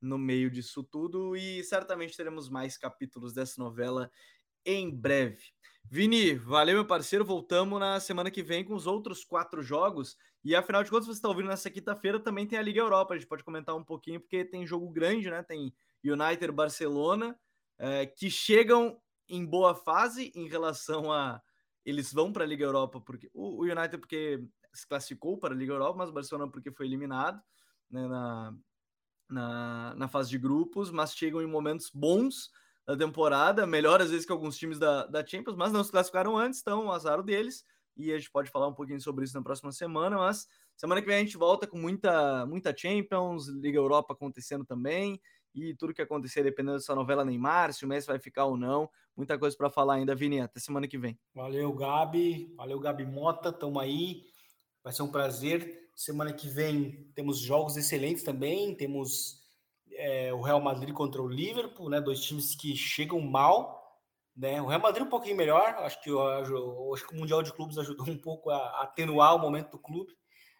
no 0.00 0.18
meio 0.18 0.50
disso 0.50 0.82
tudo. 0.82 1.34
E 1.36 1.64
certamente 1.64 2.16
teremos 2.16 2.48
mais 2.48 2.76
capítulos 2.76 3.32
dessa 3.32 3.62
novela 3.62 4.10
em 4.64 4.90
breve. 4.90 5.42
Vini, 5.90 6.34
valeu, 6.34 6.76
meu 6.76 6.86
parceiro. 6.86 7.24
Voltamos 7.24 7.78
na 7.78 8.00
semana 8.00 8.30
que 8.30 8.42
vem 8.42 8.64
com 8.64 8.74
os 8.74 8.86
outros 8.86 9.24
quatro 9.24 9.62
jogos. 9.62 10.16
E 10.44 10.54
afinal 10.54 10.84
de 10.84 10.90
contas, 10.90 11.06
você 11.06 11.12
está 11.12 11.28
ouvindo 11.28 11.48
nessa 11.48 11.70
quinta-feira, 11.70 12.20
também 12.20 12.46
tem 12.46 12.58
a 12.58 12.62
Liga 12.62 12.80
Europa. 12.80 13.14
A 13.14 13.16
gente 13.16 13.26
pode 13.26 13.42
comentar 13.42 13.74
um 13.74 13.82
pouquinho, 13.82 14.20
porque 14.20 14.44
tem 14.44 14.66
jogo 14.66 14.90
grande, 14.90 15.30
né? 15.30 15.42
Tem 15.42 15.72
United 16.04 16.52
Barcelona, 16.52 17.38
é, 17.78 18.06
que 18.06 18.30
chegam 18.30 19.00
em 19.28 19.44
boa 19.44 19.74
fase 19.74 20.30
em 20.34 20.46
relação 20.46 21.10
a 21.10 21.40
eles 21.84 22.12
vão 22.12 22.32
para 22.32 22.44
a 22.44 22.46
Liga 22.46 22.64
Europa 22.64 23.00
porque 23.00 23.30
o, 23.34 23.62
United 23.62 23.98
porque 23.98 24.42
se 24.72 24.86
classificou 24.86 25.38
para 25.38 25.54
a 25.54 25.56
Liga 25.56 25.72
Europa, 25.72 25.98
mas 25.98 26.08
o 26.08 26.12
Barcelona 26.12 26.50
porque 26.50 26.72
foi 26.72 26.86
eliminado 26.86 27.40
né, 27.90 28.08
na, 28.08 28.54
na, 29.28 29.94
na, 29.94 30.08
fase 30.08 30.30
de 30.30 30.38
grupos, 30.38 30.90
mas 30.90 31.14
chegam 31.14 31.42
em 31.42 31.46
momentos 31.46 31.90
bons 31.92 32.50
da 32.86 32.96
temporada, 32.96 33.66
melhor 33.66 34.00
às 34.00 34.10
vezes 34.10 34.26
que 34.26 34.32
alguns 34.32 34.56
times 34.56 34.78
da, 34.78 35.06
da 35.06 35.24
Champions, 35.24 35.56
mas 35.56 35.72
não 35.72 35.84
se 35.84 35.90
classificaram 35.90 36.36
antes, 36.36 36.60
então 36.60 36.86
o 36.86 36.92
azar 36.92 37.22
deles, 37.22 37.64
e 37.96 38.12
a 38.12 38.18
gente 38.18 38.30
pode 38.30 38.50
falar 38.50 38.68
um 38.68 38.74
pouquinho 38.74 39.00
sobre 39.00 39.24
isso 39.24 39.36
na 39.36 39.42
próxima 39.42 39.70
semana, 39.72 40.16
mas 40.16 40.48
semana 40.76 41.00
que 41.00 41.06
vem 41.06 41.16
a 41.16 41.20
gente 41.20 41.36
volta 41.36 41.66
com 41.66 41.78
muita, 41.78 42.44
muita 42.46 42.76
Champions, 42.76 43.48
Liga 43.48 43.78
Europa 43.78 44.12
acontecendo 44.12 44.64
também, 44.64 45.20
e 45.54 45.74
tudo 45.74 45.94
que 45.94 46.02
acontecer 46.02 46.42
dependendo 46.42 46.78
dessa 46.78 46.94
novela 46.94 47.24
Neymar, 47.24 47.72
se 47.72 47.84
o 47.84 47.88
Messi 47.88 48.08
vai 48.08 48.18
ficar 48.18 48.46
ou 48.46 48.56
não. 48.56 48.90
Muita 49.16 49.38
coisa 49.38 49.56
para 49.56 49.70
falar 49.70 49.94
ainda, 49.94 50.14
Vini. 50.14 50.40
Até 50.40 50.58
semana 50.58 50.88
que 50.88 50.98
vem. 50.98 51.16
Valeu, 51.32 51.72
Gabi. 51.72 52.52
Valeu, 52.56 52.80
Gabi 52.80 53.06
Mota. 53.06 53.52
Tamo 53.52 53.78
aí. 53.78 54.24
Vai 54.82 54.92
ser 54.92 55.02
um 55.02 55.10
prazer. 55.10 55.88
Semana 55.94 56.32
que 56.32 56.48
vem 56.48 57.08
temos 57.14 57.38
jogos 57.38 57.76
excelentes 57.76 58.24
também. 58.24 58.74
Temos 58.74 59.40
é, 59.92 60.34
o 60.34 60.40
Real 60.40 60.60
Madrid 60.60 60.92
contra 60.92 61.22
o 61.22 61.28
Liverpool, 61.28 61.88
né? 61.88 62.00
Dois 62.00 62.20
times 62.20 62.56
que 62.56 62.74
chegam 62.74 63.20
mal. 63.20 63.83
Né? 64.36 64.60
O 64.60 64.66
Real 64.66 64.80
Madrid 64.80 65.06
um 65.06 65.10
pouquinho 65.10 65.36
melhor. 65.36 65.62
Acho 65.78 66.00
que, 66.02 66.10
acho 66.10 67.06
que 67.06 67.14
o 67.14 67.18
Mundial 67.18 67.42
de 67.42 67.52
Clubes 67.52 67.78
ajudou 67.78 68.06
um 68.10 68.18
pouco 68.18 68.50
a 68.50 68.82
atenuar 68.82 69.34
o 69.36 69.38
momento 69.38 69.72
do 69.72 69.78
clube. 69.78 70.12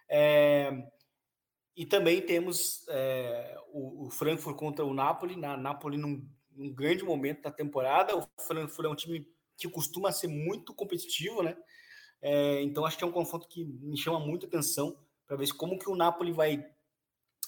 É, 0.09 0.71
e 1.77 1.85
também 1.85 2.21
temos 2.23 2.87
é, 2.89 3.57
o, 3.73 4.07
o, 4.07 4.11
Frankfurt 4.11 4.57
contra 4.57 4.85
o 4.85 4.95
Napoli, 4.95 5.35
na 5.35 5.57
Napoli 5.57 5.97
num, 5.97 6.29
num, 6.53 6.73
grande 6.73 7.03
momento 7.03 7.43
da 7.43 7.51
temporada. 7.51 8.17
O 8.17 8.29
Frankfurt 8.41 8.87
é 8.87 8.91
um 8.91 8.95
time 8.95 9.29
que 9.57 9.69
costuma 9.69 10.13
ser 10.13 10.29
muito 10.29 10.75
competitivo, 10.75 11.43
né? 11.43 11.57
É, 12.23 12.63
então 12.63 12.87
acho 12.87 12.97
que 12.97 13.05
é 13.05 13.07
um 13.07 13.13
confronto 13.13 13.49
que 13.49 13.65
me 13.65 13.97
chama 13.97 14.19
muita 14.19 14.47
atenção 14.47 14.97
para 15.27 15.37
ver 15.37 15.53
como 15.53 15.79
que 15.79 15.91
o 15.91 15.97
Napoli 15.97 16.33
vai 16.33 16.65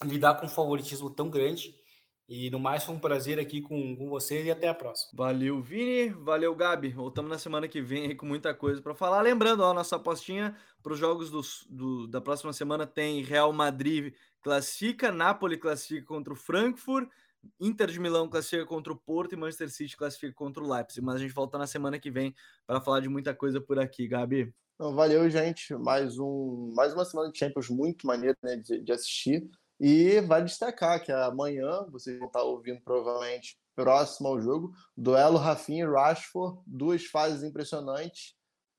lidar 0.05 0.35
com 0.35 0.47
um 0.47 0.51
favoritismo 0.51 1.09
tão 1.09 1.31
grande 1.31 1.75
e 2.29 2.51
no 2.51 2.59
mais, 2.59 2.83
foi 2.83 2.95
um 2.95 2.99
prazer 2.99 3.39
aqui 3.39 3.61
com, 3.61 3.95
com 3.97 4.09
vocês 4.09 4.45
e 4.45 4.51
até 4.51 4.69
a 4.69 4.75
próxima. 4.75 5.13
Valeu, 5.15 5.63
Vini. 5.63 6.09
Valeu, 6.09 6.55
Gabi. 6.57 6.89
Voltamos 6.89 7.31
na 7.31 7.39
semana 7.39 7.69
que 7.69 7.81
vem 7.81 8.07
aí 8.07 8.15
com 8.17 8.27
muita 8.27 8.53
coisa 8.53 8.83
para 8.83 8.95
falar. 8.97 9.21
Lembrando, 9.21 9.61
ó, 9.61 9.73
nossa 9.73 9.95
apostinha 9.95 10.57
para 10.83 10.93
os 10.93 10.99
jogos 10.99 11.31
do, 11.31 11.41
do, 11.69 12.07
da 12.09 12.21
próxima 12.21 12.53
semana 12.53 12.85
tem 12.85 13.23
Real 13.23 13.53
Madrid 13.53 14.13
classifica, 14.43 15.13
Napoli 15.13 15.57
classifica 15.57 16.05
contra 16.05 16.33
o 16.33 16.37
Frankfurt, 16.37 17.09
Inter 17.61 17.89
de 17.89 18.01
Milão 18.01 18.29
classifica 18.29 18.67
contra 18.67 18.93
o 18.93 18.97
Porto 18.97 19.35
e 19.35 19.37
Manchester 19.37 19.71
City 19.71 19.97
classifica 19.97 20.35
contra 20.35 20.63
o 20.63 20.69
Leipzig. 20.69 21.05
Mas 21.05 21.17
a 21.17 21.19
gente 21.19 21.33
volta 21.33 21.57
na 21.57 21.67
semana 21.67 21.97
que 21.97 22.11
vem 22.11 22.35
para 22.67 22.81
falar 22.81 22.99
de 22.99 23.09
muita 23.09 23.35
coisa 23.35 23.61
por 23.61 23.79
aqui, 23.79 24.09
Gabi. 24.09 24.53
Então, 24.75 24.95
valeu, 24.95 25.31
gente. 25.31 25.75
Mais, 25.75 26.19
um, 26.19 26.73
mais 26.75 26.93
uma 26.93 27.05
semana 27.05 27.31
de 27.31 27.39
Champions 27.39 27.71
muito 27.71 28.05
maneira 28.05 28.37
né, 28.43 28.57
de, 28.57 28.81
de 28.81 28.93
assistir. 28.93 29.49
E 29.79 30.21
vale 30.21 30.47
destacar 30.47 31.03
que 31.03 31.13
amanhã, 31.13 31.87
vocês 31.91 32.19
vão 32.19 32.29
estar 32.29 32.43
ouvindo 32.43 32.81
provavelmente 32.83 33.59
próximo 33.75 34.29
ao 34.29 34.41
jogo, 34.41 34.73
duelo 34.97 35.37
Rafinha 35.37 35.85
e 35.85 35.89
Rashford, 35.89 36.59
duas 36.67 37.05
fases 37.05 37.43
impressionantes. 37.43 38.35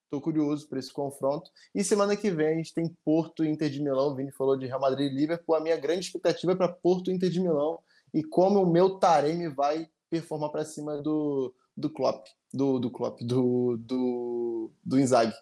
Estou 0.06 0.22
curioso 0.22 0.68
por 0.68 0.78
esse 0.78 0.92
confronto. 0.92 1.52
E 1.76 1.84
semana 1.84 2.16
que 2.16 2.32
vem 2.32 2.48
a 2.48 2.56
gente 2.56 2.74
tem 2.74 2.96
Porto 3.04 3.44
e 3.44 3.50
Inter 3.50 3.70
de 3.70 3.82
Milão. 3.82 4.08
O 4.08 4.16
Vini 4.16 4.32
falou 4.32 4.58
de 4.58 4.66
Real 4.66 4.80
Madrid 4.80 5.12
e 5.12 5.16
Liverpool. 5.16 5.56
A 5.56 5.60
minha 5.60 5.76
grande 5.76 6.06
expectativa 6.06 6.54
é 6.54 6.56
para 6.56 6.72
Porto 6.72 7.12
e 7.12 7.14
Inter 7.14 7.30
de 7.30 7.42
Milão 7.42 7.78
e 8.14 8.24
como 8.24 8.62
o 8.62 8.72
meu 8.72 8.98
Taremi 9.00 9.50
vai 9.50 9.88
performar 10.10 10.50
para 10.50 10.64
cima 10.64 11.02
do, 11.02 11.54
do 11.76 11.90
Klopp, 11.90 12.26
do, 12.54 12.80
do 12.80 12.90
Klopp, 12.90 13.20
do, 13.22 13.78
do, 13.78 14.72
do 14.84 15.00
Inzaghi. 15.00 15.36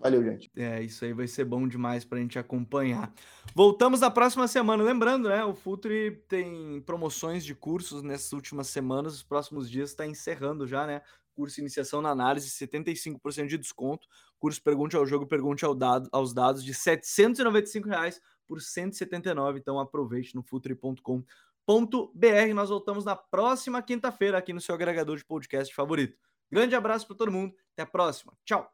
Valeu, 0.00 0.24
gente. 0.24 0.50
É, 0.56 0.82
isso 0.82 1.04
aí 1.04 1.12
vai 1.12 1.26
ser 1.26 1.44
bom 1.44 1.68
demais 1.68 2.06
para 2.06 2.16
a 2.16 2.20
gente 2.22 2.38
acompanhar. 2.38 3.12
Voltamos 3.54 4.00
na 4.00 4.10
próxima 4.10 4.48
semana. 4.48 4.82
Lembrando, 4.82 5.28
né? 5.28 5.44
O 5.44 5.54
Futuri 5.54 6.22
tem 6.26 6.80
promoções 6.86 7.44
de 7.44 7.54
cursos 7.54 8.02
nessas 8.02 8.32
últimas 8.32 8.68
semanas. 8.68 9.14
Os 9.14 9.22
próximos 9.22 9.70
dias 9.70 9.90
está 9.90 10.06
encerrando 10.06 10.66
já, 10.66 10.86
né? 10.86 11.02
Curso 11.34 11.60
Iniciação 11.60 12.00
na 12.00 12.08
Análise, 12.10 12.48
75% 12.48 13.46
de 13.46 13.58
desconto. 13.58 14.08
Curso 14.38 14.62
Pergunte 14.62 14.96
ao 14.96 15.04
Jogo, 15.04 15.26
Pergunte 15.26 15.66
ao 15.66 15.74
dado, 15.74 16.08
aos 16.12 16.32
Dados, 16.32 16.64
de 16.64 16.72
795 16.72 17.86
reais 17.86 18.20
por 18.46 18.60
179. 18.60 19.58
Então 19.58 19.78
aproveite 19.78 20.34
no 20.34 20.42
futuri.com.br. 20.42 21.24
Nós 22.54 22.70
voltamos 22.70 23.04
na 23.04 23.16
próxima 23.16 23.82
quinta-feira 23.82 24.38
aqui 24.38 24.54
no 24.54 24.62
seu 24.62 24.74
agregador 24.74 25.18
de 25.18 25.24
podcast 25.26 25.74
favorito. 25.74 26.16
Grande 26.50 26.74
abraço 26.74 27.06
para 27.06 27.16
todo 27.16 27.30
mundo. 27.30 27.54
Até 27.74 27.82
a 27.82 27.86
próxima. 27.86 28.32
Tchau. 28.46 28.70